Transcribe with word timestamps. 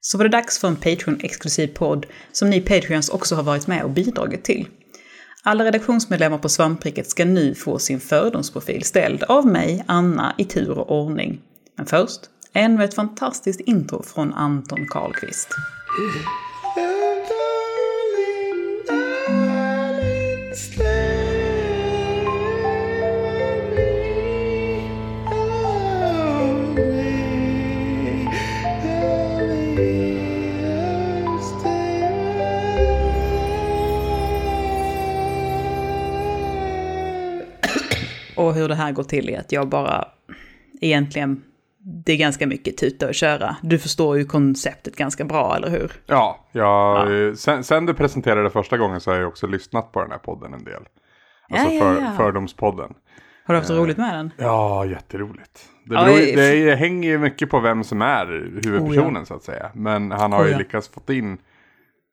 Så 0.00 0.18
var 0.18 0.24
det 0.24 0.30
dags 0.30 0.58
för 0.58 0.68
en 0.68 0.76
Patreon-exklusiv 0.76 1.66
podd 1.66 2.06
som 2.32 2.50
ni 2.50 2.60
Patreons 2.60 3.08
också 3.08 3.34
har 3.34 3.42
varit 3.42 3.66
med 3.66 3.82
och 3.82 3.90
bidragit 3.90 4.44
till. 4.44 4.68
Alla 5.42 5.64
redaktionsmedlemmar 5.64 6.38
på 6.38 6.48
Svampriket 6.48 7.10
ska 7.10 7.24
nu 7.24 7.54
få 7.54 7.78
sin 7.78 8.00
fördomsprofil 8.00 8.84
ställd 8.84 9.22
av 9.22 9.46
mig, 9.46 9.84
Anna, 9.86 10.34
i 10.38 10.44
tur 10.44 10.78
och 10.78 11.00
ordning. 11.00 11.40
Men 11.76 11.86
först, 11.86 12.20
ännu 12.52 12.84
ett 12.84 12.94
fantastiskt 12.94 13.60
intro 13.60 14.02
från 14.02 14.34
Anton 14.34 14.86
Karlqvist. 14.86 15.48
Och 38.48 38.54
hur 38.54 38.68
det 38.68 38.74
här 38.74 38.92
går 38.92 39.02
till 39.02 39.28
är 39.28 39.40
att 39.40 39.52
jag 39.52 39.68
bara 39.68 40.08
egentligen, 40.80 41.42
det 42.04 42.12
är 42.12 42.16
ganska 42.16 42.46
mycket 42.46 42.76
tuta 42.76 43.08
och 43.08 43.14
köra. 43.14 43.56
Du 43.62 43.78
förstår 43.78 44.18
ju 44.18 44.24
konceptet 44.24 44.96
ganska 44.96 45.24
bra, 45.24 45.56
eller 45.56 45.70
hur? 45.70 45.92
Ja, 46.06 46.46
jag, 46.52 47.12
ja. 47.12 47.34
Sen, 47.36 47.64
sen, 47.64 47.86
du 47.86 47.94
presenterade 47.94 48.42
det 48.42 48.50
första 48.50 48.78
gången 48.78 49.00
så 49.00 49.10
har 49.10 49.18
jag 49.18 49.28
också 49.28 49.46
lyssnat 49.46 49.92
på 49.92 50.00
den 50.02 50.10
här 50.10 50.18
podden 50.18 50.54
en 50.54 50.64
del. 50.64 50.82
Alltså 51.50 51.74
ja, 51.74 51.94
ja, 51.94 52.00
ja. 52.00 52.12
fördomspodden. 52.16 52.94
Har 53.44 53.54
du 53.54 53.58
haft 53.58 53.70
uh, 53.70 53.76
roligt 53.76 53.96
med 53.96 54.14
den? 54.14 54.30
Ja, 54.36 54.86
jätteroligt. 54.86 55.68
Det, 55.84 55.90
beror, 55.90 56.14
Oj, 56.14 56.32
det 56.36 56.74
hänger 56.74 57.08
ju 57.08 57.18
mycket 57.18 57.50
på 57.50 57.60
vem 57.60 57.84
som 57.84 58.02
är 58.02 58.26
huvudpersonen 58.64 59.16
oh, 59.16 59.18
ja. 59.18 59.24
så 59.24 59.34
att 59.34 59.42
säga. 59.42 59.70
Men 59.74 60.10
han 60.10 60.32
har 60.32 60.44
oh, 60.44 60.48
ju 60.48 60.58
lyckats 60.58 60.88
fått 60.88 61.10
in 61.10 61.32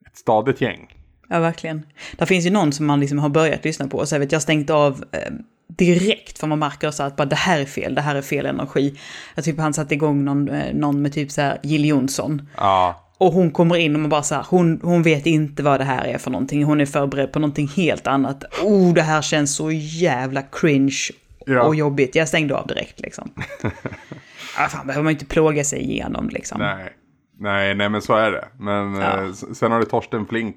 ett 0.06 0.16
stadigt 0.16 0.60
gäng. 0.60 0.94
Ja, 1.28 1.40
verkligen. 1.40 1.86
Det 2.18 2.26
finns 2.26 2.46
ju 2.46 2.50
någon 2.50 2.72
som 2.72 2.86
man 2.86 3.00
liksom 3.00 3.18
har 3.18 3.28
börjat 3.28 3.64
lyssna 3.64 3.88
på. 3.88 4.06
Så 4.06 4.14
jag 4.14 4.20
vet, 4.20 4.32
jag 4.32 4.42
stängt 4.42 4.70
av 4.70 5.04
eh, 5.12 5.32
direkt 5.68 6.38
för 6.38 6.46
man 6.46 6.58
märker 6.58 6.90
så 6.90 7.02
att 7.02 7.16
bara 7.16 7.24
det 7.24 7.36
här 7.36 7.60
är 7.60 7.64
fel, 7.64 7.94
det 7.94 8.00
här 8.00 8.14
är 8.14 8.22
fel 8.22 8.46
energi. 8.46 8.98
Jag 9.34 9.44
typ 9.44 9.58
han 9.58 9.74
satte 9.74 9.94
igång 9.94 10.24
någon, 10.24 10.48
eh, 10.48 10.74
någon 10.74 11.02
med 11.02 11.12
typ 11.12 11.30
så 11.30 11.40
här 11.40 11.58
Jill 11.62 11.84
Johnson. 11.84 12.48
Ja. 12.56 13.02
Och 13.18 13.32
hon 13.32 13.50
kommer 13.50 13.76
in 13.76 13.94
och 13.94 14.00
man 14.00 14.10
bara 14.10 14.22
så 14.22 14.34
här, 14.34 14.46
hon, 14.48 14.80
hon 14.82 15.02
vet 15.02 15.26
inte 15.26 15.62
vad 15.62 15.80
det 15.80 15.84
här 15.84 16.04
är 16.04 16.18
för 16.18 16.30
någonting. 16.30 16.64
Hon 16.64 16.80
är 16.80 16.86
förberedd 16.86 17.32
på 17.32 17.38
någonting 17.38 17.68
helt 17.68 18.06
annat. 18.06 18.44
Oh, 18.62 18.94
det 18.94 19.02
här 19.02 19.22
känns 19.22 19.56
så 19.56 19.70
jävla 19.72 20.42
cringe 20.42 21.10
ja. 21.46 21.62
och 21.62 21.74
jobbigt. 21.74 22.14
Jag 22.14 22.28
stängde 22.28 22.56
av 22.56 22.66
direkt 22.66 23.00
liksom. 23.00 23.32
ja, 24.58 24.68
fan 24.68 24.86
behöver 24.86 25.04
man 25.04 25.12
inte 25.12 25.26
plåga 25.26 25.64
sig 25.64 25.80
igenom 25.80 26.28
liksom. 26.28 26.60
Nej, 26.60 26.92
nej, 27.38 27.74
nej 27.74 27.88
men 27.88 28.02
så 28.02 28.14
är 28.14 28.30
det. 28.30 28.48
Men 28.58 28.94
ja. 28.94 29.24
eh, 29.24 29.32
sen 29.32 29.72
har 29.72 29.78
du 29.78 29.84
Torsten 29.84 30.26
Flink 30.26 30.56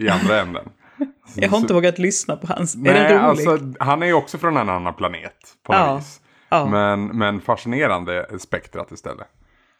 i 0.00 0.08
andra 0.08 0.40
änden. 0.40 0.68
Jag 1.34 1.48
har 1.48 1.58
inte 1.58 1.74
vågat 1.74 1.98
lyssna 1.98 2.36
på 2.36 2.46
hans. 2.46 2.76
Nej, 2.76 2.92
är 2.92 3.18
alltså, 3.18 3.58
han 3.78 4.02
är 4.02 4.06
ju 4.06 4.12
också 4.12 4.38
från 4.38 4.56
en 4.56 4.68
annan 4.68 4.94
planet 4.94 5.36
på 5.62 5.72
ja, 5.72 5.96
vis. 5.96 6.20
Ja. 6.48 6.66
Men, 6.66 7.06
men 7.06 7.40
fascinerande 7.40 8.26
spektrat 8.38 8.92
istället. 8.92 9.26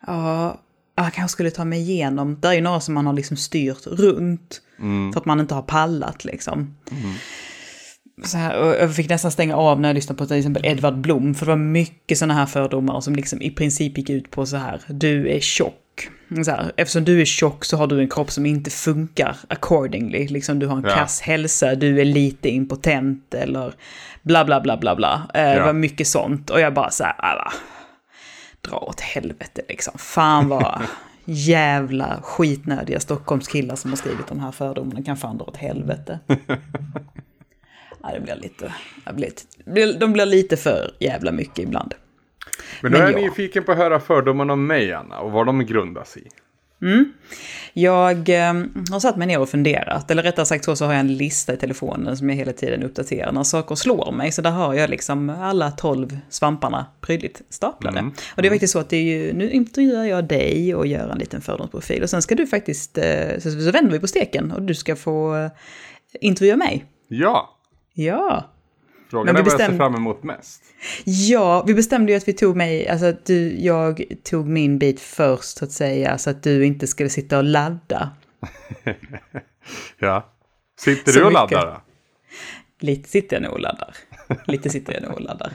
Ja, 0.06 0.60
jag 0.96 1.12
kanske 1.12 1.32
skulle 1.32 1.50
ta 1.50 1.64
mig 1.64 1.80
igenom. 1.80 2.40
Det 2.40 2.48
är 2.48 2.52
ju 2.52 2.60
några 2.60 2.80
som 2.80 2.94
man 2.94 3.06
har 3.06 3.12
liksom 3.12 3.36
styrt 3.36 3.86
runt. 3.86 4.60
Mm. 4.78 5.12
För 5.12 5.20
att 5.20 5.26
man 5.26 5.40
inte 5.40 5.54
har 5.54 5.62
pallat 5.62 6.24
liksom. 6.24 6.76
Mm. 6.90 7.14
Så 8.22 8.38
här, 8.38 8.60
och 8.60 8.74
jag 8.74 8.94
fick 8.94 9.08
nästan 9.08 9.30
stänga 9.30 9.56
av 9.56 9.80
när 9.80 9.88
jag 9.88 9.94
lyssnade 9.94 10.18
på 10.18 10.26
till 10.26 10.36
exempel 10.36 10.66
Edvard 10.66 10.98
Blom. 10.98 11.34
För 11.34 11.46
det 11.46 11.52
var 11.52 11.56
mycket 11.56 12.18
sådana 12.18 12.34
här 12.34 12.46
fördomar 12.46 13.00
som 13.00 13.16
liksom 13.16 13.42
i 13.42 13.50
princip 13.50 13.98
gick 13.98 14.10
ut 14.10 14.30
på 14.30 14.46
så 14.46 14.56
här. 14.56 14.80
Du 14.88 15.30
är 15.30 15.40
tjock 15.40 15.83
här, 16.46 16.72
eftersom 16.76 17.04
du 17.04 17.20
är 17.20 17.24
tjock 17.24 17.64
så 17.64 17.76
har 17.76 17.86
du 17.86 18.00
en 18.00 18.08
kropp 18.08 18.30
som 18.30 18.46
inte 18.46 18.70
funkar 18.70 19.36
accordingly. 19.48 20.28
Liksom 20.28 20.58
du 20.58 20.66
har 20.66 20.76
en 20.76 20.84
ja. 20.84 20.94
kass 20.94 21.20
hälsa, 21.20 21.74
du 21.74 22.00
är 22.00 22.04
lite 22.04 22.48
impotent 22.48 23.34
eller 23.34 23.74
bla 24.22 24.44
bla 24.44 24.60
bla 24.60 24.76
bla 24.76 24.96
bla. 24.96 25.30
Eh, 25.34 25.42
ja. 25.42 25.54
Det 25.54 25.60
var 25.60 25.72
mycket 25.72 26.06
sånt 26.06 26.50
och 26.50 26.60
jag 26.60 26.74
bara 26.74 26.90
så 26.90 27.04
här, 27.04 27.14
alla, 27.18 27.52
dra 28.60 28.76
åt 28.76 29.00
helvete 29.00 29.62
liksom. 29.68 29.98
Fan 29.98 30.48
vad 30.48 30.82
jävla 31.24 32.20
skitnödiga 32.22 33.00
Stockholmskillar 33.00 33.76
som 33.76 33.90
har 33.90 33.96
skrivit 33.96 34.26
de 34.26 34.40
här 34.40 34.52
fördomarna 34.52 35.02
kan 35.02 35.16
fan 35.16 35.38
dra 35.38 35.44
åt 35.44 35.56
helvete. 35.56 36.18
ja, 38.02 38.10
det 38.14 38.20
blir 38.20 38.36
lite, 38.36 38.74
det 39.04 39.12
blir, 39.72 39.98
de 39.98 40.12
blir 40.12 40.26
lite 40.26 40.56
för 40.56 40.90
jävla 41.00 41.32
mycket 41.32 41.58
ibland. 41.58 41.94
Men 42.80 42.92
då 42.92 42.98
Men 42.98 43.06
är 43.06 43.12
jag 43.12 43.22
nyfiken 43.22 43.64
på 43.64 43.72
att 43.72 43.78
höra 43.78 44.00
fördomarna 44.00 44.52
om 44.52 44.66
mig, 44.66 44.92
Anna, 44.92 45.18
och 45.18 45.32
vad 45.32 45.46
de 45.46 45.66
grundas 45.66 46.16
i. 46.16 46.28
Mm. 46.82 47.12
Jag 47.72 48.28
eh, 48.28 48.54
har 48.90 49.00
satt 49.00 49.16
mig 49.16 49.26
ner 49.26 49.40
och 49.40 49.48
funderat, 49.48 50.10
eller 50.10 50.22
rättare 50.22 50.46
sagt 50.46 50.64
så, 50.64 50.76
så 50.76 50.84
har 50.84 50.92
jag 50.92 51.00
en 51.00 51.16
lista 51.16 51.54
i 51.54 51.56
telefonen 51.56 52.16
som 52.16 52.30
jag 52.30 52.36
hela 52.36 52.52
tiden 52.52 52.82
uppdaterar 52.82 53.32
när 53.32 53.42
saker 53.42 53.74
slår 53.74 54.12
mig. 54.12 54.32
Så 54.32 54.42
där 54.42 54.50
har 54.50 54.74
jag 54.74 54.90
liksom 54.90 55.30
alla 55.30 55.70
tolv 55.70 56.18
svamparna 56.28 56.86
prydligt 57.00 57.42
staplade. 57.48 57.98
Mm. 57.98 58.12
Och 58.36 58.42
det 58.42 58.48
är 58.48 58.50
faktiskt 58.50 58.72
så 58.72 58.78
att 58.78 58.88
det 58.88 58.96
är 58.96 59.02
ju, 59.02 59.32
nu 59.32 59.50
intervjuar 59.50 60.04
jag 60.04 60.24
dig 60.24 60.74
och 60.74 60.86
gör 60.86 61.08
en 61.08 61.18
liten 61.18 61.40
fördomsprofil. 61.40 62.02
Och 62.02 62.10
sen 62.10 62.22
ska 62.22 62.34
du 62.34 62.46
faktiskt, 62.46 62.98
eh, 62.98 63.38
så, 63.38 63.50
så 63.50 63.70
vänder 63.70 63.92
vi 63.92 64.00
på 64.00 64.06
steken 64.06 64.52
och 64.52 64.62
du 64.62 64.74
ska 64.74 64.96
få 64.96 65.36
eh, 65.36 65.50
intervjua 66.20 66.56
mig. 66.56 66.84
Ja. 67.08 67.58
Ja. 67.94 68.53
Frågan 69.10 69.36
är 69.36 69.42
vad 69.42 69.52
jag 69.52 69.60
ser 69.60 69.76
fram 69.76 69.94
emot 69.94 70.22
mest. 70.22 70.62
Ja, 71.04 71.64
vi 71.66 71.74
bestämde 71.74 72.12
ju 72.12 72.18
att 72.18 72.28
vi 72.28 72.32
tog 72.32 72.56
mig, 72.56 72.88
alltså 72.88 73.06
att 73.06 73.26
du, 73.26 73.60
jag 73.60 74.04
tog 74.22 74.48
min 74.48 74.78
bit 74.78 75.00
först 75.00 75.58
så 75.58 75.64
att 75.64 75.72
säga, 75.72 76.18
så 76.18 76.30
att 76.30 76.42
du 76.42 76.66
inte 76.66 76.86
skulle 76.86 77.08
sitta 77.08 77.38
och 77.38 77.44
ladda. 77.44 78.10
ja. 79.98 80.30
Sitter 80.80 81.12
så 81.12 81.18
du 81.18 81.24
och 81.24 81.32
mycket. 81.32 81.50
laddar 81.52 81.66
då? 81.66 81.80
Lite 82.80 83.08
sitter 83.08 83.36
jag 83.36 83.42
nog 83.42 83.52
och 83.52 83.60
laddar. 83.60 83.96
Lite 84.46 84.70
sitter 84.70 84.92
jag 84.92 85.02
nog 85.02 85.12
och 85.12 85.20
laddar. 85.20 85.52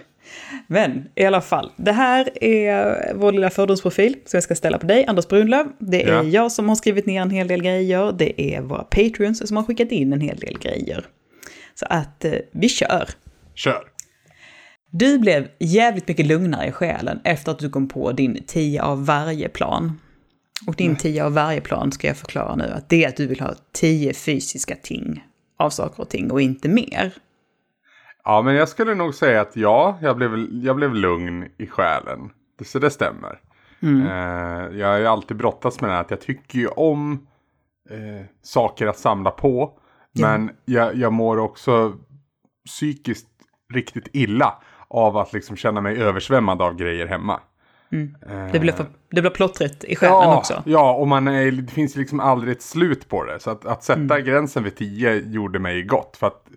Men 0.67 1.09
i 1.15 1.25
alla 1.25 1.41
fall, 1.41 1.71
det 1.75 1.91
här 1.91 2.43
är 2.43 3.13
vår 3.15 3.31
lilla 3.31 3.49
fördomsprofil 3.49 4.13
som 4.13 4.37
jag 4.37 4.43
ska 4.43 4.55
ställa 4.55 4.77
på 4.77 4.87
dig, 4.87 5.05
Anders 5.05 5.27
Brunlöv. 5.27 5.67
Det 5.79 6.03
är 6.03 6.13
ja. 6.13 6.23
jag 6.23 6.51
som 6.51 6.69
har 6.69 6.75
skrivit 6.75 7.05
ner 7.05 7.21
en 7.21 7.29
hel 7.29 7.47
del 7.47 7.63
grejer. 7.63 8.11
Det 8.11 8.41
är 8.41 8.61
våra 8.61 8.83
patreons 8.83 9.47
som 9.47 9.57
har 9.57 9.63
skickat 9.63 9.91
in 9.91 10.13
en 10.13 10.21
hel 10.21 10.37
del 10.37 10.57
grejer. 10.59 11.05
Så 11.75 11.85
att 11.89 12.25
eh, 12.25 12.33
vi 12.51 12.69
kör. 12.69 13.09
Kör! 13.59 13.83
Du 14.91 15.19
blev 15.19 15.47
jävligt 15.59 16.07
mycket 16.07 16.25
lugnare 16.25 16.67
i 16.67 16.71
själen 16.71 17.19
efter 17.23 17.51
att 17.51 17.59
du 17.59 17.69
kom 17.69 17.87
på 17.87 18.11
din 18.11 18.43
10 18.47 18.83
av 18.83 19.05
varje 19.05 19.49
plan. 19.49 19.99
Och 20.67 20.75
din 20.75 20.95
10 20.95 21.25
av 21.25 21.33
varje 21.33 21.61
plan 21.61 21.91
ska 21.91 22.07
jag 22.07 22.17
förklara 22.17 22.55
nu 22.55 22.63
att 22.63 22.89
det 22.89 23.03
är 23.03 23.09
att 23.09 23.17
du 23.17 23.27
vill 23.27 23.39
ha 23.39 23.55
10 23.73 24.13
fysiska 24.13 24.75
ting 24.75 25.25
av 25.57 25.69
saker 25.69 26.01
och 26.01 26.09
ting 26.09 26.31
och 26.31 26.41
inte 26.41 26.69
mer. 26.69 27.13
Ja, 28.23 28.41
men 28.41 28.55
jag 28.55 28.69
skulle 28.69 28.95
nog 28.95 29.15
säga 29.15 29.41
att 29.41 29.55
ja, 29.55 29.97
jag 30.01 30.17
blev, 30.17 30.47
jag 30.51 30.75
blev 30.75 30.95
lugn 30.95 31.47
i 31.57 31.67
själen. 31.67 32.29
Så 32.65 32.79
det 32.79 32.89
stämmer. 32.89 33.39
Mm. 33.81 34.01
Eh, 34.01 34.79
jag 34.79 34.87
har 34.87 34.97
ju 34.97 35.07
alltid 35.07 35.37
brottats 35.37 35.81
med 35.81 35.89
det 35.89 35.93
här 35.93 36.01
att 36.01 36.11
jag 36.11 36.21
tycker 36.21 36.59
ju 36.59 36.67
om 36.67 37.27
eh, 37.89 38.25
saker 38.41 38.87
att 38.87 38.97
samla 38.97 39.31
på. 39.31 39.79
Ja. 40.11 40.27
Men 40.27 40.51
jag, 40.65 40.95
jag 40.95 41.13
mår 41.13 41.37
också 41.37 41.93
psykiskt 42.65 43.27
riktigt 43.73 44.07
illa 44.13 44.53
av 44.87 45.17
att 45.17 45.33
liksom 45.33 45.55
känna 45.55 45.81
mig 45.81 46.01
översvämmad 46.01 46.61
av 46.61 46.75
grejer 46.75 47.07
hemma. 47.07 47.39
Mm. 47.91 48.15
Det, 48.51 48.59
blir 48.59 48.73
för, 48.73 48.85
det 49.09 49.21
blir 49.21 49.31
plottrigt 49.31 49.83
i 49.83 49.95
själen 49.95 50.15
ja, 50.15 50.37
också. 50.37 50.63
Ja, 50.65 50.93
och 50.93 51.07
man 51.07 51.27
är, 51.27 51.51
det 51.51 51.71
finns 51.71 51.95
liksom 51.95 52.19
aldrig 52.19 52.51
ett 52.51 52.61
slut 52.61 53.09
på 53.09 53.23
det. 53.23 53.39
Så 53.39 53.51
att, 53.51 53.65
att 53.65 53.83
sätta 53.83 53.99
mm. 53.99 54.25
gränsen 54.25 54.63
vid 54.63 54.75
10 54.75 55.15
gjorde 55.15 55.59
mig 55.59 55.83
gott. 55.83 56.17
För 56.17 56.27
att 56.27 56.47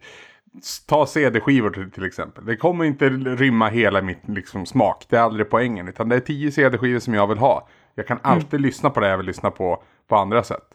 ta 0.86 1.06
CD-skivor 1.06 1.70
till, 1.70 1.90
till, 1.90 2.04
exempel. 2.04 2.44
Det 2.44 2.56
kommer 2.56 2.84
inte 2.84 3.08
rymma 3.08 3.68
hela 3.68 4.02
mitt 4.02 4.28
liksom, 4.28 4.66
smak. 4.66 5.06
Det 5.08 5.16
är 5.16 5.20
aldrig 5.20 5.50
poängen. 5.50 5.88
Utan 5.88 6.08
det 6.08 6.16
är 6.16 6.20
10 6.20 6.52
CD-skivor 6.52 6.98
som 6.98 7.14
jag 7.14 7.26
vill 7.26 7.38
ha. 7.38 7.68
Jag 7.94 8.06
kan 8.06 8.18
mm. 8.18 8.30
alltid 8.32 8.54
mm. 8.54 8.62
lyssna 8.62 8.90
på 8.90 9.00
det 9.00 9.08
jag 9.08 9.16
vill 9.16 9.26
lyssna 9.26 9.50
på 9.50 9.82
på 10.08 10.16
andra 10.16 10.42
sätt. 10.42 10.68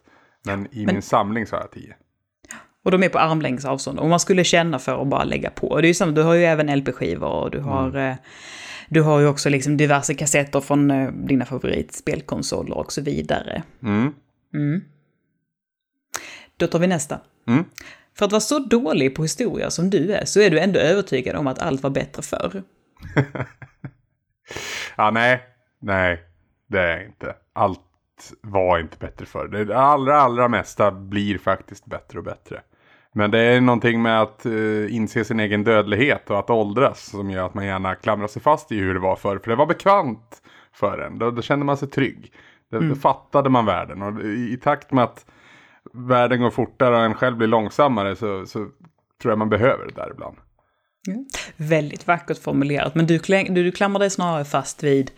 Men 0.44 0.66
i 0.70 0.86
Men... 0.86 0.94
min 0.94 1.02
samling 1.02 1.46
så 1.46 1.56
har 1.56 1.60
jag 1.60 1.70
10. 1.70 1.94
Och 2.84 2.90
de 2.90 3.02
är 3.02 3.08
på 3.08 3.18
armlängds 3.18 3.64
avstånd. 3.64 3.98
Och 3.98 4.08
man 4.08 4.20
skulle 4.20 4.44
känna 4.44 4.78
för 4.78 5.02
att 5.02 5.08
bara 5.08 5.24
lägga 5.24 5.50
på. 5.50 5.68
Och 5.68 5.82
det 5.82 5.86
är 5.86 5.90
ju 5.90 5.94
samma, 5.94 6.12
du 6.12 6.22
har 6.22 6.34
ju 6.34 6.44
även 6.44 6.78
LP-skivor 6.78 7.30
och 7.30 7.50
du 7.50 7.60
har... 7.60 7.88
Mm. 7.88 8.10
Eh, 8.10 8.16
du 8.90 9.02
har 9.02 9.20
ju 9.20 9.26
också 9.26 9.48
liksom 9.48 9.76
diverse 9.76 10.14
kassetter 10.14 10.60
från 10.60 10.90
eh, 10.90 11.10
dina 11.12 11.44
favoritspelkonsoler 11.44 12.76
och 12.78 12.92
så 12.92 13.02
vidare. 13.02 13.62
Mm. 13.82 14.14
Mm. 14.54 14.84
Då 16.56 16.66
tar 16.66 16.78
vi 16.78 16.86
nästa. 16.86 17.20
Mm. 17.46 17.64
För 18.18 18.26
att 18.26 18.32
vara 18.32 18.40
så 18.40 18.58
dålig 18.58 19.14
på 19.14 19.22
historia 19.22 19.70
som 19.70 19.90
du 19.90 20.12
är 20.12 20.24
så 20.24 20.40
är 20.40 20.50
du 20.50 20.58
ändå 20.58 20.80
övertygad 20.80 21.36
om 21.36 21.46
att 21.46 21.58
allt 21.58 21.82
var 21.82 21.90
bättre 21.90 22.22
förr. 22.22 22.62
ja, 24.96 25.10
nej. 25.10 25.42
Nej, 25.80 26.22
det 26.68 26.78
är 26.78 26.88
jag 26.88 27.06
inte. 27.06 27.34
Allt 27.52 27.80
var 28.40 28.78
inte 28.78 28.96
bättre 28.98 29.26
förr. 29.26 29.48
Det 29.48 29.78
allra, 29.78 30.20
allra 30.20 30.48
mesta 30.48 30.90
blir 30.90 31.38
faktiskt 31.38 31.86
bättre 31.86 32.18
och 32.18 32.24
bättre. 32.24 32.60
Men 33.12 33.30
det 33.30 33.38
är 33.38 33.60
någonting 33.60 34.02
med 34.02 34.22
att 34.22 34.46
uh, 34.46 34.94
inse 34.94 35.24
sin 35.24 35.40
egen 35.40 35.64
dödlighet 35.64 36.30
och 36.30 36.38
att 36.38 36.50
åldras 36.50 37.04
som 37.04 37.30
gör 37.30 37.46
att 37.46 37.54
man 37.54 37.66
gärna 37.66 37.94
klamrar 37.94 38.26
sig 38.26 38.42
fast 38.42 38.72
i 38.72 38.78
hur 38.78 38.94
det 38.94 39.00
var 39.00 39.16
förr. 39.16 39.38
För 39.38 39.50
det 39.50 39.56
var 39.56 39.66
bekvämt 39.66 40.42
för 40.72 40.98
en. 40.98 41.18
Då, 41.18 41.30
då 41.30 41.42
kände 41.42 41.64
man 41.64 41.76
sig 41.76 41.88
trygg. 41.88 42.32
Det, 42.70 42.76
mm. 42.76 42.88
det 42.88 42.96
fattade 42.96 43.50
man 43.50 43.66
världen 43.66 44.02
och 44.02 44.20
i, 44.20 44.52
i, 44.52 44.56
takt 44.56 44.92
med 44.92 45.04
att 45.04 45.26
världen 45.92 46.40
går 46.40 46.50
fortare 46.50 46.96
och 46.96 47.02
en 47.02 47.14
själv 47.14 47.36
blir 47.36 47.48
långsammare 47.48 48.16
så, 48.16 48.46
så 48.46 48.58
tror 49.22 49.32
jag 49.32 49.38
man 49.38 49.48
behöver 49.48 49.86
det 49.86 49.94
där 49.94 50.10
ibland. 50.10 50.36
Mm. 51.12 51.26
Väldigt 51.56 52.06
vackert 52.06 52.38
formulerat, 52.38 52.94
men 52.94 53.06
du, 53.06 53.18
du, 53.18 53.64
du 53.64 53.72
klamrar 53.72 54.00
dig 54.00 54.10
snarare 54.10 54.44
fast 54.44 54.82
vid 54.82 55.10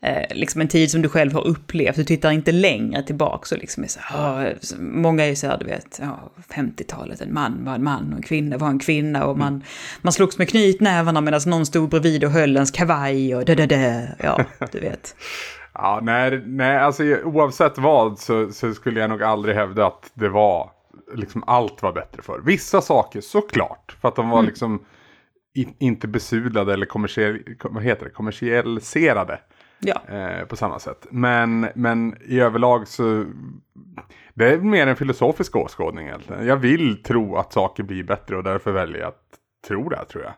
eh, 0.00 0.36
liksom 0.36 0.60
en 0.60 0.68
tid 0.68 0.90
som 0.90 1.02
du 1.02 1.08
själv 1.08 1.32
har 1.32 1.46
upplevt. 1.46 1.96
Du 1.96 2.04
tittar 2.04 2.30
inte 2.30 2.52
längre 2.52 3.02
tillbaka. 3.02 3.54
Och 3.54 3.60
liksom 3.60 3.84
är 3.84 3.88
så 3.88 4.00
här, 4.02 4.52
oh, 4.52 4.78
många 4.80 5.24
är 5.24 5.28
ju 5.28 5.36
så 5.36 5.46
här, 5.46 5.58
du 5.58 5.66
vet, 5.66 5.98
ja, 6.02 6.30
50-talet, 6.48 7.20
en 7.20 7.34
man 7.34 7.64
var 7.64 7.74
en 7.74 7.84
man 7.84 8.10
och 8.12 8.16
en 8.16 8.22
kvinna 8.22 8.58
var 8.58 8.68
en 8.68 8.78
kvinna. 8.78 9.26
Och 9.26 9.38
man, 9.38 9.48
mm. 9.48 9.62
man 10.02 10.12
slogs 10.12 10.38
med 10.38 10.48
knytnävarna 10.48 11.20
medan 11.20 11.40
någon 11.46 11.66
stod 11.66 11.88
bredvid 11.88 12.24
och 12.24 12.30
höll 12.30 12.54
ens 12.54 12.70
kavaj 12.70 13.36
och 13.36 13.44
da, 13.44 13.54
da, 13.54 14.02
Ja, 14.18 14.44
du 14.72 14.80
vet. 14.80 15.16
ja, 15.74 16.00
nej, 16.02 16.42
nej, 16.46 16.76
alltså 16.76 17.02
oavsett 17.24 17.78
vad 17.78 18.18
så, 18.18 18.52
så 18.52 18.74
skulle 18.74 19.00
jag 19.00 19.10
nog 19.10 19.22
aldrig 19.22 19.56
hävda 19.56 19.86
att 19.86 20.10
det 20.14 20.28
var 20.28 20.70
liksom 21.14 21.44
allt 21.46 21.82
var 21.82 21.92
bättre 21.92 22.22
för. 22.22 22.40
Vissa 22.44 22.80
saker 22.80 23.20
såklart, 23.20 23.96
för 24.00 24.08
att 24.08 24.16
de 24.16 24.30
var 24.30 24.38
mm. 24.38 24.48
liksom 24.48 24.84
inte 25.78 26.08
besudlade 26.08 26.72
eller 26.72 26.86
kommersiell, 26.86 27.38
vad 27.62 27.82
heter 27.82 28.04
det, 28.04 28.10
kommersialiserade. 28.10 29.40
Ja. 29.80 30.02
Eh, 30.08 30.44
på 30.44 30.56
samma 30.56 30.78
sätt. 30.78 31.06
Men, 31.10 31.68
men 31.74 32.16
i 32.26 32.40
överlag 32.40 32.88
så 32.88 33.24
det 34.34 34.52
är 34.52 34.58
mer 34.58 34.86
en 34.86 34.96
filosofisk 34.96 35.56
åskådning 35.56 36.06
egentligen. 36.06 36.46
Jag 36.46 36.56
vill 36.56 37.02
tro 37.02 37.36
att 37.36 37.52
saker 37.52 37.82
blir 37.82 38.02
bättre 38.02 38.36
och 38.36 38.44
därför 38.44 38.72
väljer 38.72 39.00
jag 39.00 39.08
att 39.08 39.24
tro 39.68 39.88
det 39.88 40.04
tror 40.04 40.24
jag. 40.24 40.32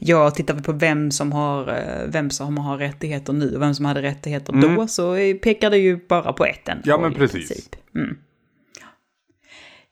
Ja, 0.00 0.30
tittar 0.30 0.54
vi 0.54 0.62
på 0.62 0.72
vem 0.72 1.10
som 1.10 1.32
har, 1.32 1.68
eh, 1.68 2.08
vem 2.08 2.30
som 2.30 2.58
har 2.58 2.78
rättigheter 2.78 3.32
nu 3.32 3.54
och 3.54 3.62
vem 3.62 3.74
som 3.74 3.84
hade 3.84 4.02
rättigheter 4.02 4.52
mm. 4.52 4.74
då 4.74 4.86
så 4.86 5.14
pekar 5.42 5.70
det 5.70 5.78
ju 5.78 6.06
bara 6.08 6.32
på 6.32 6.44
ett 6.44 6.68
Ja, 6.84 6.98
men 6.98 7.14
precis. 7.14 7.70
Mm. 7.94 8.18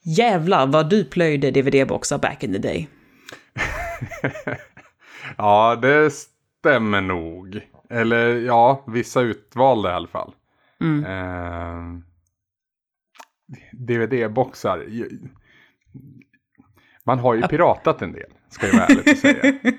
Jävlar 0.02 0.66
vad 0.66 0.90
du 0.90 1.04
plöjde 1.04 1.50
DVD-boxar 1.50 2.18
back 2.18 2.44
in 2.44 2.52
the 2.52 2.58
day. 2.58 2.88
ja, 5.36 5.78
det 5.82 6.10
stämmer 6.10 7.00
nog. 7.00 7.60
Eller 7.90 8.36
ja, 8.36 8.84
vissa 8.86 9.20
utvalda 9.20 9.90
i 9.90 9.92
alla 9.92 10.08
fall. 10.08 10.34
Mm. 10.80 11.04
Eh, 11.04 12.00
DVD-boxar. 13.72 14.86
Man 17.04 17.18
har 17.18 17.34
ju 17.34 17.42
piratat 17.42 18.02
en 18.02 18.12
del, 18.12 18.30
ska 18.48 18.66
jag 18.66 18.74
vara 18.74 18.86
ärlig 18.86 19.10
att 19.10 19.18
säga. 19.18 19.54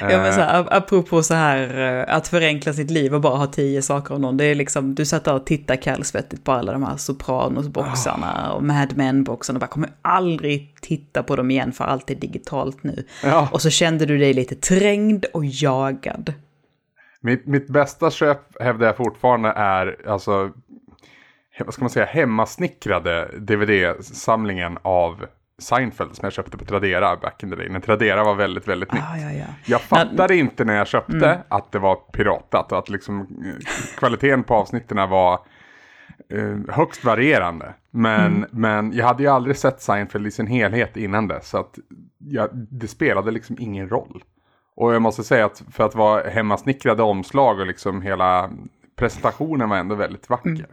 ja, 0.00 0.06
men 0.08 0.32
så 0.32 0.40
här, 0.40 0.66
apropå 0.70 1.22
så 1.22 1.34
här 1.34 1.78
eh, 2.08 2.14
att 2.16 2.28
förenkla 2.28 2.72
sitt 2.72 2.90
liv 2.90 3.14
och 3.14 3.20
bara 3.20 3.36
ha 3.36 3.46
tio 3.46 3.82
saker 3.82 4.14
av 4.14 4.20
någon. 4.20 4.36
Det 4.36 4.44
är 4.44 4.54
liksom, 4.54 4.94
du 4.94 5.04
satt 5.04 5.24
där 5.24 5.34
och 5.34 5.46
tittade 5.46 5.76
kallsvettigt 5.76 6.44
på 6.44 6.52
alla 6.52 6.72
de 6.72 6.82
här 6.82 6.96
Sopranos-boxarna 6.96 8.52
och 8.52 8.62
Mad 8.62 8.96
Men-boxarna 8.96 9.56
och 9.56 9.60
bara 9.60 9.66
kommer 9.66 9.90
aldrig 10.02 10.74
titta 10.80 11.22
på 11.22 11.36
dem 11.36 11.50
igen 11.50 11.72
för 11.72 11.84
allt 11.84 12.10
är 12.10 12.14
digitalt 12.14 12.82
nu. 12.82 13.04
Ja. 13.22 13.48
Och 13.52 13.62
så 13.62 13.70
kände 13.70 14.06
du 14.06 14.18
dig 14.18 14.34
lite 14.34 14.54
trängd 14.54 15.24
och 15.24 15.44
jagad. 15.44 16.32
Mitt, 17.20 17.46
mitt 17.46 17.68
bästa 17.68 18.10
köp 18.10 18.62
hävdar 18.62 18.86
jag 18.86 18.96
fortfarande 18.96 19.48
är 19.48 20.08
alltså 20.08 20.50
vad 21.64 21.74
ska 21.74 21.82
man 21.82 21.90
säga, 21.90 22.06
hemmasnickrade 22.06 23.30
DVD-samlingen 23.38 24.78
av 24.82 25.26
Seinfeld 25.58 26.16
som 26.16 26.26
jag 26.26 26.32
köpte 26.32 26.56
på 26.56 26.64
Tradera 26.64 27.16
back 27.16 27.42
in 27.42 27.50
the 27.50 27.56
day. 27.56 27.68
När 27.68 27.80
Tradera 27.80 28.24
var 28.24 28.34
väldigt, 28.34 28.68
väldigt 28.68 28.92
nytt. 28.92 29.02
Ah, 29.02 29.16
ja, 29.16 29.32
ja. 29.32 29.46
Jag 29.66 29.80
fattade 29.80 30.16
när... 30.16 30.32
inte 30.32 30.64
när 30.64 30.76
jag 30.76 30.86
köpte 30.86 31.16
mm. 31.16 31.38
att 31.48 31.72
det 31.72 31.78
var 31.78 31.94
piratat 31.94 32.72
och 32.72 32.78
att 32.78 32.88
liksom 32.88 33.20
eh, 33.20 33.66
kvaliteten 33.98 34.44
på 34.44 34.54
avsnitten 34.54 35.10
var 35.10 35.40
eh, 36.32 36.74
högst 36.74 37.04
varierande. 37.04 37.74
Men, 37.90 38.36
mm. 38.36 38.48
men 38.52 38.92
jag 38.92 39.06
hade 39.06 39.22
ju 39.22 39.28
aldrig 39.28 39.56
sett 39.56 39.80
Seinfeld 39.80 40.26
i 40.26 40.30
sin 40.30 40.46
helhet 40.46 40.96
innan 40.96 41.28
det. 41.28 41.40
Så 41.42 41.58
att 41.58 41.78
jag, 42.18 42.48
det 42.52 42.88
spelade 42.88 43.30
liksom 43.30 43.56
ingen 43.58 43.88
roll. 43.88 44.24
Och 44.76 44.94
jag 44.94 45.02
måste 45.02 45.24
säga 45.24 45.46
att 45.46 45.62
för 45.70 45.84
att 45.84 45.94
vara 45.94 46.30
hemmasnickrade 46.30 47.02
omslag 47.02 47.60
och 47.60 47.66
liksom 47.66 48.02
hela 48.02 48.50
presentationen 48.96 49.68
var 49.68 49.76
ändå 49.76 49.94
väldigt 49.94 50.30
vacker. 50.30 50.50
Mm. 50.50 50.66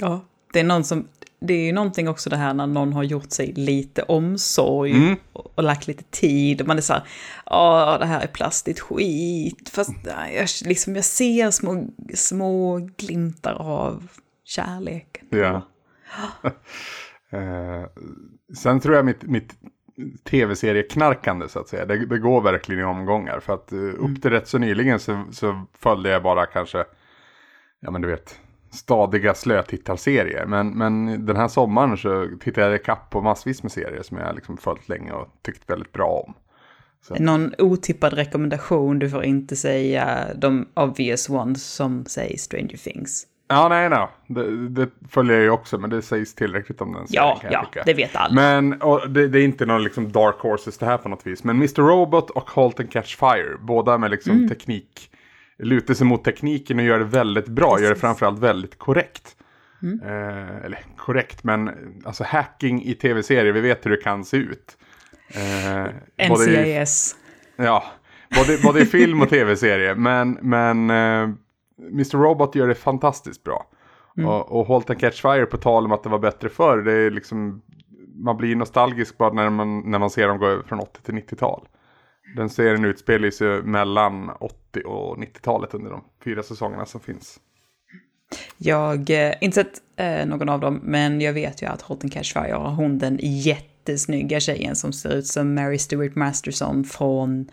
Ja, 0.00 0.20
det 0.52 0.60
är 0.60 0.64
någon 0.64 0.84
som, 0.84 1.08
det 1.46 1.54
är 1.54 1.66
ju 1.66 1.72
någonting 1.72 2.08
också 2.08 2.30
det 2.30 2.36
här 2.36 2.54
när 2.54 2.66
någon 2.66 2.92
har 2.92 3.02
gjort 3.02 3.32
sig 3.32 3.52
lite 3.52 4.02
omsorg 4.02 4.92
mm. 4.92 5.16
och, 5.32 5.52
och, 5.54 5.62
lagt 5.62 5.86
lite 5.86 6.04
tid. 6.04 6.60
Och 6.60 6.66
man 6.66 6.76
är 6.76 6.82
så 6.82 6.92
här, 6.92 7.02
ja 7.46 7.96
det 8.00 8.06
här 8.06 8.20
är 8.20 8.26
plastigt 8.26 8.80
skit. 8.80 9.70
Fast 9.72 9.90
jag, 10.34 10.48
liksom, 10.64 10.96
jag 10.96 11.04
ser 11.04 11.50
små, 11.50 11.86
små 12.14 12.88
glimtar 12.96 13.52
av 13.52 14.08
kärleken. 14.44 15.26
Ja. 15.30 15.62
eh, 17.38 17.84
sen 18.56 18.80
tror 18.80 18.96
jag 18.96 19.04
mitt, 19.04 19.22
mitt 19.22 19.54
tv-serieknarkande 20.24 21.48
så 21.48 21.60
att 21.60 21.68
säga. 21.68 21.86
Det, 21.86 22.06
det, 22.06 22.18
går 22.18 22.40
verkligen 22.40 22.80
i 22.80 22.84
omgångar. 22.84 23.40
För 23.40 23.54
att 23.54 23.72
uh, 23.72 23.94
upp 23.98 24.22
till 24.22 24.30
rätt 24.30 24.48
så 24.48 24.58
nyligen 24.58 25.00
så, 25.00 25.24
så 25.32 25.66
följde 25.78 26.10
jag 26.10 26.22
bara 26.22 26.46
kanske, 26.46 26.84
ja 27.80 27.90
men 27.90 28.02
du 28.02 28.08
vet, 28.08 28.40
stadiga 28.74 29.34
slötittarserier. 29.34 30.46
Men, 30.46 30.70
men 30.70 31.26
den 31.26 31.36
här 31.36 31.48
sommaren 31.48 31.96
så 31.96 32.28
tittade 32.40 32.66
jag 32.66 32.76
ikapp 32.76 33.10
på 33.10 33.20
massvis 33.20 33.62
med 33.62 33.72
serier 33.72 34.02
som 34.02 34.18
jag 34.18 34.34
liksom 34.34 34.56
följt 34.56 34.88
länge 34.88 35.12
och 35.12 35.28
tyckt 35.42 35.70
väldigt 35.70 35.92
bra 35.92 36.24
om. 36.26 36.34
Så. 37.02 37.14
Någon 37.14 37.54
otippad 37.58 38.12
rekommendation, 38.12 38.98
du 38.98 39.10
får 39.10 39.24
inte 39.24 39.56
säga 39.56 40.26
de 40.36 40.68
obvious 40.74 41.30
ones 41.30 41.64
som 41.64 42.04
säger 42.06 42.38
Stranger 42.38 42.76
Things. 42.76 43.26
Ja, 43.48 43.68
nej, 43.68 43.88
nej. 43.88 44.08
Det, 44.26 44.68
det, 44.68 44.90
följer 45.08 45.36
jag 45.36 45.42
ju 45.42 45.50
också, 45.50 45.78
men 45.78 45.90
det 45.90 46.02
sägs 46.02 46.34
tillräckligt 46.34 46.80
om 46.80 46.92
den. 46.92 47.06
Ja, 47.08 47.40
ja, 47.50 47.66
det 47.84 47.94
vet 47.94 48.16
alla. 48.16 48.34
Men 48.34 48.70
det, 49.08 49.28
det, 49.28 49.38
är 49.40 49.44
inte 49.44 49.66
någon 49.66 49.84
liksom 49.84 50.12
dark 50.12 50.36
horses 50.38 50.78
det 50.78 50.86
här 50.86 50.98
på 50.98 51.08
något 51.08 51.26
vis. 51.26 51.44
Men 51.44 51.56
Mr. 51.56 51.82
Robot 51.82 52.30
och 52.30 52.50
Halt 52.50 52.80
and 52.80 52.90
Catch 52.90 53.16
Fire, 53.16 53.56
båda 53.60 53.98
med 53.98 54.10
liksom 54.10 54.32
mm. 54.32 54.48
teknik, 54.48 55.10
lutar 55.58 55.94
sig 55.94 56.06
mot 56.06 56.24
tekniken 56.24 56.78
och 56.78 56.84
gör 56.84 56.98
det 56.98 57.04
väldigt 57.04 57.48
bra. 57.48 57.70
Precis. 57.70 57.84
Gör 57.84 57.94
det 57.94 58.00
framförallt 58.00 58.38
väldigt 58.38 58.78
korrekt. 58.78 59.36
Mm. 59.82 60.00
Eh, 60.02 60.64
eller 60.64 60.78
korrekt, 60.96 61.44
men 61.44 61.70
alltså 62.04 62.24
hacking 62.24 62.82
i 62.82 62.94
tv-serier, 62.94 63.52
vi 63.52 63.60
vet 63.60 63.86
hur 63.86 63.90
det 63.90 63.96
kan 63.96 64.24
se 64.24 64.36
ut. 64.36 64.76
Eh, 65.34 66.30
NCIS. 66.30 67.16
I, 67.58 67.62
ja, 67.62 67.84
både, 68.36 68.58
både 68.62 68.80
i 68.80 68.86
film 68.86 69.22
och 69.22 69.28
tv-serie. 69.28 69.94
Men, 69.94 70.38
men 70.42 70.90
eh, 70.90 71.30
Mr. 71.92 72.18
Robot 72.18 72.54
gör 72.54 72.68
det 72.68 72.74
fantastiskt 72.74 73.44
bra. 73.44 73.66
Mm. 74.16 74.30
Och, 74.30 74.60
och 74.60 74.66
Halt 74.66 74.90
and 74.90 75.00
Catch 75.00 75.22
Fire 75.22 75.46
på 75.46 75.56
tal 75.56 75.84
om 75.84 75.92
att 75.92 76.02
det 76.02 76.08
var 76.08 76.18
bättre 76.18 76.48
förr. 76.48 76.78
Det 76.78 76.92
är 76.92 77.10
liksom, 77.10 77.62
man 78.24 78.36
blir 78.36 78.56
nostalgisk 78.56 79.18
bara 79.18 79.32
när 79.32 79.50
man, 79.50 79.90
när 79.90 79.98
man 79.98 80.10
ser 80.10 80.28
dem 80.28 80.38
gå 80.38 80.46
över 80.46 80.62
från 80.62 80.80
80 80.80 81.02
till 81.02 81.14
90-tal. 81.14 81.68
Den 82.36 82.48
serien 82.48 82.84
utspelar 82.84 83.30
sig 83.30 83.62
mellan 83.62 84.30
80 84.30 84.63
och 84.80 85.18
90-talet 85.18 85.74
under 85.74 85.90
de 85.90 86.04
fyra 86.24 86.42
säsongerna 86.42 86.86
som 86.86 87.00
finns. 87.00 87.40
Jag 88.58 89.10
eh, 89.10 89.34
inte 89.40 89.54
sett 89.54 89.82
eh, 89.96 90.26
någon 90.26 90.48
av 90.48 90.60
dem, 90.60 90.80
men 90.82 91.20
jag 91.20 91.32
vet 91.32 91.62
ju 91.62 91.66
att 91.66 91.82
Halt 91.82 92.04
and 92.04 92.12
Catch 92.12 92.32
Fire 92.32 92.52
har 92.52 92.70
hon 92.70 92.98
den 92.98 93.18
jättesnygga 93.22 94.40
tjejen 94.40 94.76
som 94.76 94.92
ser 94.92 95.14
ut 95.14 95.26
som 95.26 95.54
Mary 95.54 95.78
Stuart 95.78 96.14
Masterson 96.14 96.84
från 96.84 97.48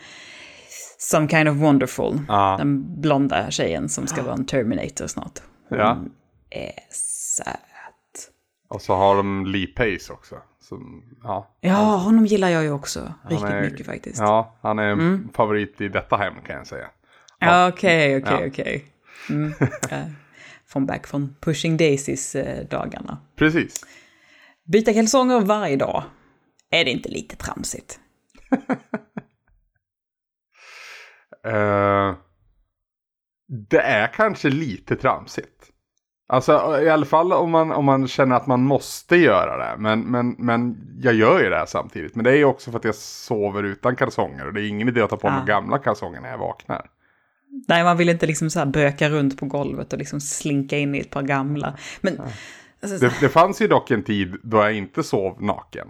Some 0.97 1.27
kind 1.27 1.49
of 1.49 1.57
wonderful. 1.57 2.19
Ah. 2.27 2.57
Den 2.57 3.01
blonda 3.01 3.51
tjejen 3.51 3.89
som 3.89 4.07
ska 4.07 4.23
vara 4.23 4.33
en 4.33 4.45
Terminator 4.45 5.07
snart. 5.07 5.39
Hon 5.69 5.79
ja. 5.79 5.97
är 6.49 6.71
söt. 6.89 8.31
Och 8.67 8.81
så 8.81 8.95
har 8.95 9.15
de 9.15 9.45
Lee 9.45 9.67
Pace 9.67 10.13
också. 10.13 10.35
Som, 10.59 11.03
ja, 11.23 11.57
ja, 11.61 11.75
honom 11.75 12.25
gillar 12.25 12.49
jag 12.49 12.63
ju 12.63 12.71
också 12.71 13.13
riktigt 13.29 13.49
är, 13.49 13.61
mycket 13.61 13.85
faktiskt. 13.85 14.19
Ja, 14.19 14.55
han 14.61 14.79
är 14.79 14.83
en 14.83 14.99
mm. 14.99 15.29
favorit 15.33 15.81
i 15.81 15.87
detta 15.87 16.17
hem 16.17 16.33
kan 16.47 16.55
jag 16.55 16.67
säga. 16.67 16.87
Okej, 17.41 18.17
okej, 18.17 18.47
okej. 18.47 18.85
Mm. 19.29 19.53
Från 20.67 20.85
back 20.85 21.07
från 21.07 21.35
Pushing 21.39 21.77
Daisies 21.77 22.35
eh, 22.35 22.67
dagarna. 22.67 23.17
Precis. 23.35 23.85
Byta 24.63 24.93
kalsonger 24.93 25.39
varje 25.39 25.75
dag. 25.75 26.03
Är 26.69 26.85
det 26.85 26.91
inte 26.91 27.09
lite 27.09 27.35
tramsigt? 27.35 27.99
Uh, 31.47 32.15
det 33.69 33.81
är 33.81 34.07
kanske 34.07 34.49
lite 34.49 34.95
tramsigt. 34.95 35.71
Alltså 36.27 36.81
i 36.81 36.89
alla 36.89 37.05
fall 37.05 37.33
om 37.33 37.51
man, 37.51 37.71
om 37.71 37.85
man 37.85 38.07
känner 38.07 38.35
att 38.35 38.47
man 38.47 38.63
måste 38.63 39.15
göra 39.15 39.57
det. 39.57 39.77
Men, 39.77 39.99
men, 39.99 40.35
men 40.37 40.77
jag 41.01 41.13
gör 41.13 41.43
ju 41.43 41.49
det 41.49 41.55
här 41.55 41.65
samtidigt. 41.65 42.15
Men 42.15 42.23
det 42.23 42.31
är 42.31 42.35
ju 42.35 42.45
också 42.45 42.71
för 42.71 42.79
att 42.79 42.85
jag 42.85 42.95
sover 42.95 43.63
utan 43.63 43.95
kalsonger. 43.95 44.47
Och 44.47 44.53
det 44.53 44.61
är 44.61 44.67
ingen 44.67 44.87
idé 44.87 45.01
att 45.01 45.09
ta 45.09 45.17
på 45.17 45.29
mig 45.29 45.39
ja. 45.39 45.45
gamla 45.45 45.77
kalsonger 45.77 46.21
när 46.21 46.29
jag 46.29 46.37
vaknar. 46.37 46.89
Nej, 47.67 47.83
man 47.83 47.97
vill 47.97 48.09
inte 48.09 48.25
liksom 48.25 48.49
så 48.49 48.59
här 48.59 48.65
böka 48.65 49.09
runt 49.09 49.37
på 49.37 49.45
golvet 49.45 49.93
och 49.93 49.99
liksom 49.99 50.21
slinka 50.21 50.77
in 50.77 50.95
i 50.95 50.99
ett 50.99 51.09
par 51.09 51.23
gamla. 51.23 51.77
Men, 52.01 52.15
ja. 52.17 52.27
alltså, 52.81 52.97
det, 52.97 53.13
det 53.21 53.29
fanns 53.29 53.61
ju 53.61 53.67
dock 53.67 53.91
en 53.91 54.03
tid 54.03 54.35
då 54.43 54.57
jag 54.57 54.73
inte 54.73 55.03
sov 55.03 55.43
naken. 55.43 55.87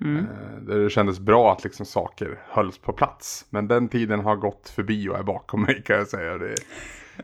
Mm. 0.00 0.16
Eh, 0.16 0.62
där 0.66 0.78
det 0.78 0.90
kändes 0.90 1.20
bra 1.20 1.52
att 1.52 1.64
liksom 1.64 1.86
saker 1.86 2.38
hölls 2.48 2.78
på 2.78 2.92
plats. 2.92 3.46
Men 3.50 3.68
den 3.68 3.88
tiden 3.88 4.20
har 4.20 4.36
gått 4.36 4.68
förbi 4.68 5.08
och 5.08 5.18
är 5.18 5.22
bakom 5.22 5.62
mig 5.62 5.82
kan 5.82 5.96
jag 5.96 6.08
säga. 6.08 6.38
Det 6.38 6.48
är 6.48 6.58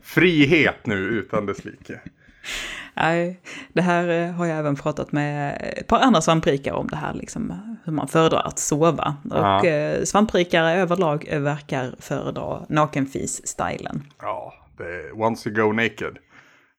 frihet 0.03 0.87
nu 0.87 0.95
utan 0.95 1.47
dess 1.47 1.65
like. 1.65 2.01
Nej, 3.03 3.41
det 3.73 3.83
här 3.83 4.09
eh, 4.09 4.33
har 4.33 4.47
jag 4.47 4.59
även 4.59 4.77
pratat 4.77 5.13
med 5.13 5.59
ett 5.77 5.87
par 5.87 6.01
andra 6.01 6.21
svamprikare 6.21 6.75
om 6.75 6.87
det 6.87 6.97
här, 6.97 7.15
liksom, 7.15 7.53
hur 7.85 7.93
man 7.93 8.09
föredrar 8.09 8.43
att 8.43 8.59
sova. 8.59 9.17
Ja. 9.31 9.59
Och 9.59 9.67
eh, 9.67 10.05
svamprikare 10.05 10.73
överlag 10.73 11.29
verkar 11.33 11.95
föredra 11.99 12.67
nakenfis-stylen. 12.69 14.03
Ja, 14.23 14.55
det 14.79 14.85
är 14.85 15.21
once 15.23 15.49
you 15.49 15.63
go 15.63 15.73
naked. 15.73 16.19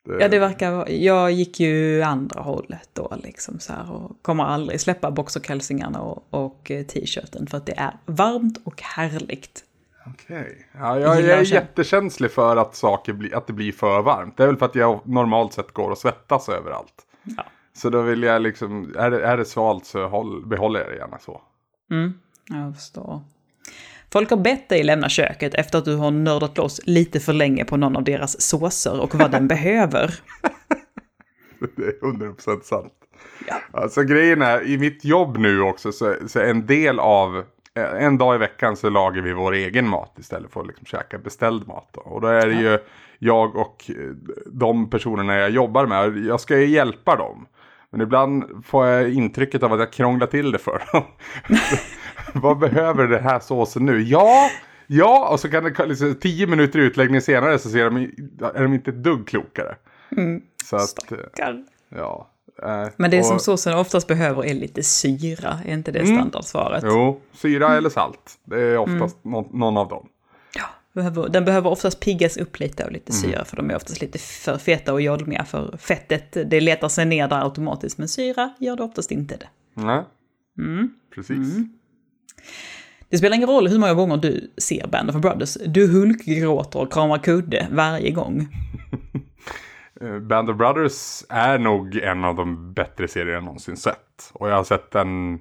Det, 0.05 0.17
Ja, 0.19 0.27
det 0.27 0.39
verkar 0.39 0.89
jag 0.89 1.31
gick 1.31 1.59
ju 1.59 2.01
andra 2.01 2.41
hållet 2.41 2.89
då 2.93 3.13
liksom 3.23 3.59
så 3.59 3.73
här 3.73 3.91
och 3.91 4.17
kommer 4.21 4.43
aldrig 4.43 4.81
släppa 4.81 5.11
boxerkalsingarna 5.11 6.01
och, 6.01 6.27
och 6.29 6.71
eh, 6.71 6.85
t-shirten 6.85 7.47
för 7.47 7.57
att 7.57 7.65
det 7.65 7.77
är 7.77 7.91
varmt 8.05 8.61
och 8.63 8.81
härligt. 8.81 9.63
Okej. 10.05 10.67
Ja, 10.71 10.99
jag, 10.99 11.21
jag 11.21 11.39
är 11.39 11.53
jättekänslig 11.53 12.31
för 12.31 12.57
att 12.57 12.75
saker 12.75 13.13
blir, 13.13 13.35
att 13.35 13.47
det 13.47 13.53
blir 13.53 13.71
för 13.71 14.01
varmt. 14.01 14.37
Det 14.37 14.43
är 14.43 14.47
väl 14.47 14.57
för 14.57 14.65
att 14.65 14.75
jag 14.75 15.07
normalt 15.07 15.53
sett 15.53 15.71
går 15.71 15.89
och 15.89 15.97
svettas 15.97 16.49
överallt. 16.49 16.93
Ja. 17.23 17.43
Så 17.73 17.89
då 17.89 18.01
vill 18.01 18.23
jag 18.23 18.41
liksom, 18.41 18.95
är 18.97 19.11
det, 19.11 19.25
är 19.25 19.37
det 19.37 19.45
svalt 19.45 19.85
så 19.85 20.07
håll, 20.07 20.45
behåller 20.45 20.79
jag 20.79 20.89
det 20.89 20.95
gärna 20.95 21.19
så. 21.19 21.41
Mm, 21.91 22.13
jag 22.49 22.75
förstår. 22.75 23.21
Folk 24.11 24.29
har 24.29 24.37
bett 24.37 24.69
dig 24.69 24.83
lämna 24.83 25.09
köket 25.09 25.53
efter 25.53 25.77
att 25.77 25.85
du 25.85 25.95
har 25.95 26.11
nördat 26.11 26.57
loss 26.57 26.81
lite 26.83 27.19
för 27.19 27.33
länge 27.33 27.65
på 27.65 27.77
någon 27.77 27.97
av 27.97 28.03
deras 28.03 28.41
såser 28.41 28.99
och 28.99 29.15
vad 29.15 29.31
den 29.31 29.47
behöver. 29.47 30.19
Det 31.75 31.83
är 31.83 31.91
100% 31.91 32.61
sant. 32.61 32.93
Ja. 33.47 33.55
Alltså 33.71 34.03
grejen 34.03 34.41
är, 34.41 34.67
i 34.67 34.77
mitt 34.77 35.05
jobb 35.05 35.37
nu 35.37 35.61
också 35.61 35.91
så, 35.91 36.15
så 36.27 36.39
en 36.39 36.65
del 36.65 36.99
av, 36.99 37.43
en 37.75 38.17
dag 38.17 38.35
i 38.35 38.37
veckan 38.37 38.77
så 38.77 38.89
lagar 38.89 39.21
vi 39.21 39.33
vår 39.33 39.53
egen 39.53 39.87
mat 39.87 40.19
istället 40.19 40.51
för 40.51 40.61
att 40.61 40.67
liksom 40.67 40.85
käka 40.85 41.17
beställd 41.17 41.67
mat. 41.67 41.89
Då. 41.91 42.01
Och 42.01 42.21
då 42.21 42.27
är 42.27 42.47
det 42.47 42.53
ju 42.53 42.79
jag 43.19 43.55
och 43.55 43.85
eh, 43.89 43.95
de 44.45 44.89
personerna 44.89 45.35
jag 45.35 45.49
jobbar 45.49 45.85
med, 45.85 46.17
jag 46.25 46.39
ska 46.39 46.57
ju 46.57 46.65
hjälpa 46.65 47.15
dem. 47.15 47.47
Men 47.89 48.01
ibland 48.01 48.65
får 48.65 48.85
jag 48.85 49.13
intrycket 49.13 49.63
av 49.63 49.73
att 49.73 49.79
jag 49.79 49.93
krånglar 49.93 50.27
till 50.27 50.51
det 50.51 50.59
för 50.59 50.83
dem. 50.91 51.03
Vad 52.41 52.59
behöver 52.59 53.07
det 53.07 53.19
här 53.19 53.39
såsen 53.39 53.85
nu? 53.85 54.01
Ja, 54.01 54.49
ja, 54.87 55.29
och 55.31 55.39
så 55.39 55.49
kan 55.49 55.63
det 55.63 55.85
liksom, 55.85 56.15
tio 56.15 56.47
minuter 56.47 56.79
utläggning 56.79 57.21
senare 57.21 57.59
så 57.59 57.69
ser 57.69 57.89
de, 57.89 57.95
är 58.55 58.63
de 58.63 58.73
inte 58.73 58.91
ett 58.91 59.03
dugg 59.03 59.27
klokare. 59.27 59.75
Så 60.63 60.75
att, 60.75 61.11
eh, 61.11 61.17
Stackarn. 61.17 61.67
ja. 61.89 62.30
Eh, 62.63 62.87
Men 62.97 63.11
det 63.11 63.19
och- 63.19 63.25
som 63.25 63.39
såsen 63.39 63.73
oftast 63.77 64.07
behöver 64.07 64.45
är 64.45 64.53
lite 64.53 64.83
syra, 64.83 65.59
är 65.65 65.73
inte 65.73 65.91
det 65.91 66.05
standardsvaret? 66.05 66.83
Jo, 66.87 67.21
syra 67.33 67.77
eller 67.77 67.89
salt. 67.89 68.39
Det 68.45 68.61
är 68.61 68.77
oftast 68.77 69.17
nå- 69.23 69.49
någon 69.53 69.77
av 69.77 69.87
dem. 69.87 70.07
Ja, 70.55 70.63
behöver, 70.93 71.29
den 71.29 71.45
behöver 71.45 71.69
oftast 71.69 71.99
piggas 71.99 72.37
upp 72.37 72.59
lite 72.59 72.85
av 72.85 72.91
lite 72.91 73.11
syra, 73.13 73.45
för 73.45 73.57
de 73.57 73.71
är 73.71 73.75
oftast 73.75 74.01
lite 74.01 74.19
för 74.19 74.57
feta 74.57 74.93
och 74.93 75.01
jodmiga, 75.01 75.45
för 75.45 75.77
fettet 75.77 76.37
det 76.51 76.61
letar 76.61 76.89
sig 76.89 77.05
ner 77.05 77.27
där 77.27 77.43
automatiskt, 77.43 77.97
men 77.97 78.07
syra 78.07 78.53
gör 78.59 78.75
det 78.75 78.83
oftast 78.83 79.11
inte 79.11 79.37
det. 79.37 79.47
Nej, 79.81 80.03
Mm. 80.57 80.89
precis. 81.15 81.37
Det 83.09 83.17
spelar 83.17 83.35
ingen 83.35 83.49
roll 83.49 83.67
hur 83.67 83.79
många 83.79 83.93
gånger 83.93 84.17
du 84.17 84.51
ser 84.57 84.87
Band 84.87 85.09
of 85.09 85.15
Brothers, 85.15 85.57
du 85.67 85.87
hulkgråter 85.87 86.79
och 86.79 86.93
kramar 86.93 87.17
kudde 87.17 87.67
varje 87.71 88.11
gång. 88.11 88.47
Eh, 90.01 90.19
Band 90.19 90.49
of 90.49 90.57
Brothers 90.57 91.23
är 91.29 91.59
nog 91.59 91.95
en 91.95 92.23
av 92.23 92.35
de 92.35 92.73
bättre 92.73 93.07
serier 93.07 93.33
jag 93.33 93.43
någonsin 93.43 93.77
sett. 93.77 94.31
Och 94.33 94.49
jag 94.49 94.55
har 94.55 94.63
sett 94.63 94.91
den 94.91 95.39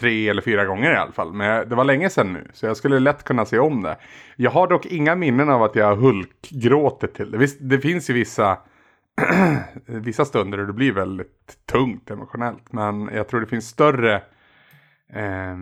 tre 0.00 0.28
eller 0.28 0.42
fyra 0.42 0.64
gånger 0.64 0.92
i 0.92 0.96
alla 0.96 1.12
fall. 1.12 1.32
Men 1.32 1.68
det 1.68 1.74
var 1.74 1.84
länge 1.84 2.10
sedan 2.10 2.32
nu, 2.32 2.50
så 2.52 2.66
jag 2.66 2.76
skulle 2.76 3.00
lätt 3.00 3.24
kunna 3.24 3.44
se 3.44 3.58
om 3.58 3.82
det. 3.82 3.96
Jag 4.36 4.50
har 4.50 4.66
dock 4.66 4.86
inga 4.86 5.14
minnen 5.14 5.48
av 5.48 5.62
att 5.62 5.76
jag 5.76 5.86
har 5.86 5.96
hulkgråtit 5.96 7.14
till 7.14 7.30
det. 7.30 7.38
Visst, 7.38 7.58
det 7.60 7.78
finns 7.78 8.10
ju 8.10 8.14
vissa, 8.14 8.58
vissa 9.86 10.24
stunder 10.24 10.58
där 10.58 10.66
det 10.66 10.72
blir 10.72 10.92
väldigt 10.92 11.66
tungt 11.72 12.10
emotionellt. 12.10 12.72
Men 12.72 13.10
jag 13.12 13.28
tror 13.28 13.40
det 13.40 13.46
finns 13.46 13.68
större 13.68 14.14
eh, 15.12 15.56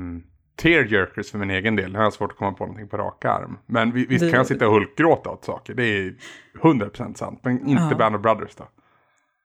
tearjerkers 0.61 1.31
för 1.31 1.38
min 1.38 1.50
egen 1.50 1.76
del. 1.76 1.93
Nu 1.93 1.99
har 1.99 2.05
jag 2.05 2.12
svårt 2.12 2.33
att 2.33 2.38
komma 2.38 2.52
på 2.52 2.64
någonting 2.64 2.88
på 2.88 2.97
rak 2.97 3.25
arm. 3.25 3.59
Men 3.67 3.93
vi- 3.93 4.07
visst 4.07 4.21
Du- 4.25 4.31
kan 4.31 4.37
jag 4.38 4.47
sitta 4.47 4.67
och 4.67 4.73
hulkgråta 4.73 5.31
åt 5.31 5.45
saker. 5.45 5.75
Det 5.75 5.85
är 5.85 6.14
100% 6.62 7.19
sant. 7.19 7.40
Men 7.43 7.69
inte 7.69 7.83
Ja. 7.90 7.97
Band 7.97 8.17
of 8.17 8.23
Brothers 8.23 8.55
då. 8.57 8.64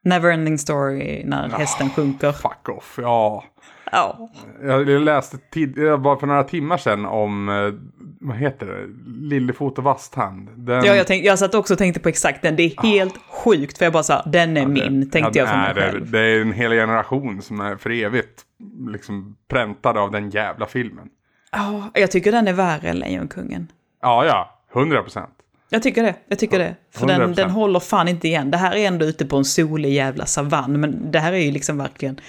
Neverending 0.04 0.58
story 0.58 1.22
när 1.26 1.50
hästen 1.50 1.90
sjunker. 1.90 2.32
Fuck 2.32 2.70
off, 2.70 3.00
ja. 3.02 3.44
Ja. 3.92 4.30
Jag 4.64 4.88
läste 4.88 5.38
tid, 5.38 5.76
bara 6.00 6.20
för 6.20 6.28
några 6.28 6.44
timmar 6.44 6.78
sedan 6.78 7.06
om, 7.06 7.50
eh, 7.50 7.74
vad 8.22 8.38
heter 8.38 8.66
det, 8.66 8.88
Lillefot 9.28 9.78
och 9.78 9.84
Vasthand. 9.84 10.50
Den, 10.56 10.86
Ja, 10.86 10.96
jag, 10.96 11.08
tänk, 11.08 11.26
jag 11.26 11.40
satt 11.40 11.56
också 11.56 11.74
och 11.74 11.78
tänkte 11.78 12.00
på 12.00 12.10
exakt 12.10 12.42
den. 12.42 12.56
Det 12.56 12.64
är 12.64 12.84
helt 12.84 13.18
sjukt, 13.44 13.78
för 13.78 13.86
jag 13.86 13.94
bara 13.94 14.04
sa, 14.04 14.24
den 14.26 14.58
är 14.58 14.66
min, 14.68 15.10
tänkte 15.12 15.40
jag 15.40 15.50
för 15.50 15.58
mig 15.58 15.70
är 15.70 15.74
det, 15.74 15.82
själv. 15.82 16.12
det 16.12 16.20
är 16.20 16.42
en 16.42 16.52
hel 16.54 16.72
generation 16.72 17.42
som 17.42 17.60
är 17.60 17.76
för 17.76 17.90
evigt 17.90 18.45
liksom 18.92 19.38
präntad 19.48 19.98
av 19.98 20.12
den 20.12 20.30
jävla 20.30 20.66
filmen. 20.66 21.08
Ja, 21.52 21.90
jag 21.94 22.12
tycker 22.12 22.32
den 22.32 22.48
är 22.48 22.54
värre 22.54 22.90
än 22.90 23.00
Lejonkungen. 23.00 23.72
Ja, 24.02 24.26
ja, 24.26 24.60
100 24.74 25.02
procent. 25.04 25.30
Jag 25.70 25.84
tycker 25.84 26.04
det, 26.04 26.16
jag 26.28 26.40
tycker 26.40 26.60
det. 26.60 26.76
För 26.92 27.08
den, 27.08 27.22
100%. 27.22 27.36
den 27.36 27.50
håller 27.50 27.80
fan 27.80 28.08
inte 28.08 28.28
igen. 28.28 28.52
Det 28.52 28.58
här 28.58 28.76
är 28.76 28.88
ändå 28.88 29.06
ute 29.06 29.26
på 29.26 29.38
en 29.38 29.46
solig 29.46 29.94
jävla 29.94 30.26
savann, 30.26 30.80
men 30.80 31.12
det 31.12 31.20
här 31.20 31.34
är 31.34 31.38
ju 31.38 31.52
liksom 31.52 31.78
verkligen 31.78 32.20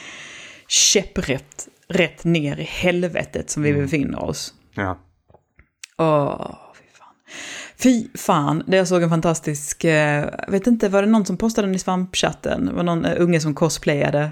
käpprätt 0.68 1.68
rätt 1.88 2.24
ner 2.24 2.56
i 2.60 2.62
helvetet 2.62 3.50
som 3.50 3.62
vi 3.62 3.70
Mm. 3.70 3.82
befinner 3.82 4.24
oss. 4.24 4.54
Ja. 4.74 4.98
Åh, 5.98 6.56
fy 6.74 6.84
fan. 6.98 7.14
Fy 7.82 8.08
fan, 8.18 8.62
det 8.66 8.76
jag 8.76 8.88
såg 8.88 9.02
en 9.02 9.10
fantastisk, 9.10 9.84
eh, 9.84 10.24
jag 10.46 10.50
vet 10.50 10.66
inte, 10.66 10.88
var 10.88 11.02
det 11.02 11.08
någon 11.08 11.24
som 11.26 11.36
postade 11.36 11.68
den 11.68 11.74
i 11.74 11.78
svampchatten? 11.78 12.66
Det 12.66 12.72
var 12.72 12.82
någon 12.82 13.04
eh, 13.04 13.14
unge 13.22 13.40
som 13.40 13.54
cosplayade. 13.54 14.30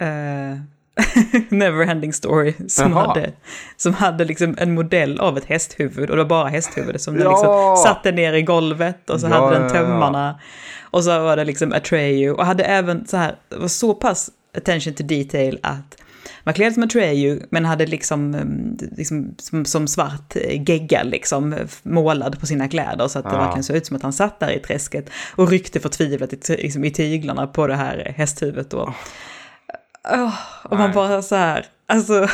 Eh, 0.00 0.58
Neverending 1.48 2.12
story. 2.12 2.54
Som 2.68 2.92
Jaha. 2.92 3.06
hade, 3.06 3.32
som 3.76 3.94
hade 3.94 4.24
liksom 4.24 4.54
en 4.58 4.74
modell 4.74 5.20
av 5.20 5.38
ett 5.38 5.44
hästhuvud 5.44 6.10
och 6.10 6.16
det 6.16 6.22
var 6.22 6.28
bara 6.28 6.48
hästhuvudet 6.48 7.02
som 7.02 7.14
den 7.14 7.22
Ja. 7.22 7.30
liksom 7.30 7.76
satte 7.76 8.12
ner 8.12 8.32
i 8.32 8.42
golvet 8.42 9.10
och 9.10 9.20
så 9.20 9.26
Ja, 9.26 9.34
hade 9.34 9.58
den 9.58 9.62
ja, 9.62 9.74
ja. 9.74 9.80
tömmarna. 9.82 10.40
Och 10.82 11.04
så 11.04 11.22
var 11.22 11.36
det 11.36 11.44
liksom 11.44 11.72
Atreyu 11.72 12.30
och 12.30 12.46
hade 12.46 12.64
även 12.64 13.06
så 13.06 13.16
här, 13.16 13.34
det 13.48 13.56
var 13.56 13.68
så 13.68 13.94
pass 13.94 14.30
attention 14.56 14.94
to 14.94 15.02
detail 15.02 15.58
att 15.62 15.96
man 16.44 16.54
klädd 16.54 16.74
som 16.74 16.82
Atreyu 16.82 17.40
men 17.50 17.64
hade 17.64 17.86
liksom, 17.86 18.34
mm, 18.34 18.76
liksom 18.96 19.34
som, 19.38 19.64
som 19.64 19.88
svart 19.88 20.36
eh, 20.36 20.62
gegga 20.68 21.02
liksom 21.02 21.54
målad 21.82 22.40
på 22.40 22.46
sina 22.46 22.68
kläder 22.68 23.08
så 23.08 23.18
att 23.18 23.24
det 23.30 23.36
verkligen 23.36 23.64
såg 23.64 23.76
ut 23.76 23.86
som 23.86 23.96
att 23.96 24.02
han 24.02 24.12
satt 24.12 24.40
där 24.40 24.50
i 24.50 24.58
träsket 24.58 25.10
och 25.36 25.50
ryckte 25.50 25.80
förtvivlat 25.80 26.32
i, 26.32 26.56
liksom, 26.56 26.84
i 26.84 26.90
tyglarna 26.90 27.46
på 27.46 27.66
det 27.66 27.76
här 27.76 28.14
hästhuvudet 28.16 28.70
då. 28.70 28.94
Åh, 30.12 30.34
och 30.64 30.78
man 30.78 30.92
bara 30.92 31.22
så 31.22 31.36
här, 31.36 31.66
alltså... 31.86 32.20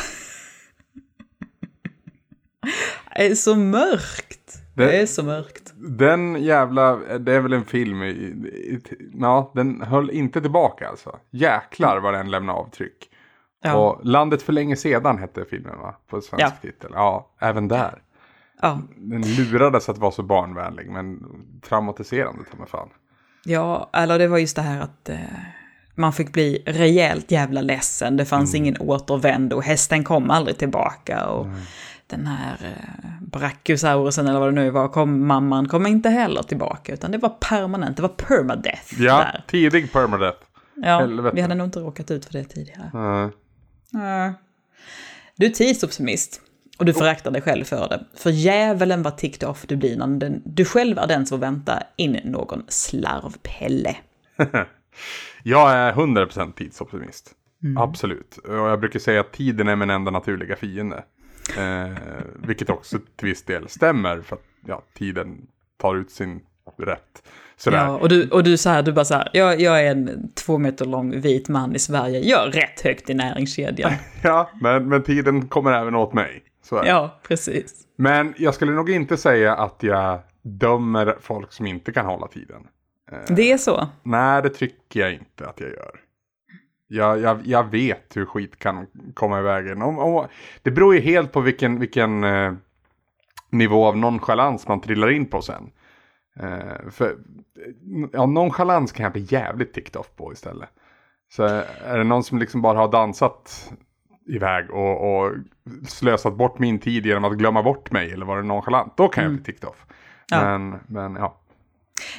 det 3.15 3.25
är 3.27 3.35
så 3.35 3.55
mörkt. 3.55 4.57
Det, 4.75 4.85
Det- 4.85 5.01
är 5.01 5.05
så 5.05 5.23
mörkt. 5.23 5.73
Den 5.75 6.43
jävla, 6.43 6.95
det 6.95 7.33
är 7.35 7.39
väl 7.39 7.53
en 7.53 7.65
film, 7.65 8.03
i, 8.03 8.07
i, 8.09 8.81
ja, 9.13 9.51
den 9.55 9.81
höll 9.81 10.09
inte 10.11 10.41
tillbaka 10.41 10.87
alltså. 10.89 11.19
Jäklar 11.31 11.99
vad 11.99 12.13
den 12.13 12.31
lämnade 12.31 12.59
avtryck. 12.59 13.09
Ja. 13.63 13.75
Och 13.75 14.05
Landet 14.05 14.41
för 14.41 14.53
länge 14.53 14.75
sedan 14.75 15.17
hette 15.17 15.45
filmen 15.49 15.79
va? 15.79 15.95
På 16.07 16.21
svensk 16.21 16.45
Ja. 16.45 16.51
titel. 16.61 16.91
Ja, 16.93 17.29
även 17.39 17.67
där. 17.67 18.01
Ja. 18.61 18.81
Den 18.95 19.21
lurades 19.21 19.89
att 19.89 19.97
vara 19.97 20.11
så 20.11 20.23
barnvänlig 20.23 20.89
men 20.89 21.19
traumatiserande 21.61 22.43
ta 22.51 22.57
mig 22.57 22.67
fan. 22.67 22.89
Ja, 23.43 23.89
eller 23.93 24.19
det 24.19 24.27
var 24.27 24.37
just 24.37 24.55
det 24.55 24.61
här 24.61 24.81
att 24.81 25.09
eh, 25.09 25.17
man 25.95 26.13
fick 26.13 26.33
bli 26.33 26.63
rejält 26.65 27.31
jävla 27.31 27.61
ledsen. 27.61 28.17
Det 28.17 28.25
fanns 28.25 28.55
ingen 28.55 28.77
återvändo 28.79 29.59
hästen 29.59 30.03
kom 30.03 30.29
aldrig 30.31 30.57
tillbaka. 30.57 31.25
Och 31.25 31.47
den 32.07 32.27
här 32.27 32.57
eh, 32.63 33.11
brachiosaurusen 33.21 34.27
eller 34.27 34.39
vad 34.39 34.47
det 34.47 34.61
nu 34.61 34.69
var, 34.69 34.87
kom, 34.87 35.27
mamman 35.27 35.67
kom 35.67 35.87
inte 35.87 36.09
heller 36.09 36.43
tillbaka. 36.43 36.93
Utan 36.93 37.11
det 37.11 37.17
var 37.17 37.29
permanent, 37.29 37.95
det 37.95 38.01
var 38.01 38.09
permadeath 38.09 39.01
Ja, 39.01 39.17
där. 39.17 39.43
tidig 39.47 39.93
permadeath. 39.93 40.37
Ja, 40.75 40.99
helvete. 40.99 41.35
vi 41.35 41.41
hade 41.41 41.55
nog 41.55 41.67
inte 41.67 41.79
råkat 41.79 42.11
ut 42.11 42.25
för 42.25 42.33
det 42.33 42.43
tidigare. 42.43 42.91
Nej. 43.91 44.33
Du 45.35 45.45
är 45.45 45.49
tidsoptimist. 45.49 46.41
Och 46.79 46.85
du 46.85 46.93
föraktar 46.93 47.31
dig 47.31 47.41
själv 47.41 47.63
för 47.65 47.89
det. 47.89 48.05
För 48.15 48.29
djävulen 48.29 49.03
vad 49.03 49.17
ticked 49.17 49.49
off 49.49 49.65
du 49.67 49.75
blir 49.75 49.97
när 49.97 50.07
den, 50.07 50.41
du 50.45 50.65
själv 50.65 50.97
är 50.97 51.07
den 51.07 51.25
som 51.25 51.39
väntar 51.39 51.83
in 51.95 52.19
någon 52.23 52.63
slarvpelle. 52.67 53.95
jag 55.43 55.71
är 55.71 55.93
100% 55.93 56.53
tidsoptimist. 56.53 57.31
Mm. 57.63 57.77
Absolut. 57.77 58.37
Och 58.37 58.55
jag 58.55 58.79
brukar 58.79 58.99
säga 58.99 59.21
att 59.21 59.31
tiden 59.31 59.67
är 59.67 59.75
min 59.75 59.89
enda 59.89 60.11
naturliga 60.11 60.55
fiende. 60.55 61.03
Eh, 61.57 61.97
vilket 62.35 62.69
också 62.69 62.97
till 63.15 63.27
viss 63.27 63.43
del 63.43 63.69
stämmer. 63.69 64.21
För 64.21 64.35
att 64.35 64.43
ja, 64.67 64.81
tiden 64.93 65.47
tar 65.77 65.95
ut 65.95 66.11
sin 66.11 66.41
rätt. 66.77 67.23
Sådär. 67.57 67.77
Ja, 67.77 67.97
och 67.97 68.09
du, 68.09 68.29
och 68.29 68.43
du, 68.43 68.57
så 68.57 68.69
här, 68.69 68.83
du 68.83 68.91
bara 68.91 69.05
så 69.05 69.13
här, 69.13 69.29
jag, 69.33 69.61
jag 69.61 69.85
är 69.85 69.91
en 69.91 70.31
två 70.35 70.57
meter 70.57 70.85
lång 70.85 71.21
vit 71.21 71.49
man 71.49 71.75
i 71.75 71.79
Sverige, 71.79 72.19
jag 72.19 72.47
är 72.47 72.51
rätt 72.51 72.81
högt 72.81 73.09
i 73.09 73.13
näringskedjan. 73.13 73.91
Ja, 74.23 74.49
men, 74.61 74.89
men 74.89 75.03
tiden 75.03 75.47
kommer 75.47 75.71
även 75.71 75.95
åt 75.95 76.13
mig. 76.13 76.43
Så 76.63 76.77
är 76.77 76.83
det. 76.83 76.89
Ja, 76.89 77.19
precis. 77.27 77.73
Men 77.95 78.33
jag 78.37 78.53
skulle 78.53 78.71
nog 78.71 78.89
inte 78.89 79.17
säga 79.17 79.55
att 79.55 79.83
jag 79.83 80.19
dömer 80.41 81.15
folk 81.21 81.51
som 81.51 81.67
inte 81.67 81.91
kan 81.91 82.05
hålla 82.05 82.27
tiden. 82.27 82.67
Det 83.27 83.51
är 83.51 83.57
så? 83.57 83.89
Nej, 84.03 84.41
det 84.41 84.49
tycker 84.49 84.99
jag 84.99 85.13
inte 85.13 85.47
att 85.49 85.59
jag 85.59 85.69
gör. 85.69 85.99
Jag, 86.87 87.19
jag, 87.19 87.41
jag 87.45 87.71
vet 87.71 88.17
hur 88.17 88.25
skit 88.25 88.59
kan 88.59 88.87
komma 89.13 89.39
i 89.39 89.43
vägen. 89.43 89.81
Om, 89.81 89.99
om, 89.99 90.27
det 90.61 90.71
beror 90.71 90.95
ju 90.95 91.01
helt 91.01 91.31
på 91.31 91.41
vilken, 91.41 91.79
vilken 91.79 92.23
eh, 92.23 92.53
nivå 93.49 93.85
av 93.85 93.97
nonchalans 93.97 94.67
man 94.67 94.81
trillar 94.81 95.11
in 95.11 95.25
på 95.25 95.41
sen. 95.41 95.71
Eh, 96.39 96.89
för 96.91 97.17
ja, 98.11 98.25
nonchalans 98.25 98.91
kan 98.91 99.03
jag 99.03 99.13
bli 99.13 99.27
jävligt 99.29 99.73
ticked 99.73 99.95
off 99.95 100.15
på 100.15 100.33
istället. 100.33 100.69
Så 101.33 101.43
är 101.85 101.97
det 101.97 102.03
någon 102.03 102.23
som 102.23 102.39
liksom 102.39 102.61
bara 102.61 102.77
har 102.77 102.91
dansat 102.91 103.71
iväg 104.25 104.71
och, 104.71 105.23
och 105.23 105.33
slösat 105.87 106.35
bort 106.35 106.59
min 106.59 106.79
tid 106.79 107.05
genom 107.05 107.25
att 107.25 107.37
glömma 107.37 107.63
bort 107.63 107.91
mig 107.91 108.11
eller 108.11 108.25
vara 108.25 108.41
nonchalant, 108.41 108.97
då 108.97 109.07
kan 109.07 109.23
mm. 109.23 109.33
jag 109.33 109.43
bli 109.43 109.53
ticked 109.53 109.69
off. 109.69 109.85
Ja. 110.27 110.57
Men, 110.57 110.79
men 110.87 111.15
ja. 111.15 111.37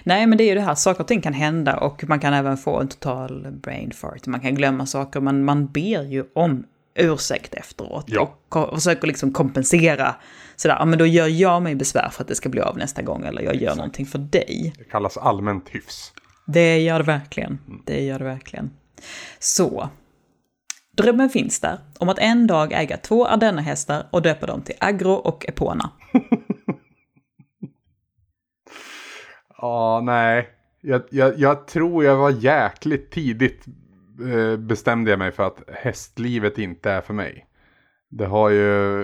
Nej, 0.05 0.27
men 0.27 0.39
det 0.39 0.45
är 0.45 0.49
ju 0.49 0.55
det 0.55 0.61
här, 0.61 0.75
saker 0.75 1.01
och 1.01 1.09
ting 1.09 1.21
kan 1.21 1.33
hända 1.33 1.77
och 1.77 2.05
man 2.09 2.21
kan 2.21 2.35
även 2.35 2.57
få 2.57 2.81
en 2.81 2.89
total 2.89 3.47
brain 3.51 3.91
fart. 3.91 4.27
Man 4.27 4.41
kan 4.41 4.55
glömma 4.55 4.87
saker, 4.87 5.21
men 5.21 5.45
man 5.45 5.67
ber 5.67 6.03
ju 6.03 6.25
om 6.35 6.65
ursäkt 6.95 7.55
efteråt. 7.55 8.05
Ja. 8.09 8.35
Och 8.49 8.75
försöker 8.75 9.07
liksom 9.07 9.33
kompensera. 9.33 10.15
Sådär, 10.57 10.77
ja 10.79 10.85
men 10.85 10.99
då 10.99 11.07
gör 11.07 11.27
jag 11.27 11.63
mig 11.63 11.75
besvär 11.75 12.09
för 12.09 12.23
att 12.23 12.29
det 12.29 12.35
ska 12.35 12.49
bli 12.49 12.61
av 12.61 12.79
nästa 12.79 13.03
gång. 13.03 13.25
Eller 13.25 13.43
jag 13.43 13.55
gör 13.55 13.63
Exakt. 13.63 13.77
någonting 13.77 14.07
för 14.07 14.19
dig. 14.19 14.75
Det 14.79 14.85
kallas 14.85 15.17
allmänt 15.17 15.69
hyfs. 15.69 16.13
Det 16.47 16.79
gör 16.79 16.99
det 16.99 17.05
verkligen. 17.05 17.59
Mm. 17.67 17.83
Det 17.87 18.01
gör 18.01 18.19
det 18.19 18.25
verkligen. 18.25 18.71
Så. 19.39 19.89
Drömmen 20.97 21.31
finns 21.31 21.61
där 21.61 21.79
om 21.99 22.09
att 22.09 22.19
en 22.19 22.47
dag 22.47 22.73
äga 22.73 22.97
två 22.97 23.27
ardennahästar 23.27 24.07
och 24.11 24.23
döpa 24.23 24.47
dem 24.47 24.63
till 24.63 24.75
Agro 24.79 25.13
och 25.13 25.49
Epona. 25.49 25.91
Ja, 29.63 30.01
nej. 30.05 30.49
Jag, 30.81 31.03
jag, 31.11 31.39
jag, 31.39 31.67
tror 31.67 32.05
jag 32.05 32.17
var 32.17 32.31
jäkligt 32.31 33.11
tidigt 33.11 33.67
eh, 34.33 34.57
bestämde 34.57 35.11
jag 35.11 35.19
mig 35.19 35.33
för 35.33 35.47
att 35.47 35.63
hästlivet 35.73 36.59
inte 36.59 36.91
är 36.91 37.01
för 37.01 37.15
mig. 37.15 37.47
Det 38.11 38.27
har 38.27 38.51
ju, 38.51 39.03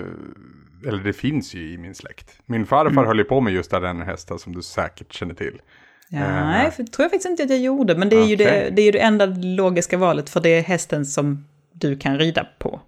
eller 0.87 1.03
det 1.03 1.13
finns 1.13 1.53
ju 1.53 1.73
i 1.73 1.77
min 1.77 1.95
släkt. 1.95 2.39
Min 2.45 2.65
farfar 2.65 2.91
mm. 2.91 3.05
höll 3.05 3.17
ju 3.17 3.23
på 3.23 3.41
med 3.41 3.53
just 3.53 3.71
den 3.71 4.01
hästen 4.01 4.39
som 4.39 4.55
du 4.55 4.61
säkert 4.61 5.13
känner 5.13 5.33
till. 5.33 5.61
Ja, 6.09 6.19
uh, 6.19 6.25
nej, 6.25 6.71
för 6.71 6.83
tror 6.83 7.03
jag 7.03 7.11
faktiskt 7.11 7.29
inte 7.29 7.43
att 7.43 7.49
jag 7.49 7.59
gjorde. 7.59 7.95
Men 7.95 8.09
det 8.09 8.15
är, 8.15 8.19
okay. 8.19 8.29
ju 8.29 8.35
det, 8.35 8.69
det 8.75 8.81
är 8.81 8.85
ju 8.85 8.91
det 8.91 8.99
enda 8.99 9.25
logiska 9.25 9.97
valet 9.97 10.29
för 10.29 10.39
det 10.39 10.49
är 10.49 10.61
hästen 10.61 11.05
som 11.05 11.45
du 11.73 11.97
kan 11.97 12.19
rida 12.19 12.47
på. 12.59 12.81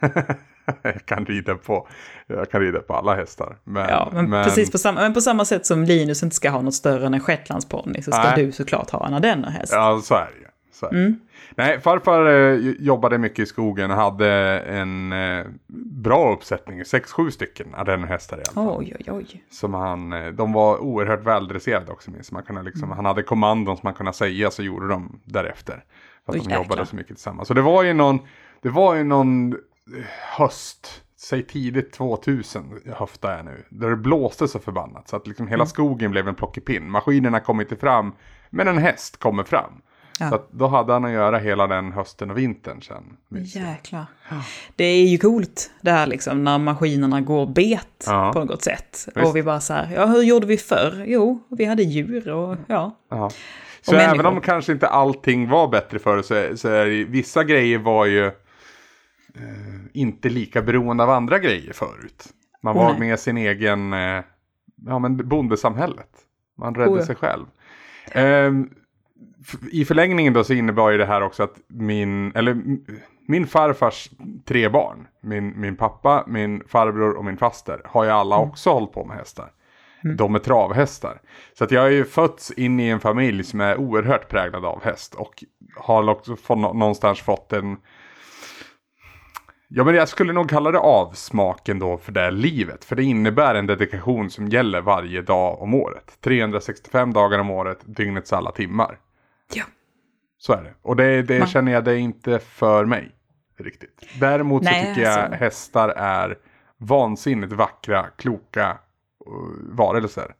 jag 0.82 1.04
kan 1.06 1.26
rida 1.26 1.54
på, 1.54 1.88
jag 2.26 2.50
kan 2.50 2.60
rida 2.60 2.80
på 2.80 2.94
alla 2.94 3.14
hästar. 3.14 3.56
Men, 3.64 3.88
ja, 3.88 4.10
men, 4.12 4.30
men, 4.30 4.44
precis 4.44 4.70
på 4.70 4.78
samma, 4.78 5.00
men 5.00 5.14
på 5.14 5.20
samma 5.20 5.44
sätt 5.44 5.66
som 5.66 5.84
Linus 5.84 6.22
inte 6.22 6.36
ska 6.36 6.50
ha 6.50 6.62
något 6.62 6.74
större 6.74 7.06
än 7.06 7.14
en 7.14 7.20
shetlandsponny 7.20 8.02
så 8.02 8.12
ska 8.12 8.22
nej. 8.22 8.46
du 8.46 8.52
såklart 8.52 8.90
ha 8.90 9.06
en 9.06 9.14
ardennerhäst. 9.14 9.72
Ja, 9.72 10.00
så 10.04 10.14
är 10.14 10.30
det 10.34 10.40
ju. 10.40 10.46
Mm. 10.82 11.16
Nej, 11.54 11.80
farfar 11.80 12.26
eh, 12.26 12.58
jobbade 12.78 13.18
mycket 13.18 13.38
i 13.38 13.46
skogen 13.46 13.90
och 13.90 13.96
hade 13.96 14.30
en 14.60 15.12
eh, 15.12 15.46
bra 15.92 16.32
uppsättning, 16.32 16.84
sex, 16.84 17.12
sju 17.12 17.30
stycken 17.30 17.74
ardennerhästar 17.74 18.36
i 18.36 18.40
alla 18.40 18.52
fall. 18.52 18.78
Oj, 18.78 18.96
oj, 18.98 19.12
oj. 19.12 19.44
Som 19.50 19.74
han, 19.74 20.12
eh, 20.12 20.26
de 20.26 20.52
var 20.52 20.78
oerhört 20.78 21.24
väldresserade 21.24 21.92
också 21.92 22.10
minst. 22.10 22.32
Man 22.32 22.42
kunde 22.42 22.62
liksom, 22.62 22.84
mm. 22.84 22.96
Han 22.96 23.04
hade 23.04 23.22
kommandon 23.22 23.76
som 23.76 23.86
man 23.86 23.94
kunde 23.94 24.12
säga 24.12 24.50
så 24.50 24.62
gjorde 24.62 24.88
de 24.88 25.20
därefter. 25.24 25.84
För 26.26 26.32
att 26.32 26.38
oj, 26.38 26.44
de 26.48 26.54
jobbade 26.54 26.72
jäkla. 26.72 26.86
så 26.86 26.96
mycket 26.96 27.16
tillsammans. 27.16 27.48
Så 27.48 27.54
det 27.54 27.62
var 27.62 27.82
ju 27.82 27.94
någon, 27.94 28.18
det 28.62 28.68
var 28.68 28.94
ju 28.94 29.04
någon 29.04 29.56
höst, 30.36 31.02
säg 31.16 31.42
tidigt 31.42 31.92
2000 31.92 32.80
höftar 32.86 33.36
jag 33.36 33.44
nu. 33.44 33.64
Där 33.70 33.90
det 33.90 33.96
blåste 33.96 34.48
så 34.48 34.58
förbannat. 34.58 35.08
Så 35.08 35.16
att 35.16 35.26
liksom 35.26 35.46
hela 35.46 35.62
mm. 35.62 35.66
skogen 35.66 36.10
blev 36.10 36.28
en 36.28 36.34
plockepinn. 36.34 36.90
Maskinerna 36.90 37.40
kom 37.40 37.60
inte 37.60 37.76
fram. 37.76 38.12
Men 38.50 38.68
en 38.68 38.78
häst 38.78 39.16
kommer 39.16 39.44
fram. 39.44 39.72
Ja. 40.20 40.30
Så 40.30 40.42
då 40.50 40.66
hade 40.66 40.92
han 40.92 41.04
att 41.04 41.10
göra 41.10 41.38
hela 41.38 41.66
den 41.66 41.92
hösten 41.92 42.30
och 42.30 42.38
vintern 42.38 42.82
sen. 42.82 43.16
Jäklar. 43.44 44.06
Ja. 44.30 44.36
Det 44.76 44.84
är 44.84 45.08
ju 45.08 45.18
coolt 45.18 45.70
det 45.80 45.90
här 45.90 46.06
liksom 46.06 46.44
när 46.44 46.58
maskinerna 46.58 47.20
går 47.20 47.46
bet 47.46 48.04
ja. 48.06 48.32
på 48.32 48.44
något 48.44 48.62
sätt. 48.62 49.08
Visst. 49.14 49.26
Och 49.26 49.36
vi 49.36 49.42
bara 49.42 49.60
så 49.60 49.72
här, 49.72 49.92
ja 49.94 50.06
hur 50.06 50.22
gjorde 50.22 50.46
vi 50.46 50.56
förr? 50.56 51.04
Jo, 51.06 51.42
vi 51.48 51.64
hade 51.64 51.82
djur 51.82 52.28
och 52.28 52.56
ja. 52.66 52.96
ja. 53.10 53.30
Så 53.82 53.94
och 53.94 54.00
även 54.00 54.26
om 54.26 54.40
kanske 54.40 54.72
inte 54.72 54.86
allting 54.86 55.48
var 55.48 55.68
bättre 55.68 55.98
förr 55.98 56.22
så, 56.22 56.56
så 56.56 56.68
är 56.68 56.86
det, 56.86 57.04
vissa 57.04 57.44
grejer 57.44 57.78
var 57.78 58.06
ju 58.06 58.30
eh, 59.36 59.80
inte 59.92 60.28
lika 60.28 60.62
beroende 60.62 61.04
av 61.04 61.10
andra 61.10 61.38
grejer 61.38 61.72
förut. 61.72 62.24
Man 62.62 62.76
var 62.76 62.98
med 62.98 63.20
sin 63.20 63.36
egen, 63.36 63.92
eh, 63.92 64.24
ja 64.86 64.98
men 64.98 65.28
bondesamhället. 65.28 66.10
Man 66.58 66.74
räddade 66.74 66.92
oh, 66.92 66.98
ja. 66.98 67.06
sig 67.06 67.16
själv. 67.16 67.44
Eh, 68.12 68.52
I 69.72 69.84
förlängningen 69.84 70.32
då 70.32 70.44
så 70.44 70.52
innebar 70.52 70.90
ju 70.90 70.98
det 70.98 71.06
här 71.06 71.20
också 71.20 71.42
att 71.42 71.60
min, 71.68 72.32
eller 72.34 72.62
min 73.28 73.46
farfars 73.46 74.10
tre 74.44 74.68
barn, 74.68 75.06
min, 75.20 75.60
min 75.60 75.76
pappa, 75.76 76.24
min 76.26 76.62
farbror 76.68 77.16
och 77.16 77.24
min 77.24 77.36
faster, 77.36 77.80
har 77.84 78.04
ju 78.04 78.10
alla 78.10 78.36
mm. 78.36 78.48
också 78.48 78.70
hållit 78.70 78.92
på 78.92 79.04
med 79.04 79.16
hästar. 79.16 79.50
Mm. 80.04 80.16
De 80.16 80.34
är 80.34 80.38
travhästar. 80.38 81.20
Så 81.58 81.64
att 81.64 81.70
jag 81.70 81.80
har 81.80 81.88
ju 81.88 82.04
fötts 82.04 82.50
in 82.50 82.80
i 82.80 82.88
en 82.88 83.00
familj 83.00 83.44
som 83.44 83.60
är 83.60 83.76
oerhört 83.76 84.28
präglad 84.28 84.64
av 84.64 84.84
häst. 84.84 85.14
Och 85.14 85.44
har 85.76 86.08
också 86.08 86.54
någonstans 86.54 87.20
fått 87.20 87.52
en, 87.52 87.76
Ja 89.68 89.84
men 89.84 89.94
jag 89.94 90.08
skulle 90.08 90.32
nog 90.32 90.50
kalla 90.50 90.70
det 90.70 90.78
avsmaken 90.78 91.78
då 91.78 91.98
för 91.98 92.12
det 92.12 92.30
livet. 92.30 92.84
För 92.84 92.96
det 92.96 93.02
innebär 93.02 93.54
en 93.54 93.66
dedikation 93.66 94.30
som 94.30 94.48
gäller 94.48 94.80
varje 94.80 95.22
dag 95.22 95.62
om 95.62 95.74
året. 95.74 96.18
365 96.20 97.12
dagar 97.12 97.38
om 97.38 97.50
året, 97.50 97.78
dygnets 97.84 98.32
alla 98.32 98.52
timmar. 98.52 98.98
Ja. 99.54 99.64
Så 100.38 100.52
är 100.52 100.62
det. 100.62 100.74
Och 100.82 100.96
det, 100.96 101.22
det 101.22 101.38
Man... 101.38 101.48
känner 101.48 101.72
jag 101.72 101.84
det 101.84 101.92
är 101.92 101.98
inte 101.98 102.38
för 102.38 102.84
mig. 102.84 103.12
Riktigt. 103.58 104.08
Däremot 104.20 104.62
Nej, 104.62 104.82
så 104.82 104.88
tycker 104.88 105.02
jag 105.02 105.18
alltså... 105.18 105.36
hästar 105.36 105.88
är 105.88 106.38
vansinnigt 106.78 107.52
vackra, 107.52 108.06
kloka 108.16 108.70
uh, 108.70 109.76
varelser. 109.76 110.34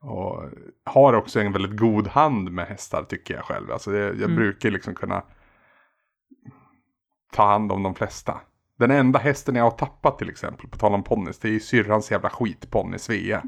Och 0.00 0.42
har 0.84 1.12
också 1.12 1.40
en 1.40 1.52
väldigt 1.52 1.76
god 1.76 2.06
hand 2.06 2.52
med 2.52 2.66
hästar 2.66 3.02
tycker 3.02 3.34
jag 3.34 3.44
själv. 3.44 3.72
Alltså 3.72 3.96
jag, 3.96 4.08
jag 4.08 4.22
mm. 4.22 4.36
brukar 4.36 4.70
liksom 4.70 4.94
kunna 4.94 5.22
ta 7.34 7.46
hand 7.46 7.72
om 7.72 7.82
de 7.82 7.94
flesta. 7.94 8.40
Den 8.78 8.90
enda 8.90 9.18
hästen 9.18 9.54
jag 9.54 9.64
har 9.64 9.70
tappat 9.70 10.18
till 10.18 10.30
exempel, 10.30 10.68
på 10.68 10.78
tal 10.78 10.94
om 10.94 11.02
ponnys, 11.02 11.38
det 11.38 11.48
är 11.48 11.52
ju 11.52 11.60
syrrans 11.60 12.10
jävla 12.10 12.30
skitponny 12.30 12.98
Svea. 12.98 13.42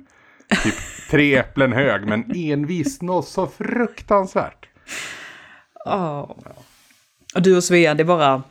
Typ 0.63 0.75
tre 1.11 1.37
äpplen 1.37 1.73
hög, 1.73 2.09
men 2.09 2.33
envis 2.35 3.03
något 3.03 3.29
så 3.29 3.47
fruktansvärt. 3.47 4.69
Oh. 5.87 6.31
Och 7.35 7.43
du 7.43 7.57
och 7.57 7.65
Svea, 7.65 7.95
det 7.95 8.03
är 8.03 8.05
bara... 8.05 8.43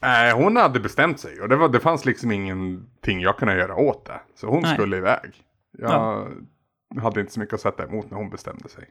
Nej, 0.00 0.30
äh, 0.30 0.36
hon 0.36 0.56
hade 0.56 0.80
bestämt 0.80 1.20
sig 1.20 1.40
och 1.40 1.48
det, 1.48 1.56
var, 1.56 1.68
det 1.68 1.80
fanns 1.80 2.04
liksom 2.04 2.32
ingenting 2.32 3.20
jag 3.20 3.36
kunde 3.36 3.56
göra 3.56 3.74
åt 3.76 4.04
det. 4.04 4.20
Så 4.34 4.46
hon 4.46 4.62
Nej. 4.62 4.74
skulle 4.74 4.96
iväg. 4.96 5.30
Jag 5.78 5.90
ja. 5.90 6.28
hade 7.02 7.20
inte 7.20 7.32
så 7.32 7.40
mycket 7.40 7.54
att 7.54 7.60
sätta 7.60 7.84
emot 7.84 8.10
när 8.10 8.18
hon 8.18 8.30
bestämde 8.30 8.68
sig. 8.68 8.84